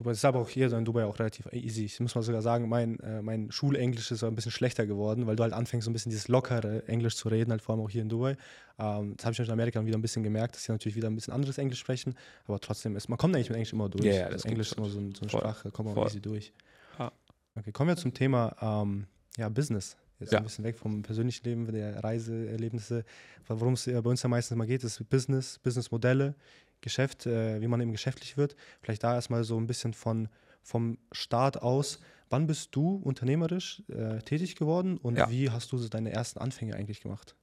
Aber 0.00 0.10
es 0.10 0.18
ist 0.18 0.24
aber 0.24 0.40
auch 0.40 0.48
hier 0.48 0.68
so 0.70 0.76
in 0.76 0.84
Dubai 0.84 1.04
auch 1.04 1.18
relativ 1.20 1.46
easy. 1.52 1.84
Ich 1.84 2.00
muss 2.00 2.14
mal 2.16 2.22
sogar 2.22 2.42
sagen, 2.42 2.68
mein, 2.68 2.98
äh, 3.00 3.22
mein 3.22 3.52
Schulenglisch 3.52 4.10
ist 4.10 4.24
ein 4.24 4.34
bisschen 4.34 4.50
schlechter 4.50 4.86
geworden, 4.86 5.26
weil 5.28 5.36
du 5.36 5.44
halt 5.44 5.52
anfängst, 5.52 5.84
so 5.84 5.90
ein 5.90 5.92
bisschen 5.92 6.10
dieses 6.10 6.26
lockere 6.26 6.82
Englisch 6.88 7.14
zu 7.14 7.28
reden, 7.28 7.52
halt 7.52 7.62
vor 7.62 7.74
allem 7.76 7.84
auch 7.84 7.90
hier 7.90 8.02
in 8.02 8.08
Dubai. 8.08 8.36
Ähm, 8.78 9.14
das 9.16 9.24
habe 9.24 9.34
ich 9.34 9.38
in 9.38 9.50
Amerika 9.50 9.78
dann 9.78 9.86
wieder 9.86 9.96
ein 9.96 10.02
bisschen 10.02 10.24
gemerkt, 10.24 10.56
dass 10.56 10.64
sie 10.64 10.72
natürlich 10.72 10.96
wieder 10.96 11.08
ein 11.08 11.14
bisschen 11.14 11.32
anderes 11.32 11.58
Englisch 11.58 11.78
sprechen, 11.78 12.16
aber 12.46 12.58
trotzdem 12.58 12.96
ist, 12.96 13.08
man 13.08 13.18
kommt 13.18 13.36
eigentlich 13.36 13.50
mit 13.50 13.56
Englisch 13.56 13.72
immer 13.72 13.88
durch. 13.88 14.04
Ja, 14.04 14.24
Also 14.24 14.32
das 14.32 14.44
Englisch 14.46 14.72
ist 14.72 14.78
immer 14.78 14.88
so, 14.88 14.94
so 14.94 14.98
eine 14.98 15.12
Voll. 15.30 15.40
Sprache, 15.40 15.70
kommt 15.70 15.86
man 15.86 15.94
Voll. 15.94 16.06
easy 16.08 16.20
durch. 16.20 16.52
Ja. 16.98 17.12
Okay, 17.54 17.70
kommen 17.70 17.88
wir 17.88 17.96
zum 17.96 18.12
Thema 18.14 18.56
ähm, 18.82 19.06
ja, 19.36 19.48
Business. 19.48 19.96
Jetzt 20.24 20.32
Ja. 20.32 20.38
ein 20.38 20.44
bisschen 20.44 20.64
weg 20.64 20.78
vom 20.78 21.02
persönlichen 21.02 21.44
Leben, 21.44 21.70
der 21.72 22.02
Reiseerlebnisse. 22.02 23.04
Worum 23.48 23.74
es 23.74 23.86
äh, 23.86 24.00
bei 24.02 24.10
uns 24.10 24.22
ja 24.22 24.28
meistens 24.28 24.56
mal 24.56 24.66
geht, 24.66 24.82
ist 24.84 25.08
Business, 25.08 25.58
Businessmodelle, 25.58 26.34
Geschäft, 26.80 27.26
äh, 27.26 27.60
wie 27.60 27.68
man 27.68 27.80
eben 27.80 27.92
geschäftlich 27.92 28.36
wird. 28.36 28.56
Vielleicht 28.82 29.04
da 29.04 29.14
erstmal 29.14 29.44
so 29.44 29.56
ein 29.58 29.66
bisschen 29.66 29.94
von, 29.94 30.28
vom 30.62 30.98
Start 31.12 31.62
aus. 31.62 32.00
Wann 32.30 32.46
bist 32.46 32.74
du 32.74 32.96
unternehmerisch 32.96 33.82
äh, 33.88 34.18
tätig 34.20 34.56
geworden 34.56 34.96
und 34.98 35.16
Ja. 35.16 35.30
wie 35.30 35.50
hast 35.50 35.70
du 35.72 35.78
so 35.78 35.88
deine 35.88 36.10
ersten 36.12 36.38
Anfänge 36.40 36.74
eigentlich 36.74 37.00
gemacht? 37.00 37.36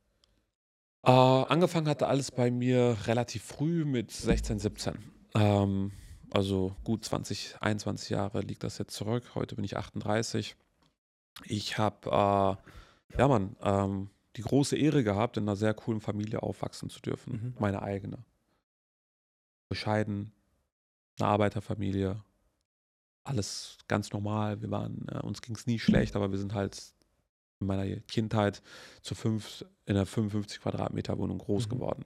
Äh, 1.03 1.09
angefangen 1.11 1.87
hatte 1.87 2.07
alles 2.07 2.31
bei 2.31 2.51
mir 2.51 2.95
relativ 3.07 3.43
früh 3.43 3.85
mit 3.85 4.11
16, 4.11 4.59
17. 4.59 4.93
Ähm, 5.33 5.91
also 6.29 6.75
gut 6.83 7.03
20, 7.05 7.55
21 7.59 8.09
Jahre 8.11 8.41
liegt 8.41 8.63
das 8.63 8.77
jetzt 8.77 8.93
zurück. 8.93 9.23
Heute 9.35 9.55
bin 9.55 9.63
ich 9.65 9.77
38. 9.77 10.55
Ich 11.45 11.77
habe, 11.77 12.09
äh, 12.09 13.17
ja 13.19 13.27
Mann, 13.27 13.55
ähm, 13.61 14.09
die 14.37 14.41
große 14.43 14.77
Ehre 14.77 15.03
gehabt, 15.03 15.37
in 15.37 15.43
einer 15.43 15.55
sehr 15.55 15.73
coolen 15.73 16.01
Familie 16.01 16.41
aufwachsen 16.43 16.89
zu 16.89 16.99
dürfen. 17.01 17.33
Mhm. 17.33 17.53
Meine 17.59 17.81
eigene. 17.81 18.19
Bescheiden, 19.69 20.31
eine 21.19 21.29
Arbeiterfamilie. 21.29 22.21
Alles 23.23 23.77
ganz 23.87 24.11
normal. 24.11 24.61
Wir 24.61 24.71
waren, 24.71 25.07
äh, 25.09 25.19
uns 25.19 25.41
ging 25.41 25.55
es 25.55 25.67
nie 25.67 25.79
schlecht, 25.79 26.15
aber 26.15 26.31
wir 26.31 26.39
sind 26.39 26.53
halt 26.53 26.81
in 27.59 27.67
meiner 27.67 27.85
Kindheit 28.01 28.61
zu 29.01 29.13
fünf 29.15 29.63
in 29.85 29.95
einer 29.95 30.05
55 30.05 30.61
Quadratmeter 30.61 31.17
Wohnung 31.17 31.37
groß 31.37 31.67
Mhm. 31.67 31.69
geworden. 31.69 32.05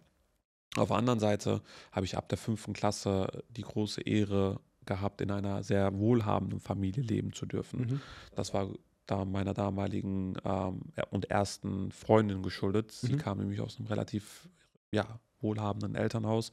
Auf 0.75 0.89
der 0.89 0.97
anderen 0.97 1.19
Seite 1.19 1.61
habe 1.91 2.05
ich 2.05 2.17
ab 2.17 2.27
der 2.27 2.37
fünften 2.37 2.73
Klasse 2.73 3.43
die 3.49 3.61
große 3.61 4.01
Ehre 4.01 4.59
gehabt, 4.85 5.21
in 5.21 5.31
einer 5.31 5.63
sehr 5.63 5.97
wohlhabenden 5.97 6.59
Familie 6.59 7.01
leben 7.03 7.31
zu 7.31 7.45
dürfen. 7.45 7.79
Mhm. 7.79 8.01
Das 8.35 8.53
war 8.53 8.69
da 9.05 9.25
meiner 9.25 9.53
damaligen 9.53 10.35
ähm, 10.43 10.81
er- 10.95 11.11
und 11.13 11.29
ersten 11.29 11.91
Freundin 11.91 12.41
geschuldet. 12.43 12.91
Sie 12.91 13.13
Mhm. 13.13 13.17
kam 13.17 13.37
nämlich 13.39 13.61
aus 13.61 13.77
einem 13.77 13.87
relativ 13.87 14.49
ja, 14.91 15.19
wohlhabenden 15.41 15.95
Elternhaus 15.95 16.51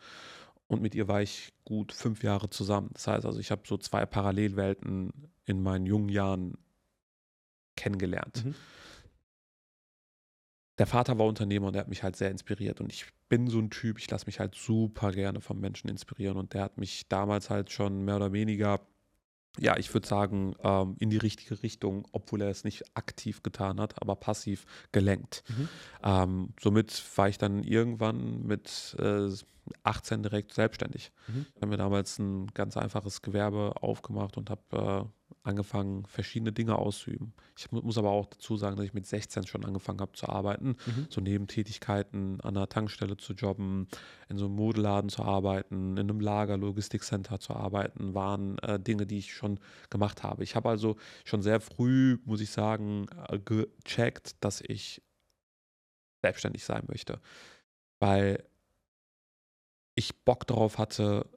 und 0.67 0.83
mit 0.83 0.95
ihr 0.95 1.09
war 1.09 1.23
ich 1.23 1.53
gut 1.65 1.93
fünf 1.93 2.23
Jahre 2.23 2.51
zusammen. 2.51 2.91
Das 2.95 3.07
heißt 3.07 3.25
also, 3.27 3.39
ich 3.39 3.51
habe 3.51 3.63
so 3.67 3.77
zwei 3.79 4.05
Parallelwelten 4.07 5.13
in 5.45 5.63
meinen 5.63 5.87
jungen 5.87 6.09
Jahren 6.09 6.57
kennengelernt. 7.77 8.45
Mhm. 8.45 8.55
der 10.79 10.87
Vater 10.87 11.17
war 11.19 11.27
Unternehmer 11.27 11.69
und 11.69 11.75
der 11.75 11.81
hat 11.81 11.89
mich 11.89 12.03
halt 12.03 12.17
sehr 12.17 12.31
inspiriert. 12.31 12.81
Und 12.81 12.93
ich 12.93 13.07
bin 13.29 13.47
so 13.49 13.59
ein 13.61 13.71
Typ, 13.71 13.99
ich 13.99 14.11
lasse 14.11 14.27
mich 14.27 14.41
halt 14.41 14.55
super 14.55 15.13
gerne 15.13 15.41
vom 15.41 15.61
Menschen 15.61 15.89
inspirieren. 15.89 16.37
Und 16.39 16.55
der 16.55 16.63
hat 16.63 16.79
mich 16.79 17.09
damals 17.09 17.51
halt 17.51 17.71
schon 17.71 18.05
mehr 18.05 18.17
oder 18.17 18.33
weniger 18.33 18.81
ja, 19.59 19.77
ich 19.77 19.93
würde 19.93 20.07
sagen, 20.07 20.55
ähm, 20.63 20.97
in 20.99 21.11
die 21.11 21.19
richtige 21.19 21.63
Richtung, 21.63 22.07
obwohl 22.13 22.41
er 22.43 22.49
es 22.49 22.65
nicht 22.65 22.97
aktiv 22.97 23.43
getan 23.43 23.81
hat, 23.81 24.01
aber 24.01 24.17
passiv 24.17 24.65
gelenkt. 24.93 25.45
Mhm. 25.49 25.69
Ähm, 26.03 26.49
somit 26.61 27.03
war 27.17 27.29
ich 27.29 27.39
dann 27.39 27.63
irgendwann 27.63 28.43
mit 28.47 28.97
äh, 28.99 29.29
18 29.85 30.23
direkt 30.23 30.55
selbstständig. 30.55 31.13
Mhm. 31.29 31.47
Ich 31.55 31.57
habe 31.57 31.67
mir 31.67 31.77
damals 31.77 32.19
ein 32.19 32.47
ganz 32.49 32.77
einfaches 32.77 33.23
Gewerbe 33.23 33.75
aufgemacht 33.81 34.37
und 34.37 34.51
habe 34.51 35.07
äh, 35.07 35.22
angefangen, 35.45 36.05
verschiedene 36.07 36.53
Dinge 36.53 36.77
auszuüben. 36.77 37.33
Ich 37.59 37.71
muss 37.73 37.99
aber 37.99 38.11
auch 38.11 38.27
dazu 38.27 38.57
sagen, 38.57 38.77
dass 38.77 38.85
ich 38.87 38.95
mit 38.95 39.07
16 39.07 39.47
schon 39.47 39.65
angefangen 39.65 40.01
habe 40.01 40.13
zu 40.13 40.29
arbeiten, 40.29 40.77
Mhm. 40.87 41.07
so 41.11 41.21
Nebentätigkeiten 41.21 42.41
an 42.41 42.57
einer 42.57 42.69
Tankstelle 42.69 43.17
zu 43.17 43.33
jobben, 43.33 43.89
in 44.29 44.39
so 44.39 44.47
einem 44.47 44.55
Modeladen 44.55 45.11
zu 45.11 45.23
arbeiten, 45.23 45.97
in 45.97 46.09
einem 46.11 46.21
Lager, 46.21 46.57
Logistikcenter 46.57 47.41
zu 47.41 47.55
arbeiten, 47.55 48.15
waren 48.15 48.59
äh, 48.59 48.79
Dinge, 48.79 49.07
die 49.07 49.19
ich 49.19 49.35
schon 49.35 49.59
gemacht 49.91 50.23
habe. 50.23 50.45
Ich 50.45 50.55
habe 50.55 50.69
also 50.69 50.97
schon 51.25 51.43
sehr 51.43 51.61
früh, 51.61 52.19
muss 52.25 52.41
ich 52.41 52.51
sagen, 52.51 53.07
äh, 53.29 53.39
gecheckt, 53.39 54.37
dass 54.45 54.61
ich 54.61 55.03
selbstständig 56.23 56.65
sein 56.65 56.85
möchte, 56.87 57.21
weil 58.01 58.45
ich 59.95 60.25
Bock 60.25 60.47
darauf 60.47 60.79
hatte, 60.79 61.29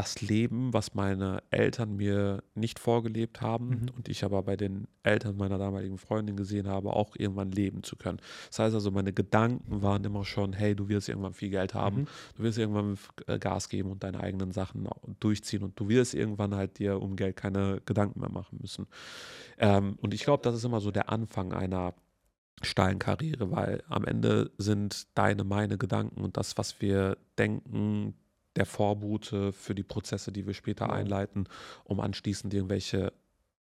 das 0.00 0.22
Leben, 0.22 0.72
was 0.72 0.94
meine 0.94 1.42
Eltern 1.50 1.94
mir 1.96 2.42
nicht 2.54 2.78
vorgelebt 2.78 3.42
haben 3.42 3.68
Mhm. 3.68 3.88
und 3.96 4.08
ich 4.08 4.24
aber 4.24 4.42
bei 4.42 4.56
den 4.56 4.88
Eltern 5.02 5.36
meiner 5.36 5.58
damaligen 5.58 5.98
Freundin 5.98 6.36
gesehen 6.36 6.66
habe, 6.68 6.94
auch 6.94 7.16
irgendwann 7.16 7.50
leben 7.50 7.82
zu 7.82 7.96
können. 7.96 8.18
Das 8.48 8.60
heißt 8.60 8.74
also, 8.74 8.90
meine 8.90 9.12
Gedanken 9.12 9.82
waren 9.82 10.02
immer 10.04 10.24
schon, 10.24 10.54
hey, 10.54 10.74
du 10.74 10.88
wirst 10.88 11.08
irgendwann 11.10 11.34
viel 11.34 11.50
Geld 11.50 11.74
haben, 11.74 12.00
Mhm. 12.00 12.06
du 12.36 12.42
wirst 12.44 12.56
irgendwann 12.58 12.96
äh, 13.26 13.38
Gas 13.38 13.68
geben 13.68 13.90
und 13.90 14.02
deine 14.02 14.20
eigenen 14.20 14.52
Sachen 14.52 14.88
durchziehen 15.20 15.62
und 15.62 15.78
du 15.78 15.88
wirst 15.90 16.14
irgendwann 16.14 16.54
halt 16.54 16.78
dir 16.78 17.00
um 17.02 17.14
Geld 17.16 17.36
keine 17.36 17.82
Gedanken 17.84 18.20
mehr 18.20 18.30
machen 18.30 18.58
müssen. 18.60 18.86
Ähm, 19.58 19.96
und 20.00 20.14
ich 20.14 20.24
glaube, 20.24 20.42
das 20.42 20.54
ist 20.54 20.64
immer 20.64 20.80
so 20.80 20.90
der 20.90 21.10
Anfang 21.10 21.52
einer 21.52 21.92
steilen 22.62 22.98
Karriere, 22.98 23.50
weil 23.50 23.82
am 23.88 24.04
Ende 24.04 24.50
sind 24.58 25.06
deine, 25.14 25.44
meine 25.44 25.76
Gedanken 25.78 26.22
und 26.22 26.36
das, 26.36 26.56
was 26.58 26.80
wir 26.80 27.16
denken, 27.38 28.14
der 28.56 28.66
Vorbote 28.66 29.52
für 29.52 29.74
die 29.74 29.82
Prozesse, 29.82 30.32
die 30.32 30.46
wir 30.46 30.54
später 30.54 30.86
Genau. 30.86 30.96
einleiten, 30.96 31.44
um 31.84 32.00
anschließend 32.00 32.52
irgendwelche 32.52 33.12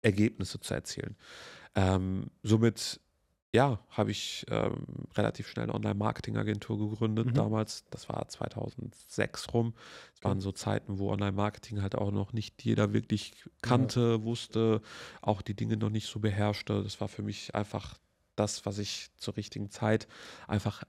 Ergebnisse 0.02 0.60
zu 0.60 0.74
erzielen. 0.74 1.18
Ähm, 1.76 2.32
somit, 2.44 3.02
ja, 3.54 3.80
habe 3.90 4.12
ich 4.12 4.46
ähm, 4.50 4.86
relativ 5.16 5.48
schnell 5.50 5.64
eine 5.64 5.74
Online-Marketing-Agentur 5.76 6.78
gegründet 6.90 7.28
Mhm. 7.28 7.34
damals. 7.34 7.84
Das 7.90 8.08
war 8.08 8.28
2006 8.28 9.54
rum. 9.54 9.74
Es 10.16 10.24
waren 10.24 10.40
so 10.40 10.52
Zeiten, 10.52 11.00
wo 11.00 11.12
Online-Marketing 11.12 11.82
halt 11.82 11.96
auch 11.96 12.12
noch 12.12 12.32
nicht 12.34 12.64
jeder 12.64 12.94
wirklich 12.94 13.34
kannte, 13.62 14.24
wusste, 14.24 14.82
auch 15.22 15.42
die 15.42 15.56
Dinge 15.56 15.78
noch 15.78 15.90
nicht 15.90 16.08
so 16.08 16.20
beherrschte. 16.20 16.82
Das 16.84 17.02
war 17.02 17.08
für 17.08 17.24
mich 17.24 17.54
einfach 17.56 17.98
das, 18.36 18.66
was 18.66 18.78
ich 18.78 19.10
zur 19.18 19.36
richtigen 19.36 19.70
Zeit 19.70 20.08
einfach 20.48 20.84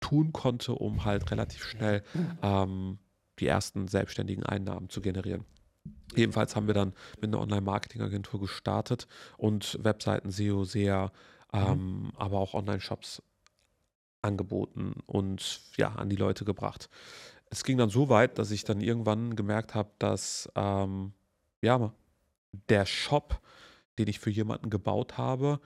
tun 0.00 0.32
konnte, 0.32 0.74
um 0.74 1.04
halt 1.04 1.30
relativ 1.30 1.64
schnell 1.64 2.02
ähm, 2.42 2.98
die 3.38 3.46
ersten 3.46 3.88
selbstständigen 3.88 4.44
Einnahmen 4.44 4.88
zu 4.88 5.00
generieren. 5.00 5.44
Jedenfalls 6.14 6.56
haben 6.56 6.66
wir 6.66 6.74
dann 6.74 6.92
mit 7.20 7.30
einer 7.30 7.40
Online-Marketing-Agentur 7.40 8.40
gestartet 8.40 9.06
und 9.36 9.78
Webseiten, 9.82 10.30
SEO, 10.30 10.64
SEA, 10.64 11.12
ähm, 11.52 12.12
aber 12.16 12.38
auch 12.38 12.54
Online-Shops 12.54 13.22
angeboten 14.22 14.94
und 15.06 15.60
ja, 15.76 15.88
an 15.92 16.08
die 16.08 16.16
Leute 16.16 16.44
gebracht. 16.44 16.88
Es 17.50 17.64
ging 17.64 17.78
dann 17.78 17.88
so 17.88 18.08
weit, 18.08 18.38
dass 18.38 18.50
ich 18.50 18.64
dann 18.64 18.80
irgendwann 18.80 19.36
gemerkt 19.36 19.74
habe, 19.74 19.90
dass 19.98 20.50
ähm, 20.54 21.12
ja, 21.62 21.92
der 22.68 22.86
Shop, 22.86 23.40
den 23.98 24.08
ich 24.08 24.18
für 24.18 24.30
jemanden 24.30 24.70
gebaut 24.70 25.16
habe, 25.16 25.60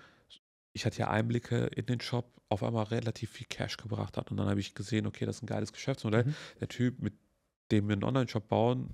ich 0.72 0.86
hatte 0.86 0.98
ja 0.98 1.08
Einblicke 1.08 1.66
in 1.66 1.86
den 1.86 2.00
Shop, 2.00 2.26
auf 2.48 2.62
einmal 2.62 2.84
relativ 2.84 3.30
viel 3.30 3.46
Cash 3.46 3.78
gebracht 3.78 4.16
hat. 4.16 4.30
Und 4.30 4.36
dann 4.36 4.48
habe 4.48 4.60
ich 4.60 4.74
gesehen, 4.74 5.06
okay, 5.06 5.24
das 5.24 5.36
ist 5.36 5.42
ein 5.42 5.46
geiles 5.46 5.72
Geschäftsmodell. 5.72 6.24
Mhm. 6.24 6.34
Der 6.60 6.68
Typ, 6.68 7.00
mit 7.00 7.14
dem 7.72 7.88
wir 7.88 7.94
einen 7.94 8.04
Online-Shop 8.04 8.48
bauen, 8.48 8.90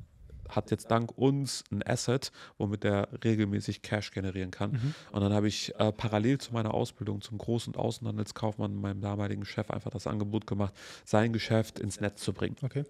hat 0.48 0.70
jetzt 0.70 0.90
dank 0.90 1.16
uns 1.16 1.64
ein 1.70 1.86
Asset, 1.86 2.32
womit 2.56 2.84
er 2.84 3.08
regelmäßig 3.22 3.82
Cash 3.82 4.10
generieren 4.10 4.50
kann. 4.50 4.72
Mhm. 4.72 4.94
Und 5.12 5.20
dann 5.20 5.32
habe 5.32 5.48
ich 5.48 5.74
äh, 5.78 5.92
parallel 5.92 6.38
zu 6.38 6.52
meiner 6.52 6.72
Ausbildung 6.74 7.20
zum 7.20 7.38
Groß- 7.38 7.66
und 7.66 7.76
Außenhandelskaufmann 7.76 8.74
meinem 8.74 9.00
damaligen 9.00 9.44
Chef 9.44 9.70
einfach 9.70 9.90
das 9.90 10.06
Angebot 10.06 10.46
gemacht, 10.46 10.74
sein 11.04 11.32
Geschäft 11.32 11.78
ins 11.78 12.00
Netz 12.00 12.22
zu 12.22 12.32
bringen. 12.32 12.56
Okay. 12.62 12.84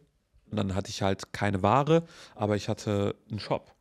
Und 0.51 0.57
dann 0.57 0.75
hatte 0.75 0.91
ich 0.91 1.03
halt 1.03 1.33
keine 1.33 1.63
Ware, 1.63 2.05
aber 2.35 2.57
ich 2.57 2.69
hatte 2.69 3.17
einen 3.29 3.41
Shop. 3.41 3.75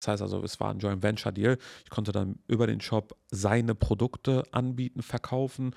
Das 0.00 0.08
heißt 0.08 0.22
also, 0.22 0.42
es 0.42 0.60
war 0.60 0.70
ein 0.70 0.78
Joint 0.78 1.02
Venture 1.02 1.32
Deal. 1.32 1.58
Ich 1.84 1.90
konnte 1.90 2.12
dann 2.12 2.38
über 2.46 2.66
den 2.66 2.80
Shop 2.80 3.16
seine 3.30 3.74
Produkte 3.74 4.42
anbieten, 4.52 5.02
verkaufen 5.02 5.74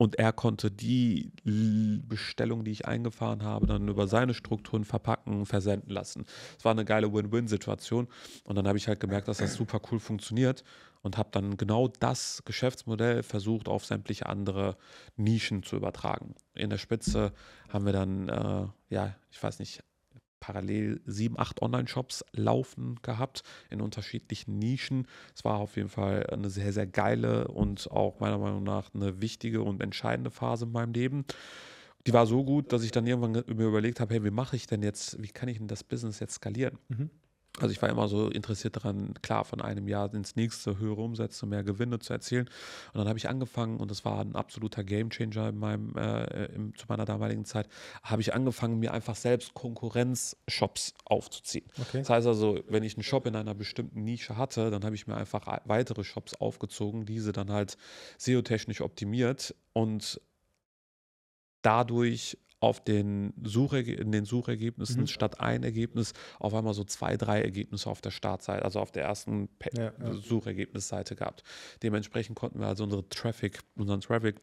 und 0.00 0.18
er 0.18 0.32
konnte 0.32 0.70
die 0.70 1.30
Bestellung, 1.44 2.64
die 2.64 2.70
ich 2.70 2.86
eingefahren 2.88 3.42
habe, 3.42 3.66
dann 3.66 3.86
über 3.86 4.08
seine 4.08 4.32
Strukturen 4.32 4.86
verpacken, 4.86 5.44
versenden 5.44 5.90
lassen. 5.90 6.24
Es 6.56 6.64
war 6.64 6.72
eine 6.72 6.86
geile 6.86 7.12
Win-Win-Situation 7.12 8.08
und 8.44 8.56
dann 8.56 8.66
habe 8.66 8.78
ich 8.78 8.88
halt 8.88 8.98
gemerkt, 8.98 9.28
dass 9.28 9.36
das 9.36 9.52
super 9.52 9.78
cool 9.92 10.00
funktioniert 10.00 10.64
und 11.02 11.18
habe 11.18 11.28
dann 11.32 11.58
genau 11.58 11.88
das 11.88 12.42
Geschäftsmodell 12.46 13.22
versucht, 13.22 13.68
auf 13.68 13.84
sämtliche 13.84 14.24
andere 14.24 14.78
Nischen 15.18 15.62
zu 15.64 15.76
übertragen. 15.76 16.34
In 16.54 16.70
der 16.70 16.78
Spitze 16.78 17.34
haben 17.68 17.84
wir 17.84 17.92
dann, 17.92 18.30
äh, 18.30 18.68
ja, 18.88 19.14
ich 19.30 19.42
weiß 19.42 19.58
nicht, 19.58 19.82
parallel 20.40 21.00
sieben, 21.06 21.38
acht 21.38 21.62
Online-Shops 21.62 22.24
laufen 22.32 22.96
gehabt 23.02 23.42
in 23.70 23.80
unterschiedlichen 23.80 24.58
Nischen. 24.58 25.06
Es 25.34 25.44
war 25.44 25.58
auf 25.58 25.76
jeden 25.76 25.88
Fall 25.90 26.26
eine 26.30 26.50
sehr, 26.50 26.72
sehr 26.72 26.86
geile 26.86 27.48
und 27.48 27.90
auch 27.90 28.20
meiner 28.20 28.38
Meinung 28.38 28.62
nach 28.62 28.92
eine 28.94 29.20
wichtige 29.20 29.62
und 29.62 29.80
entscheidende 29.82 30.30
Phase 30.30 30.64
in 30.64 30.72
meinem 30.72 30.92
Leben. 30.92 31.24
Die 32.06 32.12
war 32.14 32.26
so 32.26 32.44
gut, 32.44 32.72
dass 32.72 32.82
ich 32.82 32.92
dann 32.92 33.06
irgendwann 33.06 33.34
ge- 33.34 33.54
mir 33.54 33.66
überlegt 33.66 34.00
habe, 34.00 34.14
hey, 34.14 34.24
wie 34.24 34.30
mache 34.30 34.56
ich 34.56 34.66
denn 34.66 34.82
jetzt, 34.82 35.22
wie 35.22 35.28
kann 35.28 35.48
ich 35.48 35.58
denn 35.58 35.68
das 35.68 35.84
Business 35.84 36.18
jetzt 36.20 36.34
skalieren? 36.34 36.78
Mhm. 36.88 37.10
Also 37.58 37.72
ich 37.72 37.82
war 37.82 37.88
immer 37.88 38.08
so 38.08 38.28
interessiert 38.28 38.76
daran, 38.76 39.14
klar, 39.22 39.44
von 39.44 39.60
einem 39.60 39.88
Jahr 39.88 40.12
ins 40.14 40.36
nächste 40.36 40.78
höhere 40.78 41.02
Umsätze, 41.02 41.46
mehr 41.46 41.64
Gewinne 41.64 41.98
zu 41.98 42.12
erzielen. 42.12 42.48
Und 42.92 42.98
dann 42.98 43.08
habe 43.08 43.18
ich 43.18 43.28
angefangen, 43.28 43.78
und 43.78 43.90
das 43.90 44.04
war 44.04 44.20
ein 44.20 44.36
absoluter 44.36 44.84
Gamechanger 44.84 45.48
in 45.48 45.58
meinem, 45.58 45.96
äh, 45.96 46.44
im, 46.46 46.76
zu 46.76 46.86
meiner 46.88 47.04
damaligen 47.04 47.44
Zeit, 47.44 47.68
habe 48.02 48.22
ich 48.22 48.34
angefangen, 48.34 48.78
mir 48.78 48.92
einfach 48.92 49.16
selbst 49.16 49.54
Konkurrenz-Shops 49.54 50.94
aufzuziehen. 51.04 51.66
Okay. 51.80 51.98
Das 51.98 52.10
heißt 52.10 52.26
also, 52.26 52.60
wenn 52.68 52.84
ich 52.84 52.94
einen 52.94 53.02
Shop 53.02 53.26
in 53.26 53.34
einer 53.34 53.54
bestimmten 53.54 54.04
Nische 54.04 54.36
hatte, 54.36 54.70
dann 54.70 54.84
habe 54.84 54.94
ich 54.94 55.06
mir 55.06 55.16
einfach 55.16 55.60
weitere 55.64 56.04
Shops 56.04 56.34
aufgezogen, 56.34 57.04
diese 57.04 57.32
dann 57.32 57.50
halt 57.50 57.76
SEO-technisch 58.18 58.80
optimiert 58.80 59.54
und 59.72 60.20
dadurch 61.62 62.38
auf 62.60 62.84
den 62.84 63.32
Sucherge 63.42 63.94
in 63.94 64.12
den 64.12 64.24
Suchergebnissen 64.26 65.02
Mhm. 65.02 65.06
statt 65.06 65.40
ein 65.40 65.62
Ergebnis 65.64 66.12
auf 66.38 66.52
einmal 66.54 66.74
so 66.74 66.84
zwei, 66.84 67.16
drei 67.16 67.40
Ergebnisse 67.42 67.88
auf 67.88 68.00
der 68.02 68.10
Startseite, 68.10 68.64
also 68.64 68.80
auf 68.80 68.92
der 68.92 69.04
ersten 69.04 69.48
Ja, 69.72 69.92
ja. 69.98 70.14
Suchergebnisseite 70.14 71.16
gehabt. 71.16 71.42
Dementsprechend 71.82 72.36
konnten 72.36 72.60
wir 72.60 72.66
also 72.66 72.84
unsere 72.84 73.08
Traffic, 73.08 73.60
unseren 73.76 74.00
Traffic 74.02 74.36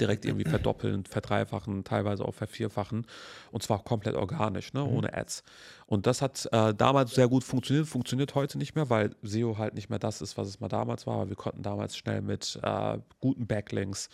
direkt 0.00 0.24
irgendwie 0.24 0.44
verdoppeln, 0.50 1.04
verdreifachen, 1.04 1.84
teilweise 1.84 2.24
auch 2.24 2.34
vervierfachen 2.34 3.06
und 3.50 3.62
zwar 3.62 3.82
komplett 3.84 4.14
organisch, 4.16 4.72
ne, 4.72 4.80
Mhm. 4.84 4.88
ohne 4.96 5.14
Ads. 5.14 5.42
Und 5.86 6.06
das 6.06 6.22
hat 6.22 6.48
äh, 6.52 6.72
damals 6.74 7.14
sehr 7.14 7.28
gut 7.28 7.44
funktioniert, 7.44 7.86
funktioniert 7.86 8.34
heute 8.34 8.56
nicht 8.56 8.74
mehr, 8.74 8.88
weil 8.88 9.14
SEO 9.22 9.58
halt 9.58 9.74
nicht 9.74 9.90
mehr 9.90 9.98
das 9.98 10.22
ist, 10.22 10.38
was 10.38 10.48
es 10.48 10.58
mal 10.60 10.68
damals 10.68 11.06
war. 11.06 11.28
Wir 11.28 11.36
konnten 11.36 11.62
damals 11.62 11.96
schnell 11.96 12.22
mit 12.22 12.58
äh, 12.62 12.98
guten 13.20 13.46
Backlinks, 13.46 14.08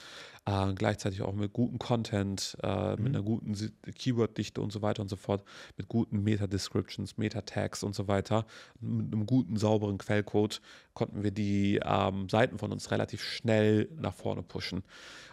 äh, 0.45 0.73
gleichzeitig 0.75 1.23
auch 1.23 1.35
mit 1.35 1.53
gutem 1.53 1.79
Content, 1.79 2.57
äh, 2.64 2.97
Mhm. 2.97 3.03
mit 3.05 3.14
einer 3.14 3.23
guten 3.23 3.55
Keyword-Dichte 3.95 4.61
und 4.61 4.73
so 4.73 4.83
weiter 4.83 5.03
und 5.03 5.09
so 5.09 5.14
fort, 5.17 5.45
mit 5.77 5.87
guten 5.88 6.23
Meta-Descriptions, 6.25 7.17
Meta-Tags 7.17 7.85
und 7.85 7.95
so 7.95 8.09
weiter, 8.09 8.45
mit 8.81 9.12
einem 9.12 9.27
guten, 9.27 9.57
sauberen 9.57 9.99
Quellcode 9.99 10.61
konnten 10.95 11.23
wir 11.23 11.31
die 11.31 11.81
ähm, 11.85 12.29
Seiten 12.29 12.59
von 12.59 12.73
uns 12.73 12.91
relativ 12.91 13.23
schnell 13.23 13.88
nach 14.01 14.14
vorne 14.14 14.43
pushen. 14.43 14.83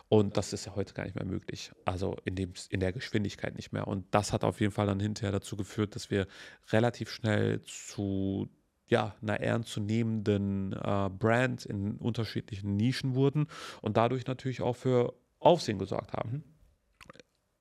Und 0.08 0.38
das 0.38 0.54
ist 0.54 0.66
ja 0.66 0.76
heute 0.76 0.94
gar 0.94 1.04
nicht 1.04 1.16
mehr 1.16 1.26
möglich. 1.26 1.72
Also 1.84 2.16
in, 2.26 2.36
dem, 2.36 2.54
in 2.70 2.80
der 2.80 2.94
Geschwindigkeit 2.94 3.56
nicht 3.56 3.72
mehr. 3.72 3.88
Und 3.88 4.06
das 4.12 4.34
hat 4.34 4.44
auf 4.44 4.60
jeden 4.60 4.72
Fall 4.72 4.86
dann 4.86 5.00
hinterher 5.00 5.32
dazu 5.32 5.56
geführt, 5.56 5.96
dass 5.96 6.12
wir 6.12 6.28
relativ 6.72 7.10
schnell 7.10 7.62
zu 7.64 8.50
ja, 8.88 9.16
einer 9.22 9.40
ernstzunehmenden 9.40 10.74
äh, 10.74 11.10
Brand 11.10 11.66
in 11.66 11.98
unterschiedlichen 11.98 12.76
Nischen 12.76 13.16
wurden 13.16 13.48
und 13.82 13.98
dadurch 13.98 14.28
natürlich 14.28 14.62
auch 14.62 14.76
für 14.76 15.16
Aufsehen 15.40 15.80
gesorgt 15.80 16.14
haben. 16.14 16.32
Mhm. 16.32 16.44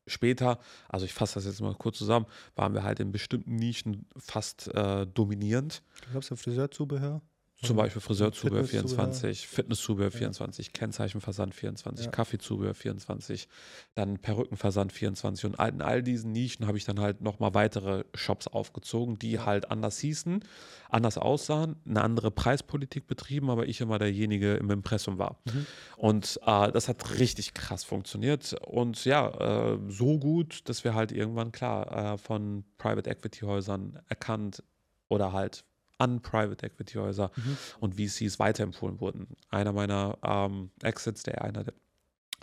Später, 0.06 0.58
also 0.90 1.06
ich 1.06 1.14
fasse 1.14 1.36
das 1.36 1.46
jetzt 1.46 1.62
mal 1.62 1.74
kurz 1.74 1.96
zusammen, 1.96 2.26
waren 2.56 2.74
wir 2.74 2.82
halt 2.82 3.00
in 3.00 3.10
bestimmten 3.10 3.56
Nischen 3.56 4.06
fast 4.18 4.68
äh, 4.74 5.06
dominierend. 5.06 5.82
Du 6.04 6.10
glaubst 6.10 6.28
ja 6.28 6.36
Friseurzubehör? 6.36 7.22
Zum 7.64 7.76
Beispiel 7.76 8.00
Friseurzubehör 8.00 8.64
Fitnesszubehör. 8.64 9.06
24, 9.06 9.46
Fitnesszubehör 9.46 10.10
Ja. 10.10 10.18
24, 10.18 10.72
Kennzeichenversand 10.72 11.54
24, 11.54 12.06
Ja. 12.06 12.10
Kaffeezubehör 12.12 12.74
24, 12.74 13.48
dann 13.94 14.18
Perückenversand 14.18 14.92
24 14.92 15.44
und 15.46 15.54
in 15.58 15.82
all 15.82 16.02
diesen 16.02 16.32
Nischen 16.32 16.66
habe 16.66 16.78
ich 16.78 16.84
dann 16.84 17.00
halt 17.00 17.20
nochmal 17.20 17.54
weitere 17.54 18.04
Shops 18.14 18.46
aufgezogen, 18.46 19.18
die 19.18 19.40
halt 19.40 19.70
anders 19.70 19.98
hießen, 19.98 20.44
anders 20.90 21.18
aussahen, 21.18 21.76
eine 21.88 22.02
andere 22.02 22.30
Preispolitik 22.30 23.06
betrieben, 23.06 23.50
aber 23.50 23.66
ich 23.66 23.80
immer 23.80 23.98
derjenige 23.98 24.54
im 24.54 24.70
Impressum 24.70 25.18
war. 25.18 25.38
Mhm. 25.44 25.66
Und 25.96 26.40
äh, 26.46 26.70
das 26.72 26.88
hat 26.88 27.18
richtig 27.18 27.54
krass 27.54 27.84
funktioniert 27.84 28.54
und 28.66 29.04
ja, 29.04 29.72
äh, 29.74 29.78
so 29.88 30.18
gut, 30.18 30.68
dass 30.68 30.84
wir 30.84 30.94
halt 30.94 31.12
irgendwann 31.12 31.52
klar 31.52 32.14
äh, 32.14 32.18
von 32.18 32.64
Private 32.78 33.10
Equity 33.10 33.40
Häusern 33.40 34.00
erkannt 34.08 34.62
oder 35.08 35.32
halt 35.32 35.64
an 35.98 36.20
Private 36.22 36.66
Equity 36.66 36.94
Häuser 36.94 37.30
Mhm. 37.36 37.56
und 37.80 37.94
VCs 37.96 38.38
weiterempfohlen 38.38 39.00
wurden. 39.00 39.28
Einer 39.50 39.72
meiner 39.72 40.18
ähm, 40.22 40.70
Exits, 40.82 41.22
der 41.22 41.42
einer, 41.42 41.64
der, 41.64 41.74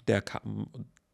der 0.07 0.21
kam 0.21 0.69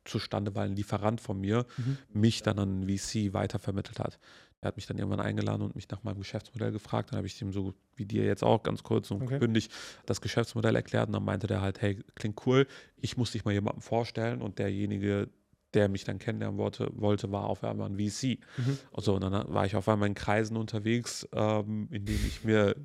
zustande, 0.06 0.56
weil 0.56 0.70
ein 0.70 0.76
Lieferant 0.76 1.20
von 1.20 1.40
mir 1.40 1.66
Mhm. 1.78 1.98
mich 2.14 2.42
dann 2.42 2.60
an 2.60 2.70
einen 2.84 2.98
VC 2.98 3.34
weitervermittelt 3.34 4.00
hat. 4.00 4.20
Er 4.62 4.70
hat 4.70 4.76
mich 4.78 4.88
dann 4.88 4.98
irgendwann 4.98 5.20
eingeladen 5.20 5.62
und 5.62 5.76
mich 5.76 5.88
nach 5.90 6.04
meinem 6.04 6.18
Geschäftsmodell 6.18 6.72
gefragt. 6.72 7.12
Dann 7.12 7.18
habe 7.18 7.28
ich 7.28 7.40
ihm 7.42 7.52
so 7.52 7.76
wie 7.96 8.06
dir 8.06 8.24
jetzt 8.26 8.44
auch 8.44 8.64
ganz 8.64 8.82
kurz 8.82 9.12
und 9.12 9.22
Okay. 9.22 9.38
bündig 9.38 9.70
das 10.08 10.20
Geschäftsmodell 10.22 10.76
erklärt 10.76 11.08
und 11.08 11.14
dann 11.14 11.26
meinte 11.26 11.46
der 11.46 11.62
halt, 11.62 11.82
hey, 11.82 12.02
klingt 12.16 12.44
cool, 12.48 12.66
ich 13.00 13.18
muss 13.18 13.32
dich 13.34 13.46
mal 13.46 13.52
jemandem 13.52 13.82
vorstellen 13.82 14.42
und 14.42 14.58
derjenige, 14.58 15.30
der 15.74 15.90
mich 15.90 16.04
dann 16.06 16.18
kennenlernen 16.18 16.58
wollte, 16.58 16.90
wollte 16.94 17.32
war 17.32 17.46
auf 17.46 17.64
einmal 17.64 17.90
ein 17.90 17.98
VC. 17.98 18.40
Mhm. 18.58 18.78
Und 18.92 19.04
so, 19.04 19.16
und 19.16 19.22
dann 19.22 19.54
war 19.54 19.66
ich 19.66 19.76
auf 19.76 19.88
einmal 19.90 20.08
in 20.08 20.16
Kreisen 20.16 20.56
unterwegs, 20.58 21.28
ähm, 21.34 21.88
in 21.92 22.06
denen 22.06 22.26
ich 22.26 22.44
mir 22.44 22.76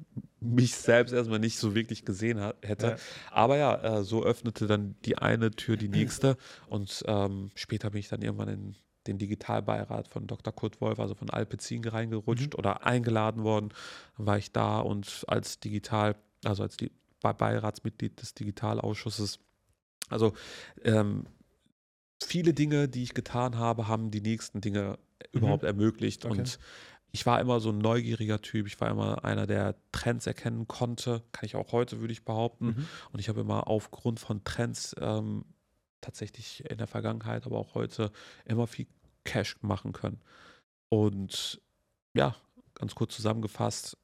mich 0.41 0.75
selbst 0.75 1.13
erstmal 1.13 1.39
nicht 1.39 1.59
so 1.59 1.75
wirklich 1.75 2.05
gesehen 2.05 2.41
ha 2.41 2.55
hätte. 2.63 2.87
Ja. 2.87 2.97
Aber 3.31 3.57
ja, 3.57 3.99
äh, 3.99 4.03
so 4.05 4.25
öffnete 4.25 4.67
dann 4.67 4.97
die 5.05 5.17
eine 5.19 5.53
Tür 5.53 5.77
die 5.77 5.89
nächste. 5.89 6.37
Und 6.69 7.05
ähm, 7.07 7.51
später 7.55 7.91
bin 7.91 8.01
ich 8.01 8.09
dann 8.09 8.21
irgendwann 8.23 8.49
in 8.49 8.77
den 9.07 9.19
Digitalbeirat 9.19 10.09
von 10.09 10.27
Dr. 10.27 10.53
Kurt 10.53 10.81
Wolf, 10.81 10.99
also 11.01 11.15
von 11.15 11.31
Alpecin 11.31 11.85
reingerutscht 11.85 12.53
Mhm. 12.55 12.59
oder 12.59 12.85
eingeladen 12.87 13.45
worden. 13.45 13.71
Dann 14.17 14.27
war 14.27 14.39
ich 14.39 14.53
da 14.53 14.81
und 14.81 15.25
als 15.29 15.61
Digital, 15.61 16.17
also 16.45 16.63
als 16.65 16.77
Be- 16.77 16.91
Beiratsmitglied 17.21 18.21
des 18.21 18.35
Digitalausschusses. 18.35 19.39
Also 20.09 20.33
ähm, 20.85 21.25
viele 22.25 22.55
Dinge, 22.55 22.89
die 22.89 23.03
ich 23.03 23.15
getan 23.15 23.59
habe, 23.59 23.89
haben 23.89 24.11
die 24.11 24.21
nächsten 24.21 24.61
Dinge 24.61 24.99
überhaupt 25.33 25.65
ermöglicht. 25.65 26.25
Okay. 26.25 26.39
Und 26.39 26.59
ich 27.13 27.27
war 27.27 27.41
immer 27.41 27.61
so 27.61 27.71
ein 27.71 27.79
neugieriger 27.79 28.41
Typ. 28.41 28.67
Ich 28.67 28.81
war 28.81 28.91
immer 28.91 29.25
einer, 29.25 29.47
der 29.47 29.77
Trends 29.93 30.27
erkennen 30.27 30.67
konnte. 30.67 31.23
Kann 31.33 31.45
ich 31.45 31.57
auch 31.57 31.73
heute, 31.73 32.01
würde 32.01 32.13
ich 32.13 32.25
behaupten. 32.25 32.67
Mhm. 32.67 32.89
Und 33.13 33.21
ich 33.21 33.29
habe 33.29 33.43
immer 33.43 33.69
aufgrund 33.69 34.19
von 34.19 34.45
Trends 34.45 34.97
ähm, 34.99 35.45
tatsächlich 36.01 36.65
in 36.69 36.79
der 36.79 36.87
Vergangenheit, 36.87 37.47
aber 37.47 37.59
auch 37.59 37.75
heute 37.75 38.11
immer 38.45 38.67
viel 38.67 38.87
Cash 39.25 39.57
machen 39.63 39.93
können. 39.93 40.21
Und 40.89 41.61
ja, 42.15 42.35
ganz 42.75 42.95
kurz 42.95 43.15
zusammengefasst, 43.15 43.97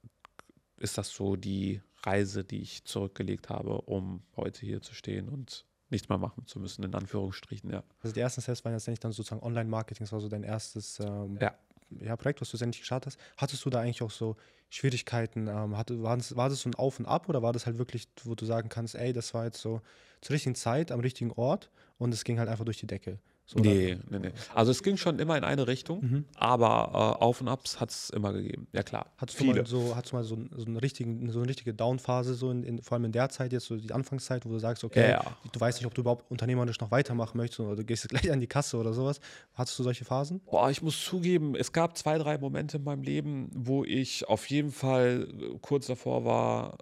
ist 0.76 0.98
das 0.98 1.10
so 1.10 1.36
die 1.36 1.82
Reise, 2.04 2.44
die 2.44 2.60
ich 2.60 2.84
zurückgelegt 2.84 3.48
habe, 3.48 3.82
um 3.82 4.22
heute 4.36 4.64
hier 4.64 4.80
zu 4.80 4.94
stehen 4.94 5.28
und 5.28 5.66
nichts 5.90 6.08
mehr 6.08 6.18
machen 6.18 6.46
zu 6.46 6.60
müssen, 6.60 6.84
in 6.84 6.94
Anführungsstrichen, 6.94 7.70
ja. 7.70 7.82
Also 8.02 8.14
die 8.14 8.20
ersten 8.20 8.40
Steps 8.40 8.64
waren 8.64 8.72
jetzt 8.72 8.88
nicht 8.88 9.02
dann 9.02 9.12
sozusagen 9.12 9.42
Online-Marketing, 9.42 10.04
das 10.04 10.12
war 10.12 10.20
so 10.20 10.28
dein 10.28 10.42
erstes 10.42 11.00
ähm, 11.00 11.38
Ja. 11.40 11.54
ja, 11.90 12.16
Projekt, 12.16 12.40
was 12.40 12.50
du 12.50 12.58
endlich 12.58 12.80
gestartet 12.80 13.14
hast. 13.14 13.20
Hattest 13.36 13.64
du 13.64 13.70
da 13.70 13.80
eigentlich 13.80 14.02
auch 14.02 14.10
so 14.10 14.36
Schwierigkeiten? 14.70 15.46
Ähm, 15.48 15.76
hatte, 15.76 16.02
war, 16.02 16.16
das, 16.16 16.36
war 16.36 16.48
das 16.48 16.60
so 16.60 16.68
ein 16.68 16.74
Auf 16.74 16.98
und 16.98 17.06
Ab 17.06 17.28
oder 17.28 17.42
war 17.42 17.52
das 17.52 17.66
halt 17.66 17.78
wirklich, 17.78 18.08
wo 18.24 18.34
du 18.34 18.44
sagen 18.44 18.68
kannst, 18.68 18.94
ey, 18.94 19.12
das 19.12 19.32
war 19.34 19.44
jetzt 19.44 19.60
so 19.60 19.80
zur 20.20 20.34
richtigen 20.34 20.54
Zeit, 20.54 20.92
am 20.92 21.00
richtigen 21.00 21.32
Ort 21.32 21.70
und 21.98 22.12
es 22.12 22.24
ging 22.24 22.38
halt 22.38 22.48
einfach 22.48 22.64
durch 22.64 22.78
die 22.78 22.86
Decke? 22.86 23.18
So? 23.50 23.58
Nee, 23.60 23.96
nee, 24.10 24.18
nee. 24.18 24.30
Also 24.54 24.70
es 24.72 24.82
ging 24.82 24.98
schon 24.98 25.18
immer 25.18 25.34
in 25.38 25.42
eine 25.42 25.66
Richtung, 25.66 26.00
Mhm. 26.04 26.24
aber 26.36 27.16
äh, 27.18 27.24
Auf 27.24 27.40
und 27.40 27.48
Abs 27.48 27.80
hat 27.80 27.88
es 27.90 28.10
immer 28.10 28.34
gegeben. 28.34 28.66
Ja 28.74 28.82
klar. 28.82 29.06
Hattest 29.16 29.40
du 29.40 29.44
mal 29.46 29.64
so, 29.66 29.96
hattest 29.96 30.12
du 30.12 30.16
mal 30.16 30.22
so, 30.22 30.34
einen- 30.34 30.50
so, 30.54 30.66
eine, 30.66 30.82
richtigen, 30.82 31.30
so 31.32 31.38
eine 31.40 31.48
richtige 31.48 31.72
Down-Phase, 31.72 32.34
so 32.34 32.50
in, 32.50 32.62
in, 32.62 32.82
vor 32.82 32.96
allem 32.96 33.06
in 33.06 33.12
der 33.12 33.30
Zeit 33.30 33.54
jetzt, 33.54 33.64
so 33.64 33.76
die 33.76 33.90
Anfangszeit, 33.90 34.44
wo 34.44 34.50
du 34.50 34.58
sagst, 34.58 34.84
okay, 34.84 35.12
Ja. 35.12 35.24
du 35.50 35.58
weißt 35.58 35.78
nicht, 35.78 35.86
ob 35.86 35.94
du 35.94 36.02
überhaupt 36.02 36.30
unternehmerisch 36.30 36.78
noch 36.80 36.90
weitermachen 36.90 37.38
möchtest 37.38 37.60
oder 37.60 37.74
du 37.74 37.84
gehst 37.86 38.06
gleich 38.10 38.30
an 38.30 38.40
die 38.40 38.46
Kasse 38.46 38.76
oder 38.76 38.92
sowas. 38.92 39.18
Hattest 39.54 39.78
du 39.78 39.82
solche 39.82 40.04
Phasen? 40.04 40.40
Boah, 40.40 40.68
ich 40.70 40.82
muss 40.82 41.02
zugeben, 41.02 41.54
es 41.54 41.72
gab 41.72 41.96
zwei, 41.96 42.18
drei 42.18 42.36
Momente 42.36 42.76
in 42.76 42.84
meinem 42.84 43.02
Leben, 43.02 43.48
wo 43.54 43.82
ich 43.82 44.28
auf 44.28 44.44
jeden 44.50 44.72
Fall 44.72 45.26
äh, 45.40 45.58
kurz 45.62 45.86
davor 45.86 46.26
war, 46.26 46.76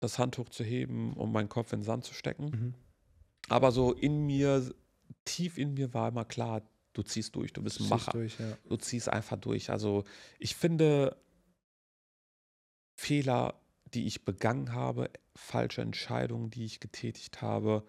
das 0.00 0.18
Handtuch 0.18 0.48
zu 0.48 0.64
heben, 0.64 1.12
um 1.12 1.30
meinen 1.30 1.48
Kopf 1.48 1.72
in 1.72 1.78
den 1.80 1.84
Sand 1.84 2.04
zu 2.04 2.14
stecken. 2.14 2.46
Mhm. 2.46 2.74
Aber 3.48 3.70
so 3.70 3.92
in 3.92 4.26
mir, 4.26 4.64
tief 5.24 5.58
in 5.58 5.74
mir 5.74 5.92
war 5.94 6.08
immer 6.08 6.24
klar, 6.24 6.62
du 6.92 7.02
ziehst 7.02 7.34
durch, 7.36 7.52
du 7.52 7.62
bist 7.62 7.80
ein 7.80 7.88
Macher. 7.88 8.12
durch, 8.12 8.38
ja. 8.38 8.56
Du 8.68 8.76
ziehst 8.76 9.08
einfach 9.08 9.36
durch. 9.38 9.70
Also 9.70 10.04
ich 10.38 10.54
finde 10.56 11.16
Fehler, 12.96 13.54
die 13.94 14.06
ich 14.06 14.24
begangen 14.24 14.72
habe, 14.72 15.10
falsche 15.36 15.82
Entscheidungen, 15.82 16.50
die 16.50 16.64
ich 16.64 16.80
getätigt 16.80 17.42
habe, 17.42 17.84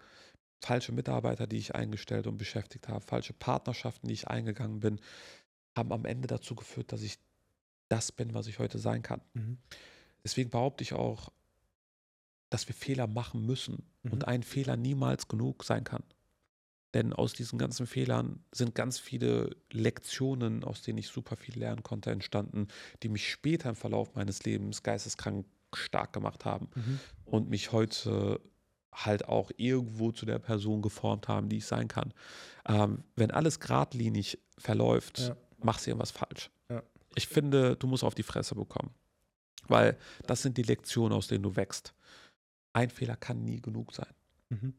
falsche 0.60 0.92
Mitarbeiter, 0.92 1.46
die 1.46 1.58
ich 1.58 1.74
eingestellt 1.74 2.26
und 2.26 2.38
beschäftigt 2.38 2.88
habe, 2.88 3.04
falsche 3.04 3.32
Partnerschaften, 3.32 4.08
die 4.08 4.14
ich 4.14 4.28
eingegangen 4.28 4.80
bin, 4.80 5.00
haben 5.76 5.92
am 5.92 6.04
Ende 6.04 6.28
dazu 6.28 6.54
geführt, 6.54 6.92
dass 6.92 7.02
ich 7.02 7.18
das 7.88 8.12
bin, 8.12 8.34
was 8.34 8.46
ich 8.46 8.58
heute 8.58 8.78
sein 8.78 9.02
kann. 9.02 9.20
Mhm. 9.34 9.58
Deswegen 10.24 10.50
behaupte 10.50 10.82
ich 10.82 10.92
auch, 10.92 11.30
dass 12.50 12.68
wir 12.68 12.74
Fehler 12.74 13.06
machen 13.06 13.44
müssen 13.44 13.84
Mhm. 14.02 14.12
und 14.12 14.28
ein 14.28 14.42
Fehler 14.42 14.76
niemals 14.76 15.28
genug 15.28 15.62
sein 15.64 15.84
kann. 15.84 16.02
Denn 16.94 17.12
aus 17.12 17.32
diesen 17.32 17.58
ganzen 17.58 17.86
Fehlern 17.86 18.44
sind 18.52 18.74
ganz 18.74 18.98
viele 18.98 19.56
Lektionen, 19.70 20.62
aus 20.64 20.82
denen 20.82 20.98
ich 20.98 21.08
super 21.08 21.36
viel 21.36 21.58
lernen 21.58 21.82
konnte, 21.82 22.10
entstanden, 22.10 22.68
die 23.02 23.08
mich 23.08 23.30
später 23.30 23.70
im 23.70 23.76
Verlauf 23.76 24.14
meines 24.14 24.44
Lebens 24.44 24.82
geisteskrank 24.82 25.46
stark 25.74 26.12
gemacht 26.12 26.44
haben 26.44 26.68
Mhm. 26.74 27.00
und 27.24 27.48
mich 27.48 27.72
heute 27.72 28.40
halt 28.92 29.26
auch 29.26 29.50
irgendwo 29.56 30.12
zu 30.12 30.26
der 30.26 30.38
Person 30.38 30.82
geformt 30.82 31.28
haben, 31.28 31.48
die 31.48 31.56
ich 31.58 31.64
sein 31.64 31.88
kann. 31.88 32.12
Ähm, 32.68 33.04
wenn 33.16 33.30
alles 33.30 33.58
geradlinig 33.58 34.38
verläuft, 34.58 35.18
Ja. 35.20 35.36
machst 35.62 35.86
du 35.86 35.90
irgendwas 35.90 36.10
falsch. 36.10 36.50
Ja. 36.70 36.82
Ich 37.14 37.26
finde, 37.26 37.74
du 37.76 37.86
musst 37.86 38.04
auf 38.04 38.14
die 38.14 38.22
Fresse 38.22 38.54
bekommen. 38.54 38.90
Weil 39.68 39.96
das 40.26 40.42
sind 40.42 40.58
die 40.58 40.62
Lektionen, 40.62 41.16
aus 41.16 41.28
denen 41.28 41.42
du 41.44 41.56
wächst. 41.56 41.94
Ein 42.74 42.90
Fehler 42.90 43.16
kann 43.16 43.44
nie 43.44 43.60
genug 43.62 43.94
sein. 43.94 44.12
Mhm. 44.50 44.74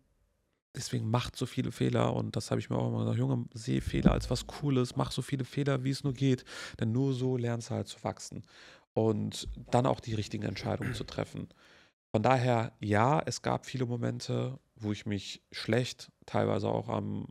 Deswegen 0.76 1.10
macht 1.10 1.36
so 1.36 1.46
viele 1.46 1.72
Fehler 1.72 2.14
und 2.16 2.36
das 2.36 2.50
habe 2.50 2.60
ich 2.60 2.70
mir 2.70 2.78
auch 2.78 2.88
immer 2.88 3.00
gesagt, 3.00 3.20
Junge, 3.20 3.46
sehe 3.54 3.82
Fehler 3.82 4.12
als 4.12 4.30
was 4.32 4.48
Cooles, 4.48 4.96
mach 4.96 5.12
so 5.12 5.22
viele 5.22 5.46
Fehler, 5.46 5.84
wie 5.84 5.92
es 5.92 6.04
nur 6.04 6.14
geht, 6.14 6.46
denn 6.80 6.92
nur 6.92 7.14
so 7.14 7.38
lernst 7.38 7.70
du 7.70 7.76
halt 7.76 7.88
zu 7.88 8.04
wachsen 8.04 8.44
und 8.94 9.48
dann 9.70 9.86
auch 9.86 10.00
die 10.00 10.16
richtigen 10.16 10.46
Entscheidungen 10.46 10.96
zu 10.96 11.04
treffen. 11.04 11.50
Von 12.12 12.24
daher, 12.24 12.74
ja, 12.80 13.20
es 13.20 13.42
gab 13.42 13.66
viele 13.66 13.86
Momente, 13.86 14.60
wo 14.76 14.92
ich 14.92 15.06
mich 15.06 15.44
schlecht, 15.52 16.12
teilweise 16.26 16.70
auch 16.70 16.90
am 16.90 17.28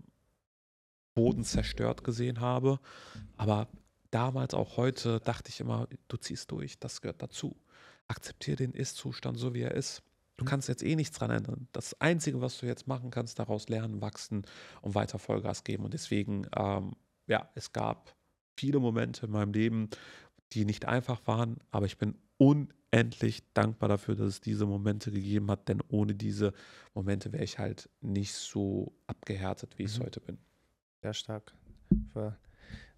Boden 1.14 1.44
zerstört 1.44 2.04
gesehen 2.04 2.40
habe, 2.40 2.78
aber 3.36 3.68
damals, 4.12 4.54
auch 4.54 4.76
heute, 4.76 5.20
dachte 5.20 5.50
ich 5.50 5.60
immer, 5.60 5.88
du 6.08 6.16
ziehst 6.16 6.50
durch, 6.50 6.78
das 6.78 7.00
gehört 7.00 7.22
dazu. 7.22 7.56
Akzeptiere 8.08 8.56
den 8.56 8.72
Ist-Zustand 8.72 9.38
so, 9.38 9.54
wie 9.54 9.62
er 9.62 9.72
ist. 9.72 10.02
Du 10.36 10.44
Mhm. 10.44 10.48
kannst 10.48 10.68
jetzt 10.68 10.82
eh 10.82 10.96
nichts 10.96 11.16
dran 11.18 11.30
ändern. 11.30 11.68
Das 11.72 12.00
Einzige, 12.00 12.40
was 12.40 12.58
du 12.58 12.66
jetzt 12.66 12.86
machen 12.88 13.10
kannst, 13.10 13.38
daraus 13.38 13.68
lernen, 13.68 14.00
wachsen 14.00 14.44
und 14.80 14.94
weiter 14.94 15.18
Vollgas 15.18 15.64
geben. 15.64 15.84
Und 15.84 15.94
deswegen, 15.94 16.46
ähm, 16.56 16.92
ja, 17.26 17.50
es 17.54 17.72
gab 17.72 18.14
viele 18.56 18.78
Momente 18.80 19.26
in 19.26 19.32
meinem 19.32 19.52
Leben, 19.52 19.88
die 20.52 20.64
nicht 20.64 20.86
einfach 20.86 21.26
waren, 21.26 21.58
aber 21.70 21.86
ich 21.86 21.98
bin 21.98 22.16
unendlich 22.38 23.42
dankbar 23.54 23.88
dafür, 23.88 24.16
dass 24.16 24.26
es 24.28 24.40
diese 24.40 24.66
Momente 24.66 25.10
gegeben 25.10 25.50
hat, 25.50 25.68
denn 25.68 25.80
ohne 25.88 26.14
diese 26.14 26.52
Momente 26.94 27.32
wäre 27.32 27.44
ich 27.44 27.58
halt 27.58 27.88
nicht 28.00 28.34
so 28.34 28.92
abgehärtet, 29.06 29.78
wie 29.78 29.84
ich 29.84 29.92
es 29.92 29.98
Mhm. 29.98 30.04
heute 30.04 30.20
bin. 30.20 30.38
Sehr 31.02 31.14
stark. 31.14 31.52
War 32.14 32.36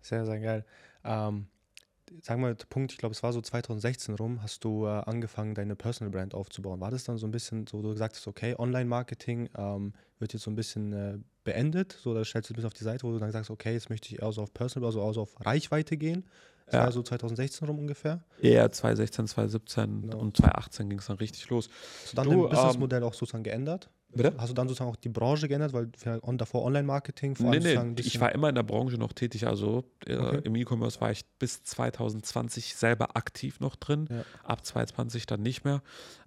sehr, 0.01 0.25
sehr 0.27 0.41
geil. 0.41 0.67
Ähm, 1.05 1.47
sagen 2.23 2.41
wir 2.43 2.49
mal, 2.49 2.55
der 2.55 2.67
Punkt, 2.67 2.93
ich 2.93 2.99
glaube, 2.99 3.15
es 3.15 3.23
war 3.23 3.33
so 3.33 3.41
2016 3.41 4.15
rum, 4.17 4.43
hast 4.43 4.65
du 4.65 4.87
äh, 4.87 4.89
angefangen, 4.89 5.55
deine 5.55 5.77
Personal 5.77 6.11
Brand 6.11 6.35
aufzubauen. 6.35 6.81
War 6.81 6.91
das 6.91 7.05
dann 7.05 7.19
so 7.19 7.27
ein 7.27 7.31
bisschen 7.31 7.67
so, 7.67 7.79
wo 7.79 7.83
du 7.83 7.91
gesagt 7.91 8.17
hast, 8.17 8.27
okay, 8.27 8.55
Online-Marketing 8.59 9.49
ähm, 9.57 9.93
wird 10.19 10.33
jetzt 10.33 10.43
so 10.43 10.51
ein 10.51 10.57
bisschen 10.57 10.93
äh, 10.93 11.19
beendet, 11.45 11.93
so, 12.01 12.15
da 12.15 12.25
stellst 12.25 12.49
du 12.51 12.55
ein 12.55 12.57
bisschen 12.57 12.67
auf 12.69 12.75
die 12.75 12.85
Seite, 12.85 13.05
wo 13.05 13.13
du 13.13 13.19
dann 13.19 13.33
sagst, 13.33 13.51
okay, 13.51 13.73
jetzt 13.73 13.91
möchte 13.91 14.09
ich 14.15 14.23
eher 14.23 14.33
so 14.33 14.43
auf 14.43 14.53
Personal, 14.55 14.87
also 14.87 15.03
also 15.03 15.23
auf 15.23 15.45
Reichweite 15.45 15.97
gehen. 15.97 16.25
Das 16.67 16.75
Ja. 16.77 16.85
war 16.85 16.93
so 16.93 17.03
2016 17.03 17.69
rum 17.69 17.79
ungefähr. 17.79 18.25
Eher 18.41 18.71
2016, 18.73 19.27
2017 19.27 20.03
Genau. 20.03 20.19
und 20.19 20.37
2018 20.37 20.89
ging 20.89 20.99
es 20.99 21.07
dann 21.07 21.19
richtig 21.19 21.49
los. 21.51 21.69
Hast 22.05 22.13
du 22.13 22.17
dann 22.17 22.25
Du, 22.25 22.31
dein 22.31 22.41
ähm, 22.45 22.49
Businessmodell 22.49 23.03
auch 23.03 23.13
sozusagen 23.13 23.45
geändert? 23.45 23.91
Bitte? 24.15 24.35
Hast 24.39 24.51
du 24.51 24.55
dann 24.55 24.69
sozusagen 24.69 24.91
auch 24.91 24.97
die 24.97 25.09
Branche 25.09 25.49
geändert, 25.49 25.73
weil 25.73 25.91
davor 26.37 26.65
Online-Marketing 26.65 27.35
vor 27.37 27.47
Nee, 27.51 27.57
allem 27.57 27.63
nee, 27.63 27.77
ein 27.77 27.97
ich 27.99 28.21
war 28.21 28.33
immer 28.33 28.49
in 28.49 28.55
der 28.55 28.63
Branche 28.63 28.97
noch 28.97 29.13
tätig. 29.13 29.47
Also 29.47 29.85
äh, 30.07 30.17
Okay. 30.17 30.41
im 30.45 30.55
E-Commerce 30.57 31.01
war 31.01 31.11
ich 31.11 31.25
bis 31.39 31.63
2020 31.65 32.77
selber 32.77 33.17
aktiv 33.17 33.61
noch 33.61 33.77
drin. 33.77 34.09
Ja. 34.11 34.25
Ab 34.43 34.65
2020 34.65 35.27
dann 35.27 35.43
nicht 35.43 35.65
mehr. 35.65 35.83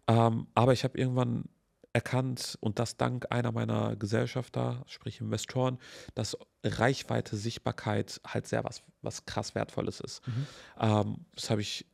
Ähm, 0.08 0.48
aber 0.54 0.74
ich 0.74 0.84
habe 0.84 0.98
irgendwann 0.98 1.46
erkannt, 1.94 2.58
und 2.62 2.78
das 2.78 2.98
dank 2.98 3.32
einer 3.32 3.52
meiner 3.52 3.96
Gesellschafter, 3.96 4.84
sprich 4.88 5.20
Investoren, 5.20 5.80
dass 6.14 6.38
Reichweite, 6.64 7.36
Sichtbarkeit 7.36 8.22
halt 8.26 8.46
sehr 8.48 8.64
was, 8.64 8.84
was 9.02 9.26
krass 9.26 9.56
Wertvolles 9.56 10.00
ist. 10.00 10.28
Mhm. 10.28 10.48
Ähm, 10.80 11.26
das 11.34 11.50
habe 11.50 11.62
ich 11.62 11.86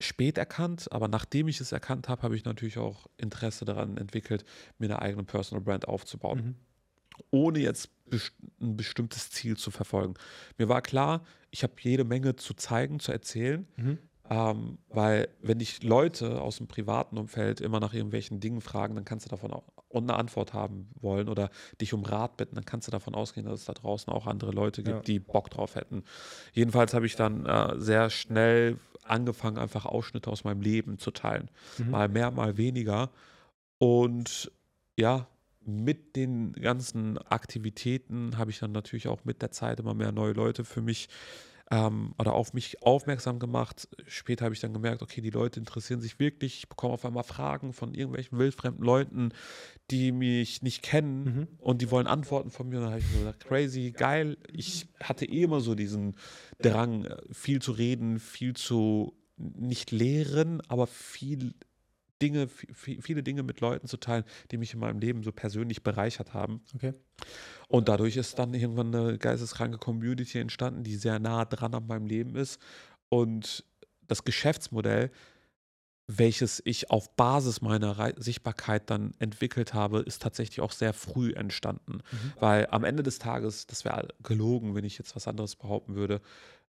spät 0.00 0.38
erkannt, 0.38 0.92
aber 0.92 1.08
nachdem 1.08 1.48
ich 1.48 1.60
es 1.60 1.72
erkannt 1.72 2.08
habe, 2.08 2.22
habe 2.22 2.36
ich 2.36 2.44
natürlich 2.44 2.78
auch 2.78 3.06
Interesse 3.16 3.64
daran 3.64 3.96
entwickelt, 3.96 4.44
mir 4.78 4.86
eine 4.86 5.02
eigene 5.02 5.24
Personal 5.24 5.62
Brand 5.64 5.88
aufzubauen 5.88 6.38
Mhm. 6.38 6.54
ohne 7.30 7.58
jetzt 7.58 7.90
best- 8.08 8.34
ein 8.60 8.76
bestimmtes 8.76 9.30
Ziel 9.30 9.56
zu 9.56 9.70
verfolgen. 9.72 10.14
Mir 10.56 10.68
war 10.68 10.82
klar, 10.82 11.24
ich 11.50 11.62
habe 11.64 11.72
jede 11.80 12.04
Menge 12.04 12.36
zu 12.36 12.54
zeigen, 12.54 13.00
zu 13.00 13.10
erzählen, 13.10 13.66
Mhm. 13.76 13.98
ähm, 14.30 14.78
weil 14.88 15.28
wenn 15.42 15.58
dich 15.58 15.82
Leute 15.82 16.40
aus 16.40 16.58
dem 16.58 16.68
privaten 16.68 17.18
Umfeld 17.18 17.60
immer 17.60 17.80
nach 17.80 17.92
irgendwelchen 17.92 18.38
Dingen 18.38 18.60
fragen, 18.60 18.94
dann 18.94 19.04
kannst 19.04 19.26
du 19.26 19.30
davon 19.30 19.52
auch 19.52 19.64
eine 19.92 20.14
Antwort 20.14 20.52
haben 20.52 20.90
wollen 21.00 21.28
oder 21.28 21.50
dich 21.80 21.92
um 21.94 22.04
Rat 22.04 22.36
bitten, 22.36 22.54
dann 22.54 22.66
kannst 22.66 22.86
du 22.86 22.92
davon 22.92 23.14
ausgehen, 23.14 23.46
dass 23.46 23.60
es 23.60 23.66
da 23.66 23.72
draußen 23.72 24.12
auch 24.12 24.26
andere 24.26 24.52
Leute 24.52 24.82
gibt, 24.84 24.96
Ja. 24.96 25.02
die 25.02 25.18
Bock 25.18 25.50
drauf 25.50 25.74
hätten. 25.76 26.04
Jedenfalls 26.52 26.92
habe 26.94 27.06
ich 27.06 27.16
dann 27.16 27.46
äh, 27.46 27.80
sehr 27.80 28.10
schnell 28.10 28.78
angefangen, 29.08 29.58
einfach 29.58 29.86
Ausschnitte 29.86 30.30
aus 30.30 30.44
meinem 30.44 30.60
Leben 30.60 30.98
zu 30.98 31.10
teilen 31.10 31.50
Mhm. 31.78 31.90
mal 31.90 32.08
mehr, 32.08 32.30
mal 32.30 32.56
weniger. 32.56 33.10
Und 33.78 34.50
ja, 34.96 35.26
mit 35.64 36.16
den 36.16 36.52
ganzen 36.52 37.18
Aktivitäten 37.18 38.38
habe 38.38 38.50
ich 38.50 38.58
dann 38.58 38.72
natürlich 38.72 39.08
auch 39.08 39.24
mit 39.24 39.42
der 39.42 39.50
Zeit 39.50 39.80
immer 39.80 39.94
mehr 39.94 40.12
neue 40.12 40.32
Leute 40.32 40.64
für 40.64 40.80
mich 40.80 41.08
ähm, 41.70 42.14
oder 42.18 42.32
auf 42.32 42.54
mich 42.54 42.82
aufmerksam 42.82 43.38
gemacht. 43.38 43.88
Später 44.06 44.44
habe 44.44 44.54
ich 44.54 44.60
dann 44.60 44.72
gemerkt, 44.72 45.02
okay, 45.02 45.20
die 45.20 45.30
Leute 45.30 45.60
interessieren 45.60 46.00
sich 46.00 46.18
wirklich. 46.18 46.58
Ich 46.58 46.68
bekomme 46.68 46.94
auf 46.94 47.04
einmal 47.04 47.24
Fragen 47.24 47.72
von 47.72 47.94
irgendwelchen 47.94 48.38
wildfremden 48.38 48.84
Leuten, 48.84 49.30
die 49.90 50.12
mich 50.12 50.62
nicht 50.62 50.82
kennen 50.82 51.24
Mhm. 51.24 51.48
und 51.58 51.82
die 51.82 51.90
wollen 51.90 52.06
Antworten 52.06 52.50
von 52.50 52.68
mir. 52.68 52.76
Und 52.78 52.84
dann 52.84 52.92
habe 52.92 53.00
ich 53.00 53.12
mir 53.12 53.18
gedacht, 53.20 53.40
crazy, 53.40 53.90
geil. 53.90 54.38
Ich 54.50 54.88
hatte 55.02 55.26
eh 55.26 55.42
immer 55.42 55.60
so 55.60 55.74
diesen 55.74 56.14
Drang, 56.60 57.04
äh, 57.04 57.16
viel 57.32 57.60
zu 57.60 57.72
reden, 57.72 58.18
viel 58.18 58.54
zu 58.54 59.14
nicht 59.36 59.90
lehren, 59.92 60.60
aber 60.68 60.86
viel 60.86 61.54
Dinge, 62.20 62.46
vi- 62.46 63.00
viele 63.00 63.22
Dinge 63.22 63.42
mit 63.42 63.60
Leuten 63.60 63.86
zu 63.86 63.96
teilen, 63.96 64.24
die 64.50 64.58
mich 64.58 64.74
in 64.74 64.80
meinem 64.80 64.98
Leben 64.98 65.22
so 65.22 65.32
persönlich 65.32 65.82
bereichert 65.82 66.34
haben. 66.34 66.62
Okay. 66.74 66.94
Und 67.68 67.88
dadurch 67.88 68.16
ist 68.16 68.38
dann 68.38 68.54
irgendwann 68.54 68.94
eine 68.94 69.18
geisteskranke 69.18 69.78
Community 69.78 70.38
entstanden, 70.38 70.84
die 70.84 70.96
sehr 70.96 71.18
nah 71.18 71.44
dran 71.44 71.74
an 71.74 71.86
meinem 71.86 72.06
Leben 72.06 72.36
ist. 72.36 72.60
Und 73.08 73.64
das 74.06 74.24
Geschäftsmodell, 74.24 75.10
welches 76.10 76.62
ich 76.64 76.90
auf 76.90 77.14
Basis 77.16 77.60
meiner 77.60 77.98
Rei- 77.98 78.14
Sichtbarkeit 78.16 78.88
dann 78.88 79.12
entwickelt 79.18 79.74
habe, 79.74 80.00
ist 80.00 80.22
tatsächlich 80.22 80.62
auch 80.62 80.72
sehr 80.72 80.94
früh 80.94 81.34
entstanden. 81.34 81.98
Mhm. 82.10 82.32
Weil 82.40 82.66
am 82.70 82.84
Ende 82.84 83.02
des 83.02 83.18
Tages, 83.18 83.66
das 83.66 83.84
wäre 83.84 84.08
gelogen, 84.22 84.74
wenn 84.74 84.84
ich 84.84 84.96
jetzt 84.96 85.14
was 85.14 85.28
anderes 85.28 85.56
behaupten 85.56 85.94
würde, 85.96 86.22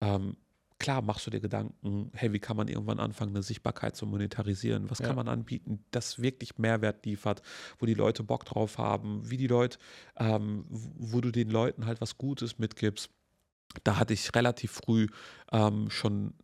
ähm, 0.00 0.36
klar 0.84 1.00
machst 1.00 1.26
du 1.26 1.30
dir 1.30 1.40
Gedanken, 1.40 2.10
hey, 2.12 2.30
wie 2.34 2.38
kann 2.38 2.58
man 2.58 2.68
irgendwann 2.68 3.00
anfangen, 3.00 3.34
eine 3.34 3.42
Sichtbarkeit 3.42 3.96
zu 3.96 4.04
monetarisieren? 4.04 4.90
Was 4.90 4.98
Ja. 4.98 5.06
kann 5.06 5.16
man 5.16 5.28
anbieten, 5.28 5.82
das 5.92 6.20
wirklich 6.20 6.58
Mehrwert 6.58 7.06
liefert, 7.06 7.40
wo 7.78 7.86
die 7.86 7.94
Leute 7.94 8.22
Bock 8.22 8.44
drauf 8.44 8.76
haben, 8.76 9.30
wie 9.30 9.38
die 9.38 9.46
Leute, 9.46 9.78
ähm, 10.18 10.66
wo 10.68 11.22
du 11.22 11.30
den 11.30 11.48
Leuten 11.48 11.86
halt 11.86 12.02
was 12.02 12.18
Gutes 12.18 12.58
mitgibst. 12.58 13.08
Da 13.82 13.98
hatte 13.98 14.12
ich 14.12 14.34
relativ 14.34 14.72
früh 14.72 15.06
ähm, 15.52 15.88
schon 15.88 16.34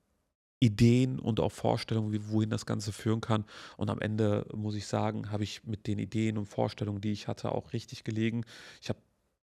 Ideen 0.58 1.18
und 1.18 1.38
auch 1.38 1.52
Vorstellungen, 1.52 2.10
wie, 2.10 2.30
wohin 2.30 2.48
das 2.48 2.64
Ganze 2.64 2.92
führen 2.92 3.20
kann. 3.20 3.44
Und 3.76 3.90
am 3.90 4.00
Ende 4.00 4.46
muss 4.54 4.74
ich 4.74 4.86
sagen, 4.86 5.30
habe 5.30 5.44
ich 5.44 5.64
mit 5.64 5.86
den 5.86 5.98
Ideen 5.98 6.38
und 6.38 6.46
Vorstellungen, 6.46 7.02
die 7.02 7.12
ich 7.12 7.28
hatte, 7.28 7.52
auch 7.52 7.74
richtig 7.74 8.04
gelegen. 8.04 8.46
Ich 8.80 8.88
habe, 8.88 9.00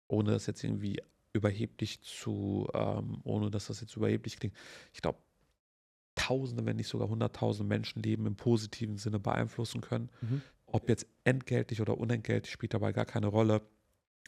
ohne 0.07 0.29
das 0.31 0.45
jetzt 0.45 0.63
irgendwie 0.63 1.01
überheblich 1.35 2.01
zu, 2.01 2.67
ähm, 2.73 3.19
ohne 3.23 3.51
dass 3.51 3.67
das 3.67 3.81
jetzt 3.81 3.95
überheblich 3.95 4.39
klingt, 4.39 4.55
ich 4.93 5.01
glaube, 5.01 5.19
Tausende, 6.17 6.65
wenn 6.65 6.77
nicht 6.77 6.87
sogar 6.87 7.09
hunderttausende 7.09 7.67
Menschenleben 7.67 8.25
im 8.25 8.37
positiven 8.37 8.97
Sinne 8.97 9.19
beeinflussen 9.19 9.81
können. 9.81 10.09
Mhm. 10.21 10.41
Ob 10.65 10.87
jetzt 10.87 11.07
entgeltlich 11.25 11.81
oder 11.81 11.97
unentgeltlich, 11.97 12.51
spielt 12.53 12.73
dabei 12.73 12.93
gar 12.93 13.03
keine 13.05 13.27
Rolle. 13.27 13.61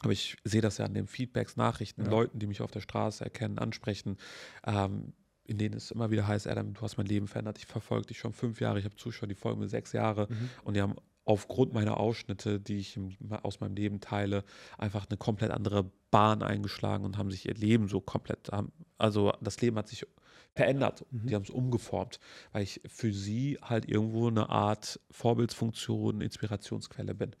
Aber 0.00 0.12
ich 0.12 0.36
sehe 0.44 0.60
das 0.60 0.76
ja 0.76 0.84
an 0.84 0.92
den 0.92 1.06
Feedbacks, 1.06 1.56
Nachrichten, 1.56 2.04
Ja. 2.04 2.10
Leuten, 2.10 2.38
die 2.40 2.46
mich 2.46 2.60
auf 2.60 2.70
der 2.70 2.82
Straße 2.82 3.24
erkennen, 3.24 3.58
ansprechen, 3.58 4.18
ähm, 4.66 5.14
in 5.44 5.56
denen 5.56 5.74
es 5.78 5.90
immer 5.90 6.10
wieder 6.10 6.28
heißt, 6.28 6.46
Adam, 6.46 6.74
du 6.74 6.80
hast 6.82 6.98
mein 6.98 7.06
Leben 7.06 7.26
verändert, 7.26 7.56
ich 7.56 7.64
verfolge 7.66 8.08
dich 8.08 8.18
schon 8.18 8.34
fünf 8.34 8.60
Jahre, 8.60 8.78
ich 8.78 8.84
habe 8.84 8.96
Zuschauer, 8.96 9.26
die 9.28 9.34
folgen 9.34 9.58
mir 9.60 9.68
sechs 9.68 9.92
Jahre 9.92 10.28
Mhm. 10.30 10.50
und 10.64 10.74
die 10.76 10.82
haben 10.82 10.94
aufgrund 11.28 11.74
meiner 11.74 11.98
Ausschnitte, 11.98 12.58
die 12.58 12.78
ich 12.78 12.98
aus 13.42 13.60
meinem 13.60 13.76
Leben 13.76 14.00
teile, 14.00 14.44
einfach 14.78 15.06
eine 15.08 15.18
komplett 15.18 15.50
andere 15.50 15.90
Bahn 16.10 16.42
eingeschlagen 16.42 17.04
und 17.04 17.18
haben 17.18 17.30
sich 17.30 17.46
ihr 17.46 17.54
Leben 17.54 17.86
so 17.86 18.00
komplett, 18.00 18.50
also 18.96 19.32
das 19.42 19.60
Leben 19.60 19.76
hat 19.76 19.88
sich 19.88 20.06
verändert, 20.54 21.04
Mhm. 21.10 21.26
die 21.26 21.34
haben 21.34 21.42
es 21.42 21.50
umgeformt, 21.50 22.18
weil 22.52 22.62
ich 22.62 22.80
für 22.86 23.12
sie 23.12 23.58
halt 23.60 23.86
irgendwo 23.86 24.28
eine 24.28 24.48
Art 24.48 25.00
Vorbildsfunktion, 25.10 26.22
Inspirationsquelle 26.22 27.14
bin. 27.14 27.36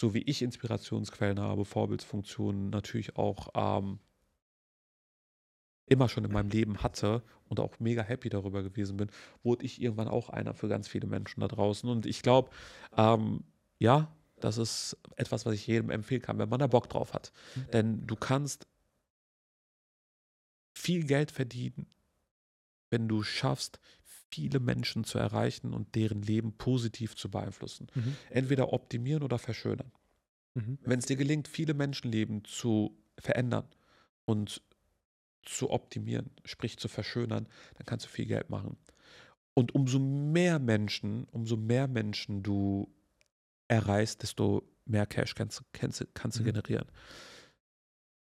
So 0.00 0.14
wie 0.14 0.22
ich 0.22 0.40
Inspirationsquellen 0.40 1.38
habe, 1.38 1.66
Vorbildsfunktionen 1.66 2.70
natürlich 2.70 3.16
auch 3.16 3.48
ähm, 3.54 3.98
immer 5.86 6.08
schon 6.08 6.24
in 6.24 6.32
meinem 6.32 6.50
Leben 6.50 6.82
hatte 6.82 7.22
und 7.48 7.60
auch 7.60 7.78
mega 7.78 8.02
happy 8.02 8.28
darüber 8.28 8.62
gewesen 8.62 8.96
bin, 8.96 9.08
wurde 9.42 9.64
ich 9.64 9.80
irgendwann 9.80 10.08
auch 10.08 10.30
einer 10.30 10.54
für 10.54 10.68
ganz 10.68 10.88
viele 10.88 11.06
Menschen 11.06 11.40
da 11.40 11.48
draußen. 11.48 11.88
Und 11.88 12.06
ich 12.06 12.22
glaube, 12.22 12.50
ähm, 12.96 13.44
ja, 13.78 14.12
das 14.40 14.58
ist 14.58 14.96
etwas, 15.16 15.46
was 15.46 15.54
ich 15.54 15.66
jedem 15.66 15.90
empfehlen 15.90 16.22
kann, 16.22 16.38
wenn 16.38 16.48
man 16.48 16.60
da 16.60 16.66
Bock 16.66 16.88
drauf 16.88 17.14
hat. 17.14 17.32
Mhm. 17.54 17.70
Denn 17.72 18.06
du 18.06 18.16
kannst 18.16 18.66
viel 20.74 21.04
Geld 21.04 21.30
verdienen, 21.30 21.86
wenn 22.90 23.08
du 23.08 23.22
schaffst, 23.22 23.80
viele 24.30 24.60
Menschen 24.60 25.04
zu 25.04 25.18
erreichen 25.18 25.72
und 25.72 25.94
deren 25.94 26.22
Leben 26.22 26.52
positiv 26.52 27.16
zu 27.16 27.30
beeinflussen. 27.30 27.86
Mhm. 27.94 28.16
Entweder 28.30 28.72
optimieren 28.72 29.22
oder 29.22 29.38
verschönern. 29.38 29.90
Mhm. 30.54 30.78
Wenn 30.82 30.98
es 30.98 31.06
dir 31.06 31.16
gelingt, 31.16 31.48
viele 31.48 31.74
Menschenleben 31.74 32.44
zu 32.44 32.96
verändern 33.18 33.66
und 34.24 34.62
zu 35.46 35.70
optimieren, 35.70 36.30
sprich 36.44 36.78
zu 36.78 36.88
verschönern, 36.88 37.48
dann 37.76 37.86
kannst 37.86 38.04
du 38.06 38.10
viel 38.10 38.26
Geld 38.26 38.50
machen. 38.50 38.76
Und 39.54 39.74
umso 39.74 39.98
mehr 39.98 40.58
Menschen, 40.58 41.24
umso 41.32 41.56
mehr 41.56 41.88
Menschen 41.88 42.42
du 42.42 42.92
erreichst, 43.68 44.22
desto 44.22 44.62
mehr 44.84 45.06
Cash 45.06 45.34
kannst, 45.34 45.62
kannst, 45.72 46.06
kannst 46.14 46.38
du 46.38 46.42
Mhm. 46.42 46.46
generieren. 46.46 46.86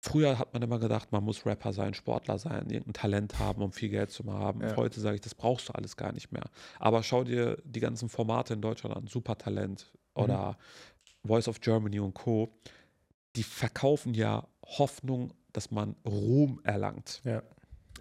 Früher 0.04 0.36
hat 0.36 0.52
man 0.52 0.62
immer 0.62 0.80
gedacht, 0.80 1.12
man 1.12 1.22
muss 1.22 1.46
Rapper 1.46 1.72
sein, 1.72 1.94
Sportler 1.94 2.36
sein, 2.36 2.68
irgendein 2.70 2.92
Talent 2.94 3.38
haben, 3.38 3.62
um 3.62 3.72
viel 3.72 3.88
Geld 3.88 4.10
zu 4.10 4.24
haben. 4.32 4.60
Ja. 4.60 4.74
Heute 4.76 5.00
sage 5.00 5.14
ich, 5.14 5.20
das 5.20 5.34
brauchst 5.36 5.68
du 5.68 5.74
alles 5.74 5.96
gar 5.96 6.10
nicht 6.12 6.32
mehr. 6.32 6.50
Aber 6.80 7.04
schau 7.04 7.22
dir 7.22 7.62
die 7.64 7.78
ganzen 7.78 8.08
Formate 8.08 8.54
in 8.54 8.60
Deutschland 8.62 8.96
an, 8.96 9.06
Supertalent 9.06 9.92
Mhm. 10.16 10.22
oder 10.24 10.58
Voice 11.24 11.46
of 11.46 11.60
Germany 11.60 12.00
und 12.00 12.14
Co. 12.14 12.52
Die 13.36 13.44
verkaufen 13.44 14.12
ja 14.12 14.48
Hoffnung, 14.66 15.34
dass 15.52 15.70
man 15.70 15.96
Ruhm 16.04 16.60
erlangt. 16.64 17.20
Ja. 17.24 17.42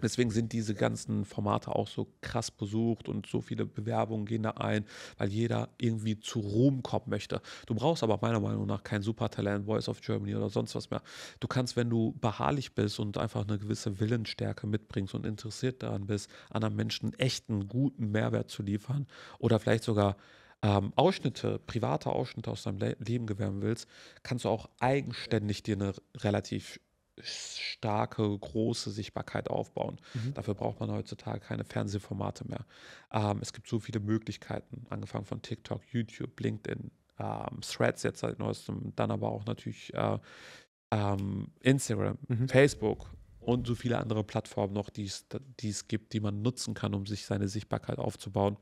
Deswegen 0.02 0.30
sind 0.30 0.52
diese 0.52 0.74
ganzen 0.74 1.24
Formate 1.24 1.74
auch 1.74 1.86
so 1.86 2.08
krass 2.20 2.50
besucht 2.50 3.08
und 3.08 3.26
so 3.26 3.40
viele 3.40 3.66
Bewerbungen 3.66 4.26
gehen 4.26 4.42
da 4.42 4.50
ein, 4.52 4.84
weil 5.16 5.28
jeder 5.28 5.68
irgendwie 5.78 6.18
zu 6.18 6.40
Ruhm 6.40 6.82
kommen 6.82 7.06
möchte. 7.08 7.40
Du 7.66 7.74
brauchst 7.74 8.02
aber 8.02 8.18
meiner 8.20 8.40
Meinung 8.40 8.66
nach 8.66 8.82
kein 8.82 9.02
Supertalent, 9.02 9.66
Voice 9.66 9.88
of 9.88 10.00
Germany 10.00 10.34
oder 10.34 10.48
sonst 10.48 10.74
was 10.74 10.90
mehr. 10.90 11.02
Du 11.38 11.46
kannst, 11.46 11.76
wenn 11.76 11.88
du 11.88 12.14
beharrlich 12.20 12.74
bist 12.74 12.98
und 12.98 13.16
einfach 13.16 13.46
eine 13.46 13.58
gewisse 13.58 14.00
Willensstärke 14.00 14.66
mitbringst 14.66 15.14
und 15.14 15.24
interessiert 15.24 15.82
daran 15.82 16.06
bist, 16.06 16.28
anderen 16.50 16.74
Menschen 16.74 17.14
echten, 17.14 17.68
guten 17.68 18.10
Mehrwert 18.10 18.50
zu 18.50 18.62
liefern 18.62 19.06
oder 19.38 19.60
vielleicht 19.60 19.84
sogar 19.84 20.16
ähm, 20.62 20.92
Ausschnitte, 20.96 21.60
private 21.66 22.10
Ausschnitte 22.10 22.50
aus 22.50 22.62
deinem 22.62 22.78
Le 22.78 22.96
Leben 22.98 23.26
gewähren 23.26 23.62
willst, 23.62 23.88
kannst 24.22 24.44
du 24.44 24.48
auch 24.48 24.68
eigenständig 24.80 25.62
dir 25.62 25.76
eine 25.76 25.92
relativ 26.16 26.80
starke, 27.22 28.22
große 28.38 28.90
Sichtbarkeit 28.90 29.48
aufbauen. 29.50 29.98
Mhm. 30.14 30.34
Dafür 30.34 30.54
braucht 30.54 30.80
man 30.80 30.90
heutzutage 30.90 31.40
keine 31.40 31.64
Fernsehformate 31.64 32.46
mehr. 32.48 32.64
Ähm, 33.12 33.38
es 33.40 33.52
gibt 33.52 33.68
so 33.68 33.78
viele 33.78 34.00
Möglichkeiten, 34.00 34.86
angefangen 34.90 35.24
von 35.24 35.42
TikTok, 35.42 35.82
YouTube, 35.92 36.38
LinkedIn, 36.40 36.90
ähm, 37.18 37.60
Threads 37.60 38.02
jetzt 38.02 38.20
seit 38.20 38.38
neuestem, 38.38 38.92
dann 38.96 39.10
aber 39.10 39.30
auch 39.30 39.44
natürlich 39.46 39.92
äh, 39.94 40.18
ähm, 40.90 41.48
Instagram, 41.60 42.18
Mhm. 42.28 42.48
Facebook 42.48 43.10
und 43.40 43.66
so 43.66 43.74
viele 43.74 43.98
andere 43.98 44.24
Plattformen 44.24 44.72
noch, 44.74 44.90
die 44.90 45.04
es 45.04 45.26
die 45.60 45.70
es 45.70 45.88
gibt, 45.88 46.12
die 46.12 46.20
man 46.20 46.42
nutzen 46.42 46.74
kann, 46.74 46.94
um 46.94 47.06
sich 47.06 47.24
seine 47.24 47.48
Sichtbarkeit 47.48 47.98
aufzubauen. 47.98 48.56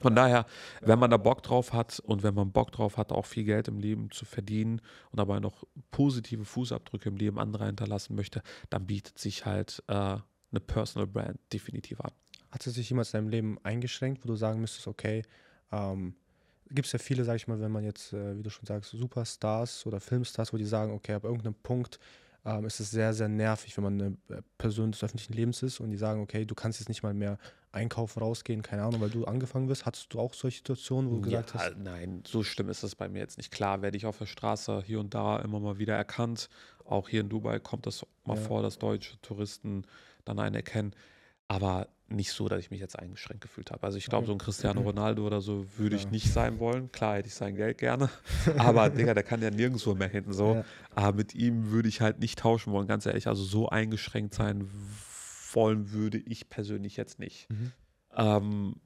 Von 0.00 0.14
daher, 0.14 0.46
wenn 0.82 0.98
man 0.98 1.10
da 1.10 1.16
Bock 1.16 1.42
drauf 1.42 1.72
hat 1.72 2.00
und 2.00 2.22
wenn 2.22 2.34
man 2.34 2.52
Bock 2.52 2.72
drauf 2.72 2.96
hat, 2.96 3.12
auch 3.12 3.26
viel 3.26 3.44
Geld 3.44 3.68
im 3.68 3.78
Leben 3.78 4.10
zu 4.10 4.24
verdienen 4.24 4.80
und 5.10 5.18
dabei 5.18 5.40
noch 5.40 5.64
positive 5.90 6.44
Fußabdrücke 6.44 7.08
im 7.08 7.16
Leben 7.16 7.38
anderer 7.38 7.66
hinterlassen 7.66 8.14
möchte, 8.14 8.42
dann 8.70 8.86
bietet 8.86 9.18
sich 9.18 9.46
halt 9.46 9.82
äh, 9.88 9.92
eine 9.92 10.60
Personal 10.66 11.06
Brand 11.06 11.38
definitiv 11.52 12.00
an. 12.00 12.12
Hat 12.50 12.66
es 12.66 12.74
sich 12.74 12.88
jemals 12.88 13.12
in 13.12 13.18
deinem 13.18 13.28
Leben 13.28 13.58
eingeschränkt, 13.62 14.24
wo 14.24 14.28
du 14.28 14.36
sagen 14.36 14.60
müsstest, 14.60 14.86
okay, 14.86 15.22
ähm, 15.72 16.14
gibt 16.70 16.86
es 16.86 16.92
ja 16.92 16.98
viele, 16.98 17.24
sag 17.24 17.36
ich 17.36 17.48
mal, 17.48 17.60
wenn 17.60 17.72
man 17.72 17.84
jetzt, 17.84 18.12
äh, 18.12 18.36
wie 18.36 18.42
du 18.42 18.50
schon 18.50 18.66
sagst, 18.66 18.90
Superstars 18.90 19.86
oder 19.86 20.00
Filmstars, 20.00 20.52
wo 20.52 20.56
die 20.56 20.64
sagen, 20.64 20.92
okay, 20.92 21.14
ab 21.14 21.24
irgendeinem 21.24 21.54
Punkt 21.54 21.98
ähm, 22.46 22.64
ist 22.64 22.78
es 22.80 22.90
sehr, 22.90 23.12
sehr 23.12 23.28
nervig, 23.28 23.76
wenn 23.76 23.84
man 23.84 24.00
eine 24.00 24.38
äh, 24.38 24.42
Person 24.56 24.92
des 24.92 25.02
öffentlichen 25.02 25.32
Lebens 25.32 25.62
ist 25.62 25.80
und 25.80 25.90
die 25.90 25.96
sagen, 25.96 26.22
okay, 26.22 26.44
du 26.44 26.54
kannst 26.54 26.78
jetzt 26.78 26.88
nicht 26.88 27.02
mal 27.02 27.12
mehr 27.12 27.38
einkaufen, 27.72 28.20
rausgehen, 28.20 28.62
keine 28.62 28.84
Ahnung, 28.84 29.00
weil 29.00 29.10
du 29.10 29.24
angefangen 29.24 29.68
wirst. 29.68 29.84
Hattest 29.84 30.14
du 30.14 30.20
auch 30.20 30.32
solche 30.32 30.58
Situationen, 30.58 31.10
wo 31.10 31.16
du 31.16 31.22
gesagt 31.22 31.54
ja, 31.54 31.60
hast? 31.60 31.76
Nein, 31.76 32.22
so 32.26 32.42
schlimm 32.42 32.70
ist 32.70 32.82
das 32.84 32.94
bei 32.94 33.08
mir 33.08 33.18
jetzt 33.18 33.36
nicht. 33.36 33.50
Klar 33.50 33.82
werde 33.82 33.96
ich 33.96 34.06
auf 34.06 34.18
der 34.18 34.26
Straße 34.26 34.82
hier 34.86 35.00
und 35.00 35.12
da 35.12 35.38
immer 35.40 35.60
mal 35.60 35.78
wieder 35.78 35.94
erkannt. 35.96 36.48
Auch 36.84 37.08
hier 37.08 37.20
in 37.20 37.28
Dubai 37.28 37.58
kommt 37.58 37.86
das 37.86 38.06
mal 38.24 38.36
Ja. 38.36 38.42
vor, 38.42 38.62
dass 38.62 38.78
deutsche 38.78 39.20
Touristen 39.22 39.84
dann 40.24 40.38
einen 40.38 40.54
erkennen. 40.54 40.94
Aber 41.48 41.88
nicht 42.08 42.30
so, 42.32 42.48
dass 42.48 42.60
ich 42.60 42.70
mich 42.70 42.80
jetzt 42.80 42.98
eingeschränkt 42.98 43.42
gefühlt 43.42 43.70
habe. 43.72 43.82
Also 43.84 43.98
ich 43.98 44.06
glaube, 44.06 44.26
so 44.26 44.32
ein 44.32 44.38
Cristiano 44.38 44.80
Ronaldo 44.80 45.26
oder 45.26 45.40
so 45.40 45.66
würde 45.76 45.96
ich 45.96 46.04
Ja. 46.04 46.10
nicht 46.10 46.32
sein 46.32 46.60
wollen. 46.60 46.90
Klar 46.92 47.16
hätte 47.16 47.28
ich 47.28 47.34
sein 47.34 47.56
Geld 47.56 47.78
gerne. 47.78 48.08
Aber 48.58 48.90
Digga, 48.90 49.12
der 49.14 49.24
kann 49.24 49.42
ja 49.42 49.50
nirgendwo 49.50 49.94
mehr 49.94 50.08
hinten 50.08 50.32
so. 50.32 50.54
Ja. 50.54 50.64
Aber 50.94 51.16
mit 51.16 51.34
ihm 51.34 51.70
würde 51.70 51.88
ich 51.88 52.00
halt 52.00 52.20
nicht 52.20 52.38
tauschen 52.38 52.72
wollen, 52.72 52.86
ganz 52.86 53.06
ehrlich. 53.06 53.26
Also 53.26 53.42
so 53.42 53.68
eingeschränkt 53.68 54.34
sein 54.34 54.68
wollen 55.52 55.90
würde 55.90 56.18
ich 56.18 56.48
persönlich 56.48 56.96
jetzt 56.96 57.18
nicht. 57.18 57.48
Mhm. 57.50 57.72
Ähm, 58.16 58.76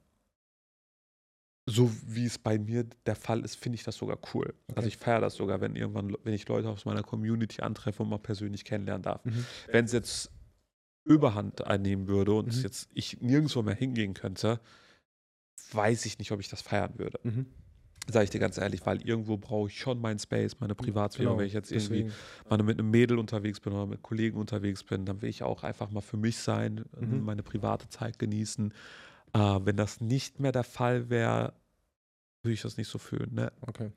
so 1.67 1.91
wie 2.07 2.25
es 2.25 2.39
bei 2.39 2.57
mir 2.57 2.85
der 3.05 3.15
Fall 3.15 3.41
ist, 3.41 3.55
finde 3.55 3.75
ich 3.75 3.83
das 3.83 3.95
sogar 3.95 4.17
cool. 4.33 4.53
Okay. 4.67 4.77
Also 4.77 4.87
ich 4.87 4.97
feiere 4.97 5.21
das 5.21 5.35
sogar, 5.35 5.61
wenn 5.61 5.75
irgendwann, 5.75 6.15
wenn 6.23 6.33
ich 6.33 6.47
Leute 6.47 6.69
aus 6.69 6.85
meiner 6.85 7.03
Community 7.03 7.61
antreffe 7.61 8.01
und 8.03 8.09
mal 8.09 8.17
persönlich 8.19 8.65
kennenlernen 8.65 9.03
darf. 9.03 9.23
Mhm. 9.25 9.45
Wenn 9.71 9.85
es 9.85 9.91
jetzt 9.91 10.31
Überhand 11.03 11.65
einnehmen 11.65 12.07
würde 12.07 12.33
und 12.33 12.55
Mhm. 12.55 12.61
jetzt 12.63 12.89
ich 12.93 13.21
nirgendwo 13.21 13.61
mehr 13.63 13.75
hingehen 13.75 14.13
könnte, 14.13 14.59
weiß 15.71 16.05
ich 16.05 16.19
nicht, 16.19 16.31
ob 16.31 16.39
ich 16.39 16.49
das 16.49 16.61
feiern 16.61 16.93
würde. 16.97 17.19
Mhm. 17.23 17.45
Sage 18.07 18.23
ich 18.25 18.29
dir 18.31 18.39
ganz 18.39 18.57
ehrlich, 18.57 18.85
weil 18.85 19.01
irgendwo 19.07 19.37
brauche 19.37 19.69
ich 19.69 19.79
schon 19.79 19.99
meinen 20.01 20.17
Space, 20.19 20.59
meine 20.59 20.73
Privatsphäre. 20.75 21.27
Genau, 21.29 21.37
Wenn 21.39 21.45
ich 21.45 21.53
jetzt 21.53 21.71
irgendwie 21.71 22.03
deswegen. 22.03 22.13
mal 22.49 22.61
mit 22.63 22.79
einem 22.79 22.89
Mädel 22.89 23.19
unterwegs 23.19 23.59
bin 23.59 23.73
oder 23.73 23.85
mit 23.85 24.01
Kollegen 24.01 24.37
unterwegs 24.37 24.83
bin, 24.83 25.05
dann 25.05 25.21
will 25.21 25.29
ich 25.29 25.43
auch 25.43 25.63
einfach 25.63 25.91
mal 25.91 26.01
für 26.01 26.17
mich 26.17 26.37
sein, 26.39 26.85
Mhm. 26.99 27.23
meine 27.23 27.43
private 27.43 27.87
Zeit 27.89 28.17
genießen. 28.17 28.73
Äh, 29.33 29.39
wenn 29.39 29.77
das 29.77 30.01
nicht 30.01 30.39
mehr 30.39 30.51
der 30.51 30.63
Fall 30.63 31.09
wäre, 31.09 31.53
würde 32.43 32.53
ich 32.53 32.61
das 32.63 32.77
nicht 32.77 32.87
so 32.87 32.97
fühlen. 32.97 33.33
Ne? 33.33 33.51
Okay. 33.61 33.91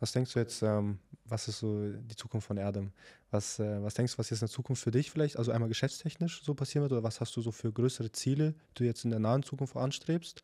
Was 0.00 0.12
denkst 0.12 0.32
du 0.32 0.38
jetzt, 0.38 0.62
ähm, 0.62 0.98
was 1.24 1.48
ist 1.48 1.58
so 1.58 1.90
die 1.90 2.16
Zukunft 2.16 2.46
von 2.46 2.56
Erdem? 2.56 2.92
Was, 3.30 3.58
äh, 3.58 3.82
was 3.82 3.94
denkst 3.94 4.12
du, 4.14 4.18
was 4.18 4.30
jetzt 4.30 4.42
in 4.42 4.46
der 4.46 4.52
Zukunft 4.52 4.82
für 4.82 4.90
dich 4.90 5.10
vielleicht, 5.10 5.36
also 5.36 5.50
einmal 5.50 5.68
geschäftstechnisch 5.68 6.42
so 6.42 6.54
passieren 6.54 6.82
wird 6.82 6.92
oder 6.92 7.02
was 7.02 7.20
hast 7.20 7.36
du 7.36 7.40
so 7.40 7.50
für 7.50 7.72
größere 7.72 8.12
Ziele, 8.12 8.52
die 8.70 8.74
du 8.74 8.84
jetzt 8.84 9.04
in 9.04 9.10
der 9.10 9.18
nahen 9.18 9.42
Zukunft 9.42 9.76
anstrebst? 9.76 10.42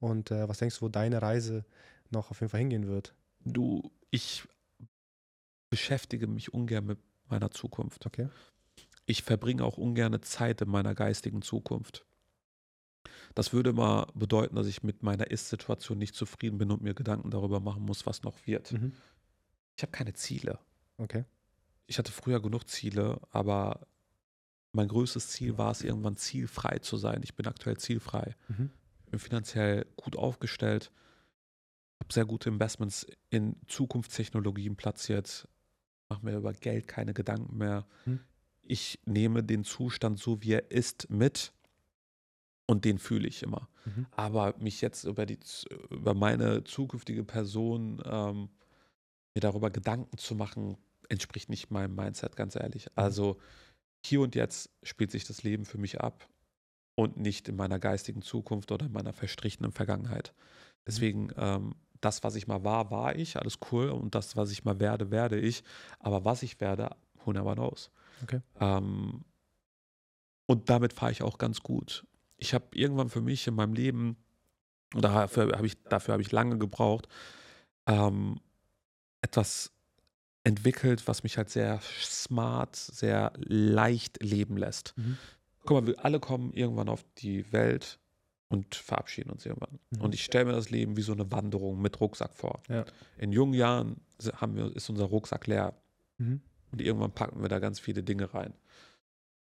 Und 0.00 0.30
äh, 0.30 0.48
was 0.48 0.58
denkst 0.58 0.78
du, 0.78 0.82
wo 0.82 0.88
deine 0.88 1.22
Reise 1.22 1.64
noch 2.10 2.30
auf 2.30 2.40
jeden 2.40 2.50
Fall 2.50 2.60
hingehen 2.60 2.86
wird? 2.86 3.14
Du, 3.44 3.90
ich 4.10 4.44
beschäftige 5.70 6.26
mich 6.26 6.54
ungern 6.54 6.86
mit 6.86 6.98
meiner 7.28 7.50
Zukunft. 7.50 8.06
Okay. 8.06 8.28
Ich 9.06 9.22
verbringe 9.22 9.64
auch 9.64 9.76
ungern 9.76 10.22
Zeit 10.22 10.60
in 10.60 10.68
meiner 10.68 10.94
geistigen 10.94 11.42
Zukunft. 11.42 12.06
Das 13.34 13.52
würde 13.52 13.72
mal 13.72 14.06
bedeuten, 14.14 14.54
dass 14.54 14.66
ich 14.66 14.82
mit 14.82 15.02
meiner 15.02 15.30
Ist-Situation 15.30 15.98
nicht 15.98 16.14
zufrieden 16.14 16.58
bin 16.58 16.70
und 16.70 16.82
mir 16.82 16.94
Gedanken 16.94 17.30
darüber 17.30 17.60
machen 17.60 17.82
muss, 17.82 18.06
was 18.06 18.22
noch 18.22 18.46
wird. 18.46 18.72
Mhm. 18.72 18.92
Ich 19.76 19.82
habe 19.82 19.92
keine 19.92 20.14
Ziele. 20.14 20.60
Okay. 20.98 21.24
Ich 21.86 21.98
hatte 21.98 22.12
früher 22.12 22.40
genug 22.40 22.68
Ziele, 22.68 23.20
aber 23.30 23.86
mein 24.72 24.88
größtes 24.88 25.28
Ziel 25.28 25.58
war 25.58 25.70
es, 25.70 25.82
irgendwann 25.82 26.16
zielfrei 26.16 26.78
zu 26.78 26.96
sein. 26.96 27.20
Ich 27.22 27.34
bin 27.34 27.46
aktuell 27.46 27.76
zielfrei. 27.76 28.34
Mhm. 28.48 28.70
bin 29.10 29.18
finanziell 29.18 29.86
gut 29.96 30.16
aufgestellt, 30.16 30.90
habe 32.00 32.12
sehr 32.12 32.24
gute 32.24 32.48
Investments 32.48 33.06
in 33.30 33.56
Zukunftstechnologien 33.66 34.76
platziert, 34.76 35.48
mache 36.08 36.24
mir 36.24 36.36
über 36.36 36.52
Geld 36.52 36.88
keine 36.88 37.14
Gedanken 37.14 37.56
mehr. 37.56 37.86
Hm. 38.04 38.20
Ich 38.62 38.98
nehme 39.04 39.42
den 39.44 39.64
Zustand 39.64 40.18
so, 40.18 40.42
wie 40.42 40.52
er 40.52 40.70
ist, 40.70 41.10
mit 41.10 41.52
und 42.66 42.84
den 42.84 42.98
fühle 42.98 43.28
ich 43.28 43.42
immer. 43.42 43.68
Mhm. 43.84 44.06
Aber 44.12 44.54
mich 44.58 44.80
jetzt 44.80 45.04
über, 45.04 45.26
die, 45.26 45.38
über 45.90 46.14
meine 46.14 46.64
zukünftige 46.64 47.24
Person, 47.24 48.02
ähm, 48.04 48.48
mir 49.34 49.40
darüber 49.40 49.70
Gedanken 49.70 50.16
zu 50.16 50.34
machen, 50.34 50.76
entspricht 51.08 51.50
nicht 51.50 51.70
meinem 51.70 51.94
Mindset, 51.94 52.36
ganz 52.36 52.56
ehrlich. 52.56 52.88
Also 52.94 53.38
hier 54.04 54.20
und 54.20 54.34
jetzt 54.34 54.70
spielt 54.82 55.10
sich 55.10 55.24
das 55.24 55.42
Leben 55.42 55.64
für 55.64 55.78
mich 55.78 56.00
ab 56.00 56.28
und 56.94 57.16
nicht 57.16 57.48
in 57.48 57.56
meiner 57.56 57.78
geistigen 57.78 58.22
Zukunft 58.22 58.70
oder 58.72 58.86
in 58.86 58.92
meiner 58.92 59.12
verstrichenen 59.12 59.72
Vergangenheit. 59.72 60.34
Deswegen, 60.86 61.30
ähm, 61.36 61.74
das, 62.00 62.22
was 62.22 62.34
ich 62.34 62.46
mal 62.46 62.64
war, 62.64 62.90
war 62.90 63.16
ich, 63.16 63.36
alles 63.36 63.58
cool. 63.72 63.88
Und 63.88 64.14
das, 64.14 64.36
was 64.36 64.50
ich 64.50 64.64
mal 64.64 64.78
werde, 64.78 65.10
werde 65.10 65.38
ich. 65.38 65.64
Aber 65.98 66.24
was 66.24 66.42
ich 66.42 66.60
werde, 66.60 66.90
who 67.24 67.32
never 67.32 67.54
knows. 67.54 67.90
Okay. 68.22 68.40
Ähm, 68.60 69.24
und 70.46 70.68
damit 70.68 70.92
fahre 70.92 71.12
ich 71.12 71.22
auch 71.22 71.38
ganz 71.38 71.62
gut. 71.62 72.06
Ich 72.36 72.54
habe 72.54 72.66
irgendwann 72.74 73.08
für 73.08 73.20
mich 73.20 73.46
in 73.46 73.54
meinem 73.54 73.74
Leben, 73.74 74.16
und 74.94 75.02
dafür 75.04 75.52
habe 75.56 75.66
ich, 75.66 75.82
dafür 75.84 76.12
habe 76.12 76.22
ich 76.22 76.32
lange 76.32 76.58
gebraucht, 76.58 77.08
ähm, 77.86 78.40
etwas 79.22 79.72
entwickelt, 80.44 81.08
was 81.08 81.22
mich 81.22 81.38
halt 81.38 81.48
sehr 81.50 81.80
smart, 81.80 82.76
sehr 82.76 83.32
leicht 83.36 84.22
leben 84.22 84.56
lässt. 84.56 84.94
Mhm. 84.96 85.16
Guck 85.64 85.70
mal, 85.80 85.86
wir 85.86 86.04
alle 86.04 86.20
kommen 86.20 86.52
irgendwann 86.52 86.90
auf 86.90 87.04
die 87.18 87.50
Welt 87.52 87.98
und 88.48 88.74
verabschieden 88.74 89.30
uns 89.30 89.46
irgendwann. 89.46 89.78
Mhm. 89.90 90.02
Und 90.02 90.14
ich 90.14 90.22
stelle 90.22 90.44
mir 90.44 90.52
das 90.52 90.70
Leben 90.70 90.96
wie 90.96 91.02
so 91.02 91.12
eine 91.12 91.30
Wanderung 91.32 91.80
mit 91.80 91.98
Rucksack 92.00 92.34
vor. 92.34 92.62
Ja. 92.68 92.84
In 93.16 93.32
jungen 93.32 93.54
Jahren 93.54 93.96
haben 94.36 94.56
wir, 94.56 94.74
ist 94.76 94.90
unser 94.90 95.06
Rucksack 95.06 95.46
leer 95.46 95.74
Mhm. 96.18 96.40
und 96.70 96.80
irgendwann 96.80 97.10
packen 97.10 97.42
wir 97.42 97.48
da 97.48 97.58
ganz 97.58 97.80
viele 97.80 98.04
Dinge 98.04 98.32
rein. 98.34 98.54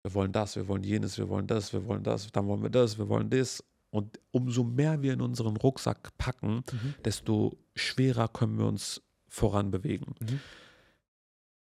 Wir 0.03 0.13
wollen 0.13 0.31
das, 0.33 0.55
wir 0.57 0.67
wollen 0.67 0.83
jenes, 0.83 1.17
wir 1.17 1.29
wollen 1.29 1.47
das, 1.47 1.71
wir 1.71 1.85
wollen 1.85 2.03
das, 2.03 2.29
dann 2.31 2.45
wollen 2.47 2.61
wir 2.61 2.69
das, 2.69 2.97
wir 2.97 3.07
wollen 3.07 3.29
das. 3.29 3.63
Und 3.89 4.19
umso 4.31 4.63
mehr 4.63 5.01
wir 5.01 5.13
in 5.13 5.21
unseren 5.21 5.55
Rucksack 5.55 6.17
packen, 6.17 6.63
Mhm. 6.71 6.95
desto 7.05 7.57
schwerer 7.75 8.27
können 8.27 8.57
wir 8.57 8.65
uns 8.65 9.01
voran 9.29 9.71
bewegen. 9.71 10.15
Mhm. 10.19 10.39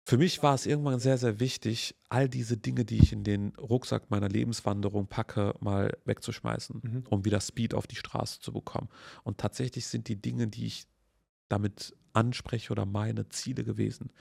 Für 0.05 0.17
mich 0.17 0.43
war 0.43 0.53
es 0.53 0.65
irgendwann 0.65 0.99
sehr, 0.99 1.17
sehr 1.17 1.39
wichtig, 1.39 1.95
all 2.09 2.27
diese 2.27 2.57
Dinge, 2.57 2.83
die 2.83 2.97
ich 2.97 3.13
in 3.13 3.23
den 3.23 3.53
Rucksack 3.55 4.11
meiner 4.11 4.27
Lebenswanderung 4.27 5.07
packe, 5.07 5.55
mal 5.61 5.97
wegzuschmeißen, 6.03 6.81
Mhm. 6.83 7.03
um 7.09 7.23
wieder 7.23 7.39
Speed 7.39 7.73
auf 7.73 7.87
die 7.87 7.95
Straße 7.95 8.41
zu 8.41 8.51
bekommen. 8.51 8.89
Und 9.23 9.37
tatsächlich 9.37 9.87
sind 9.87 10.09
die 10.09 10.21
Dinge, 10.21 10.47
die 10.47 10.65
ich 10.65 10.85
damit 11.47 11.95
anspreche 12.11 12.73
oder 12.73 12.85
meine 12.85 13.29
Ziele 13.29 13.63
gewesen. 13.63 14.11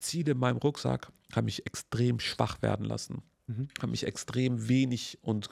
Ziele 0.00 0.32
in 0.32 0.38
meinem 0.38 0.56
Rucksack 0.56 1.12
haben 1.32 1.44
mich 1.44 1.64
extrem 1.66 2.18
schwach 2.18 2.60
werden 2.62 2.84
lassen, 2.86 3.22
Mhm. 3.50 3.68
haben 3.80 3.90
mich 3.90 4.04
extrem 4.06 4.68
wenig 4.68 5.18
und 5.22 5.48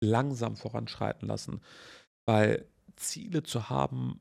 langsam 0.00 0.56
voranschreiten 0.56 1.28
lassen, 1.28 1.60
weil 2.24 2.66
Ziele 2.96 3.42
zu 3.42 3.68
haben 3.70 4.20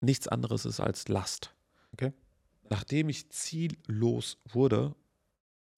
nichts 0.00 0.28
anderes 0.28 0.64
ist 0.64 0.80
als 0.80 1.08
Last. 1.08 1.54
Okay. 1.92 2.12
Nachdem 2.70 3.08
ich 3.08 3.30
ziellos 3.30 4.38
wurde, 4.48 4.94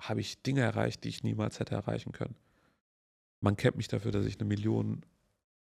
habe 0.01 0.21
ich 0.21 0.43
Dinge 0.43 0.61
erreicht, 0.62 1.05
die 1.05 1.09
ich 1.09 1.23
niemals 1.23 1.61
hätte 1.61 1.75
erreichen 1.75 2.12
können. 2.12 2.37
Man 3.41 3.57
kennt 3.57 3.77
mich 3.77 3.89
dafür, 3.89 4.12
dass 4.12 4.27
ich 4.27 4.39
eine 4.39 4.49
Million 4.49 5.05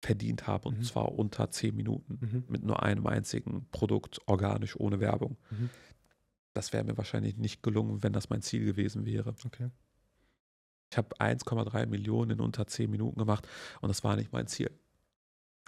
verdient 0.02 0.48
habe 0.48 0.68
und 0.70 0.80
Mhm. 0.80 0.84
zwar 0.84 1.14
unter 1.14 1.50
zehn 1.52 1.76
Minuten 1.76 2.20
Mhm. 2.22 2.44
mit 2.50 2.64
nur 2.64 2.84
einem 2.84 3.08
einzigen 3.08 3.66
Produkt, 3.72 4.20
organisch, 4.28 4.78
ohne 4.78 5.00
Werbung. 5.00 5.38
Mhm. 5.50 5.70
Das 6.54 6.74
wäre 6.74 6.84
mir 6.84 6.98
wahrscheinlich 6.98 7.38
nicht 7.38 7.64
gelungen, 7.64 8.04
wenn 8.04 8.14
das 8.14 8.30
mein 8.30 8.41
Ziel 8.41 8.66
gewesen 8.66 9.06
wäre. 9.06 9.34
Okay. 9.46 9.70
Ich 10.94 10.98
habe 10.98 11.16
1,3 11.20 11.88
Millionen 11.88 12.32
in 12.32 12.39
unter 12.39 12.68
10 12.68 12.89
Minuten 12.89 13.18
gemacht 13.18 13.48
und 13.82 13.89
das 13.89 14.04
war 14.04 14.16
nicht 14.16 14.32
mein 14.32 14.46
Ziel. 14.48 14.70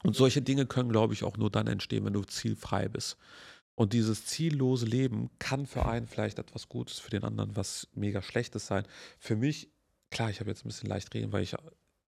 Und 0.04 0.16
solche 0.16 0.42
Dinge 0.44 0.68
können, 0.68 0.90
glaube 0.90 1.14
ich, 1.16 1.24
auch 1.24 1.36
nur 1.38 1.50
dann 1.50 1.66
entstehen, 1.66 2.06
wenn 2.06 2.14
du 2.14 2.24
zielfrei 2.24 2.88
bist. 2.88 3.18
Und 3.74 3.94
dieses 3.94 4.26
ziellose 4.28 4.86
Leben 4.86 5.32
kann 5.40 5.66
für 5.66 5.86
einen 5.88 6.08
vielleicht 6.08 6.38
etwas 6.38 6.70
Gutes, 6.70 7.00
für 7.00 7.10
den 7.10 7.24
anderen 7.24 7.56
was 7.56 7.88
mega 7.96 8.22
Schlechtes 8.22 8.68
sein. 8.68 8.86
Für 9.18 9.36
mich, 9.36 9.70
klar, 10.12 10.30
ich 10.30 10.40
habe 10.40 10.50
jetzt 10.52 10.64
ein 10.64 10.70
bisschen 10.70 10.90
leicht 10.90 11.14
reden, 11.16 11.34
weil 11.34 11.42
ich 11.42 11.56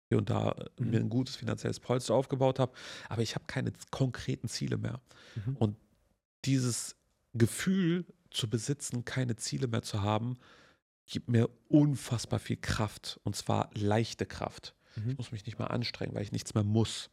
hier 0.09 0.17
und 0.17 0.29
da 0.29 0.51
äh, 0.51 0.65
Mhm. 0.83 0.89
mir 0.89 0.99
ein 0.99 1.09
gutes 1.09 1.37
finanzielles 1.37 1.79
Polster 1.79 2.13
aufgebaut 2.15 2.59
habe, 2.59 2.73
aber 3.07 3.21
ich 3.21 3.33
habe 3.33 3.45
keine 3.47 3.71
konkreten 3.91 4.49
Ziele 4.49 4.77
mehr. 4.77 4.99
Mhm. 5.35 5.55
Und 5.55 5.77
dieses 6.43 6.97
Gefühl 7.33 8.05
zu 8.29 8.49
besitzen, 8.49 9.05
keine 9.05 9.37
Ziele 9.37 9.67
mehr 9.67 9.81
zu 9.83 10.01
haben, 10.01 10.37
gibt 11.05 11.29
mir 11.29 11.49
unfassbar 11.69 12.39
viel 12.39 12.57
Kraft. 12.57 13.19
Und 13.23 13.35
zwar 13.35 13.69
leichte 13.73 14.25
Kraft. 14.25 14.75
Mhm. 14.95 15.11
Ich 15.11 15.17
muss 15.17 15.31
mich 15.31 15.45
nicht 15.45 15.59
mehr 15.59 15.71
anstrengen, 15.71 16.15
weil 16.15 16.23
ich 16.23 16.31
nichts 16.31 16.53
mehr 16.53 16.63
muss. 16.63 17.09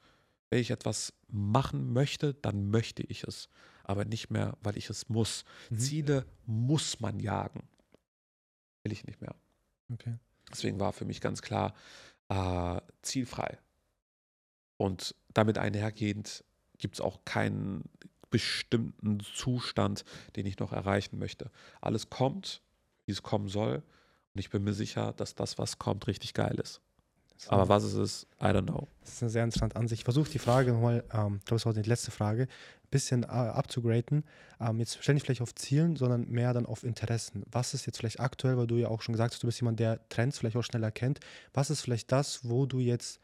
Wenn 0.51 0.61
ich 0.61 0.70
etwas 0.70 1.12
machen 1.28 1.93
möchte, 1.93 2.34
dann 2.34 2.70
möchte 2.70 3.03
ich 3.03 3.24
es, 3.24 3.49
aber 3.84 4.05
nicht 4.05 4.30
mehr, 4.30 4.57
weil 4.62 4.76
ich 4.76 4.90
es 4.90 5.09
muss. 5.09 5.45
Mhm. 5.70 5.78
Ziele 5.78 6.26
muss 6.47 7.01
man 7.01 7.20
jagen. 7.20 7.68
Will 8.82 8.93
ich 8.93 9.05
nicht 9.05 9.20
mehr. 9.20 9.34
Okay. 9.93 10.18
Deswegen 10.51 10.78
war 10.78 10.93
für 10.93 11.05
mich 11.05 11.20
ganz 11.20 11.40
klar 11.40 11.74
äh, 12.28 12.80
zielfrei. 13.03 13.59
Und 14.76 15.14
damit 15.32 15.59
einhergehend 15.59 16.45
gibt 16.78 16.97
es 16.97 17.01
auch 17.01 17.24
keinen 17.24 17.84
bestimmten 18.30 19.20
Zustand, 19.20 20.05
den 20.36 20.47
ich 20.47 20.59
noch 20.59 20.72
erreichen 20.72 21.18
möchte. 21.18 21.51
Alles 21.80 22.11
kommt, 22.11 22.62
wie 23.12 23.14
es 23.14 23.22
kommen 23.22 23.48
soll. 23.48 23.82
Und 24.34 24.40
ich 24.40 24.48
bin 24.48 24.64
mir 24.64 24.72
sicher, 24.72 25.12
dass 25.12 25.34
das, 25.34 25.58
was 25.58 25.78
kommt, 25.78 26.06
richtig 26.06 26.32
geil 26.32 26.58
ist. 26.58 26.80
Ist 27.36 27.50
Aber 27.50 27.68
was 27.68 27.82
es 27.82 27.94
ist, 27.94 28.26
I 28.40 28.46
don't 28.46 28.66
know. 28.66 28.88
Das 29.00 29.14
ist 29.14 29.22
eine 29.22 29.30
sehr 29.30 29.44
interessante 29.44 29.76
Ansicht. 29.76 30.00
Ich 30.00 30.04
versuche 30.04 30.30
die 30.30 30.38
Frage 30.38 30.72
nochmal, 30.72 31.04
ähm, 31.12 31.36
ich 31.38 31.44
glaube, 31.44 31.56
es 31.56 31.66
war 31.66 31.74
die 31.74 31.82
letzte 31.82 32.10
Frage, 32.10 32.44
ein 32.44 32.90
bisschen 32.90 33.24
äh, 33.24 33.26
abzugraden. 33.26 34.24
Ähm, 34.60 34.78
jetzt 34.78 34.98
stell 35.00 35.14
nicht 35.14 35.24
vielleicht 35.24 35.42
auf 35.42 35.54
Zielen, 35.54 35.96
sondern 35.96 36.28
mehr 36.28 36.54
dann 36.54 36.66
auf 36.66 36.84
Interessen. 36.84 37.42
Was 37.50 37.74
ist 37.74 37.84
jetzt 37.84 37.98
vielleicht 37.98 38.20
aktuell, 38.20 38.56
weil 38.56 38.66
du 38.66 38.76
ja 38.76 38.88
auch 38.88 39.02
schon 39.02 39.12
gesagt 39.12 39.34
hast, 39.34 39.42
du 39.42 39.48
bist 39.48 39.60
jemand, 39.60 39.80
der 39.80 40.08
Trends 40.08 40.38
vielleicht 40.38 40.56
auch 40.56 40.62
schnell 40.62 40.82
erkennt. 40.82 41.20
Was 41.52 41.68
ist 41.68 41.82
vielleicht 41.82 42.10
das, 42.12 42.48
wo 42.48 42.64
du 42.64 42.78
jetzt 42.78 43.20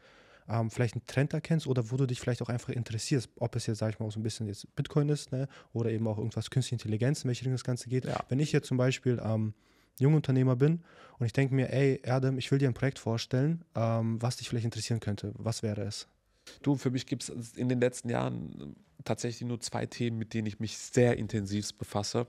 ähm, 0.49 0.69
vielleicht 0.69 0.95
einen 0.95 1.05
Trend 1.05 1.33
erkennst 1.33 1.67
oder 1.67 1.89
wo 1.91 1.95
du 1.95 2.05
dich 2.05 2.19
vielleicht 2.19 2.41
auch 2.41 2.49
einfach 2.49 2.69
interessierst, 2.69 3.29
ob 3.37 3.55
es 3.55 3.67
jetzt, 3.67 3.77
sag 3.77 3.93
ich 3.93 3.99
mal, 3.99 4.07
auch 4.07 4.11
so 4.11 4.19
ein 4.19 4.23
bisschen 4.23 4.47
jetzt 4.47 4.75
Bitcoin 4.75 5.09
ist, 5.09 5.31
ne? 5.31 5.47
oder 5.73 5.91
eben 5.91 6.07
auch 6.07 6.17
irgendwas 6.17 6.49
Künstliche 6.49 6.75
Intelligenz, 6.75 7.23
in 7.23 7.29
welche 7.29 7.41
Richtung 7.41 7.53
das 7.53 7.63
Ganze 7.63 7.87
geht. 7.87 8.05
Ja. 8.05 8.19
Wenn 8.27 8.39
ich 8.39 8.51
jetzt 8.51 8.67
zum 8.67 8.77
Beispiel 8.77 9.21
ähm, 9.23 9.53
Jungunternehmer 9.99 10.55
bin 10.55 10.83
und 11.19 11.25
ich 11.25 11.33
denke 11.33 11.53
mir, 11.53 11.71
ey, 11.71 11.99
Erdem, 12.03 12.37
ich 12.37 12.51
will 12.51 12.59
dir 12.59 12.67
ein 12.67 12.73
Projekt 12.73 12.99
vorstellen, 12.99 13.63
ähm, 13.75 14.21
was 14.21 14.37
dich 14.37 14.49
vielleicht 14.49 14.65
interessieren 14.65 14.99
könnte, 14.99 15.33
was 15.35 15.63
wäre 15.63 15.81
es? 15.81 16.07
Du, 16.61 16.75
für 16.75 16.89
mich 16.89 17.05
gibt 17.05 17.23
es 17.23 17.29
in 17.55 17.69
den 17.69 17.79
letzten 17.79 18.09
Jahren 18.09 18.75
tatsächlich 19.03 19.47
nur 19.47 19.59
zwei 19.59 19.85
Themen, 19.85 20.17
mit 20.17 20.33
denen 20.33 20.47
ich 20.47 20.59
mich 20.59 20.77
sehr 20.77 21.17
intensiv 21.17 21.73
befasse. 21.77 22.27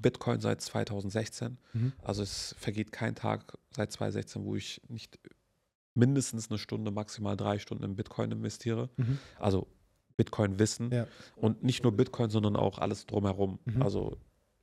Bitcoin 0.00 0.40
seit 0.40 0.60
2016. 0.60 1.58
Mhm. 1.72 1.92
Also 2.02 2.22
es 2.22 2.54
vergeht 2.58 2.92
kein 2.92 3.16
Tag 3.16 3.58
seit 3.74 3.90
2016, 3.90 4.44
wo 4.44 4.54
ich 4.54 4.80
nicht 4.88 5.18
mindestens 5.94 6.48
eine 6.48 6.58
Stunde, 6.58 6.90
maximal 6.90 7.36
drei 7.36 7.58
Stunden 7.58 7.84
in 7.84 7.96
Bitcoin 7.96 8.30
investiere. 8.30 8.88
Mhm. 8.96 9.18
Also 9.38 9.66
Bitcoin-Wissen. 10.16 10.92
Ja. 10.92 11.06
Und 11.36 11.64
nicht 11.64 11.82
nur 11.82 11.92
Bitcoin, 11.92 12.30
sondern 12.30 12.56
auch 12.56 12.78
alles 12.78 13.06
drumherum. 13.06 13.58
Mhm. 13.64 13.82
Also 13.82 14.16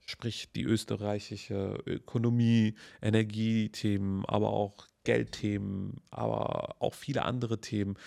sprich 0.08 0.52
die 0.54 0.64
österreichische 0.64 1.84
Ökonomie, 1.86 2.76
Energiethemen, 3.02 4.26
aber 4.26 4.50
auch 4.50 4.88
Geldthemen, 5.04 6.02
aber 6.10 6.78
auch 6.80 6.94
viele 6.94 7.24
andere 7.24 7.60
Themen, 7.60 7.98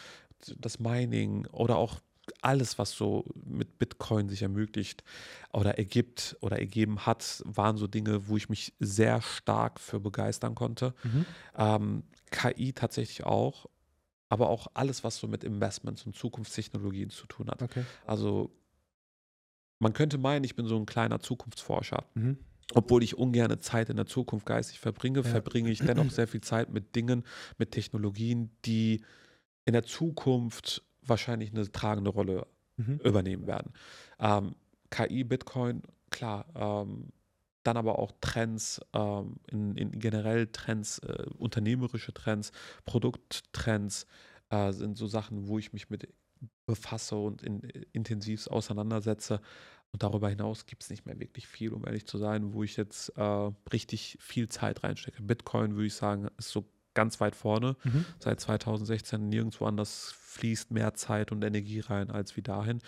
das 0.58 0.80
Mining 0.80 1.46
oder 1.48 1.76
auch 1.76 2.00
alles, 2.42 2.78
was 2.78 2.92
so 2.92 3.24
mit 3.44 3.78
Bitcoin 3.78 4.28
sich 4.28 4.42
ermöglicht 4.42 5.04
oder 5.52 5.78
ergibt 5.78 6.36
oder 6.40 6.58
ergeben 6.58 7.04
hat, 7.04 7.42
waren 7.44 7.76
so 7.76 7.86
Dinge, 7.86 8.28
wo 8.28 8.36
ich 8.36 8.48
mich 8.48 8.72
sehr 8.78 9.20
stark 9.20 9.78
für 9.78 10.00
begeistern 10.00 10.54
konnte. 10.54 10.94
Mhm. 11.02 11.26
Ähm, 11.56 12.02
KI 12.30 12.72
tatsächlich 12.72 13.24
auch, 13.26 13.66
aber 14.28 14.48
auch 14.48 14.68
alles, 14.74 15.04
was 15.04 15.18
so 15.18 15.26
mit 15.26 15.44
Investments 15.44 16.06
und 16.06 16.16
Zukunftstechnologien 16.16 17.10
zu 17.10 17.26
tun 17.26 17.50
hat. 17.50 17.60
Okay. 17.62 17.84
Also 18.06 18.50
man 19.80 19.92
könnte 19.92 20.18
meinen, 20.18 20.44
ich 20.44 20.54
bin 20.54 20.66
so 20.66 20.76
ein 20.76 20.86
kleiner 20.86 21.18
Zukunftsforscher. 21.20 22.04
Mhm. 22.14 22.38
Obwohl 22.74 23.02
ich 23.02 23.18
ungerne 23.18 23.58
Zeit 23.58 23.88
in 23.90 23.96
der 23.96 24.06
Zukunft 24.06 24.46
geistig 24.46 24.78
verbringe, 24.78 25.18
Ja. 25.20 25.24
verbringe 25.24 25.70
ich 25.70 25.80
dennoch 25.80 26.10
sehr 26.10 26.28
viel 26.28 26.40
Zeit 26.40 26.70
mit 26.72 26.94
Dingen, 26.94 27.24
mit 27.58 27.72
Technologien, 27.72 28.50
die 28.64 29.02
in 29.64 29.72
der 29.72 29.82
Zukunft 29.82 30.84
wahrscheinlich 31.02 31.50
eine 31.50 31.70
tragende 31.72 32.10
Rolle 32.10 32.46
Mhm. 32.76 33.00
übernehmen 33.02 33.46
werden. 33.48 33.72
Ähm, 34.20 34.54
KI, 34.90 35.24
Bitcoin, 35.24 35.82
klar. 36.10 36.46
Ähm, 36.54 37.08
dann 37.64 37.76
aber 37.76 37.98
auch 37.98 38.12
Trends, 38.20 38.80
ähm, 38.94 39.36
in, 39.50 39.74
in 39.76 39.90
generell 39.98 40.46
Trends, 40.46 40.98
äh, 41.00 41.26
unternehmerische 41.38 42.14
Trends, 42.14 42.52
Produkttrends 42.84 44.06
äh, 44.50 44.72
sind 44.72 44.96
so 44.96 45.06
Sachen, 45.06 45.48
wo 45.48 45.58
ich 45.58 45.72
mich 45.72 45.90
mit 45.90 46.08
befasse 46.70 47.16
und 47.16 47.42
in, 47.42 47.60
intensiv 47.92 48.46
auseinandersetze. 48.46 49.40
Und 49.92 50.02
darüber 50.04 50.28
hinaus 50.28 50.66
gibt 50.66 50.82
es 50.84 50.90
nicht 50.90 51.04
mehr 51.04 51.18
wirklich 51.18 51.46
viel, 51.48 51.72
um 51.72 51.84
ehrlich 51.84 52.06
zu 52.06 52.16
sein, 52.18 52.52
wo 52.52 52.62
ich 52.62 52.76
jetzt 52.76 53.08
äh, 53.16 53.50
richtig 53.72 54.16
viel 54.20 54.48
Zeit 54.48 54.84
reinstecke. 54.84 55.20
Bitcoin, 55.22 55.74
würde 55.74 55.86
ich 55.86 55.94
sagen, 55.94 56.28
ist 56.38 56.50
so 56.50 56.64
ganz 56.94 57.20
weit 57.20 57.34
vorne 57.36 57.76
Mhm. 57.84 58.04
seit 58.18 58.40
2016 58.40 59.28
nirgendwo 59.28 59.66
anders 59.66 60.12
fließt 60.18 60.70
mehr 60.70 60.94
Zeit 60.94 61.32
und 61.32 61.42
Energie 61.44 61.80
rein 61.80 62.10
als 62.10 62.36
wie 62.36 62.42
dahin. 62.42 62.80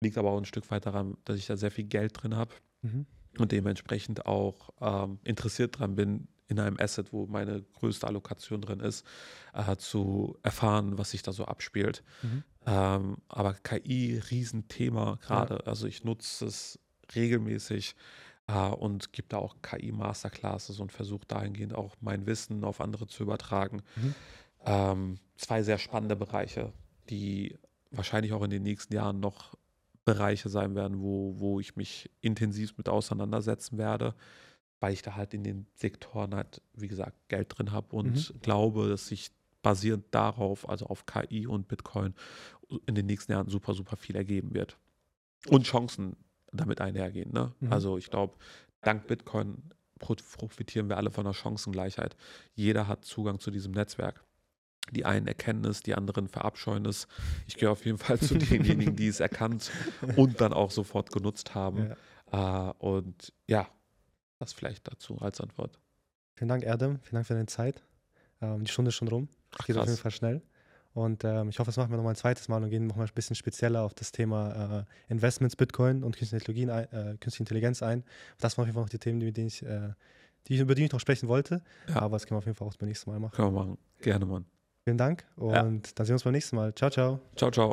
Liegt 0.00 0.18
aber 0.18 0.30
auch 0.30 0.38
ein 0.38 0.44
Stück 0.44 0.70
weit 0.70 0.86
daran, 0.86 1.16
dass 1.24 1.36
ich 1.38 1.46
da 1.46 1.56
sehr 1.56 1.70
viel 1.70 1.84
Geld 1.84 2.12
drin 2.22 2.36
habe 2.36 2.54
Mhm. 2.82 3.06
und 3.38 3.52
dementsprechend 3.52 4.26
auch 4.26 4.70
ähm, 4.80 5.18
interessiert 5.24 5.78
dran 5.78 5.94
bin, 5.94 6.28
in 6.48 6.60
einem 6.60 6.76
Asset, 6.78 7.12
wo 7.12 7.26
meine 7.26 7.62
größte 7.62 8.06
Allokation 8.06 8.60
drin 8.60 8.80
ist, 8.80 9.06
äh, 9.54 9.76
zu 9.76 10.36
erfahren, 10.42 10.98
was 10.98 11.10
sich 11.10 11.22
da 11.22 11.32
so 11.32 11.46
abspielt. 11.46 12.02
Mhm. 12.22 12.44
Ähm, 12.66 13.16
aber 13.28 13.54
KI, 13.54 14.18
Riesenthema 14.30 15.18
gerade. 15.22 15.66
Also 15.66 15.86
ich 15.86 16.04
nutze 16.04 16.46
es 16.46 16.78
regelmäßig 17.14 17.94
äh, 18.46 18.68
und 18.68 19.12
gebe 19.12 19.28
da 19.28 19.38
auch 19.38 19.56
KI-Masterclasses 19.62 20.80
und 20.80 20.92
versuche 20.92 21.26
dahingehend 21.26 21.74
auch 21.74 21.96
mein 22.00 22.26
Wissen 22.26 22.64
auf 22.64 22.80
andere 22.80 23.06
zu 23.06 23.22
übertragen. 23.22 23.82
Mhm. 23.96 24.14
Ähm, 24.66 25.18
zwei 25.36 25.62
sehr 25.62 25.78
spannende 25.78 26.16
Bereiche, 26.16 26.72
die 27.10 27.58
wahrscheinlich 27.90 28.32
auch 28.32 28.42
in 28.42 28.50
den 28.50 28.62
nächsten 28.62 28.94
Jahren 28.94 29.20
noch 29.20 29.54
Bereiche 30.04 30.48
sein 30.48 30.74
werden, 30.74 31.00
wo, 31.00 31.38
wo 31.38 31.60
ich 31.60 31.76
mich 31.76 32.10
intensiv 32.20 32.76
mit 32.76 32.88
auseinandersetzen 32.88 33.78
werde, 33.78 34.14
weil 34.84 34.92
ich 34.92 35.00
da 35.00 35.14
halt 35.14 35.32
in 35.32 35.42
den 35.44 35.66
Sektoren 35.72 36.34
halt, 36.34 36.60
wie 36.74 36.88
gesagt, 36.88 37.16
Geld 37.28 37.56
drin 37.56 37.72
habe 37.72 37.96
und 37.96 38.34
glaube, 38.42 38.86
dass 38.86 39.06
sich 39.08 39.30
basierend 39.62 40.04
darauf, 40.10 40.68
also 40.68 40.84
auf 40.88 41.06
KI 41.06 41.46
und 41.46 41.68
Bitcoin, 41.68 42.12
in 42.84 42.94
den 42.94 43.06
nächsten 43.06 43.32
Jahren 43.32 43.48
super, 43.48 43.72
super 43.72 43.96
viel 43.96 44.14
ergeben 44.14 44.52
wird. 44.52 44.76
Und 45.48 45.64
Chancen 45.64 46.16
damit 46.52 46.82
einhergehen. 46.82 47.32
Ne? 47.32 47.54
Mhm. 47.60 47.72
Also 47.72 47.96
ich 47.96 48.10
glaube, 48.10 48.34
dank 48.82 49.06
Bitcoin 49.06 49.70
pro- 49.98 50.16
profitieren 50.36 50.90
wir 50.90 50.98
alle 50.98 51.10
von 51.10 51.24
der 51.24 51.32
Chancengleichheit. 51.32 52.14
Jeder 52.54 52.86
hat 52.86 53.06
Zugang 53.06 53.38
zu 53.40 53.50
diesem 53.50 53.72
Netzwerk. 53.72 54.22
Die 54.90 55.06
einen 55.06 55.26
erkennen 55.26 55.64
es, 55.64 55.80
die 55.82 55.94
anderen 55.94 56.28
verabscheuen 56.28 56.84
es. 56.84 57.08
Ich 57.46 57.54
gehöre 57.56 57.72
auf 57.72 57.86
jeden 57.86 57.96
Fall 57.96 58.20
zu 58.20 58.34
denjenigen, 58.36 58.96
die 58.96 59.08
es 59.08 59.20
erkannt 59.20 59.70
und 60.16 60.42
dann 60.42 60.52
auch 60.52 60.70
sofort 60.70 61.10
genutzt 61.10 61.54
haben. 61.54 61.92
Äh, 62.30 62.72
und 62.84 63.32
ja, 63.46 63.66
das 64.44 64.52
vielleicht 64.52 64.86
dazu 64.88 65.18
als 65.20 65.40
Antwort. 65.40 65.78
Vielen 66.36 66.48
Dank, 66.48 66.62
Erdem. 66.64 66.98
Vielen 67.02 67.14
Dank 67.14 67.26
für 67.26 67.34
deine 67.34 67.46
Zeit. 67.46 67.82
Ähm, 68.40 68.64
die 68.64 68.70
Stunde 68.70 68.88
ist 68.90 68.94
schon 68.96 69.08
rum. 69.08 69.28
Ach, 69.58 69.66
Geht 69.66 69.76
auf 69.76 69.82
krass. 69.82 69.90
jeden 69.90 70.00
Fall 70.02 70.10
schnell. 70.10 70.42
Und 70.92 71.24
ähm, 71.24 71.48
ich 71.48 71.58
hoffe, 71.58 71.68
das 71.68 71.76
machen 71.76 71.90
wir 71.90 71.96
nochmal 71.96 72.12
ein 72.12 72.16
zweites 72.16 72.46
Mal 72.48 72.62
und 72.62 72.70
gehen 72.70 72.86
nochmal 72.86 73.06
ein 73.06 73.14
bisschen 73.14 73.34
spezieller 73.34 73.82
auf 73.82 73.94
das 73.94 74.12
Thema 74.12 74.84
äh, 75.08 75.12
Investments, 75.12 75.56
Bitcoin 75.56 76.04
und 76.04 76.16
künstliche, 76.16 76.44
äh, 76.52 77.16
künstliche 77.18 77.40
Intelligenz 77.40 77.82
ein. 77.82 78.04
Das 78.38 78.56
waren 78.56 78.62
auf 78.62 78.66
jeden 78.68 78.74
Fall 78.74 78.82
noch 78.84 78.88
die 78.90 78.98
Themen, 79.00 79.18
die, 79.18 79.32
denen 79.32 79.48
ich, 79.48 79.64
äh, 79.64 79.90
die, 80.46 80.58
über 80.58 80.74
die 80.76 80.84
ich 80.84 80.92
noch 80.92 81.00
sprechen 81.00 81.28
wollte. 81.28 81.62
Ja. 81.88 81.96
Aber 82.02 82.16
das 82.16 82.26
können 82.26 82.36
wir 82.36 82.38
auf 82.38 82.46
jeden 82.46 82.56
Fall 82.56 82.68
auch 82.68 82.76
beim 82.76 82.88
nächsten 82.88 83.10
Mal 83.10 83.18
machen. 83.18 83.34
Können 83.34 83.54
wir 83.54 83.60
machen. 83.64 83.78
Gerne, 84.02 84.24
Mann. 84.26 84.44
Vielen 84.84 84.98
Dank 84.98 85.24
und 85.36 85.52
Ja. 85.52 85.62
dann 85.62 85.82
sehen 85.84 86.08
wir 86.08 86.14
uns 86.14 86.22
beim 86.24 86.32
nächsten 86.32 86.56
Mal. 86.56 86.74
Ciao, 86.74 86.90
ciao. 86.90 87.20
Ciao, 87.36 87.50
ciao. 87.50 87.72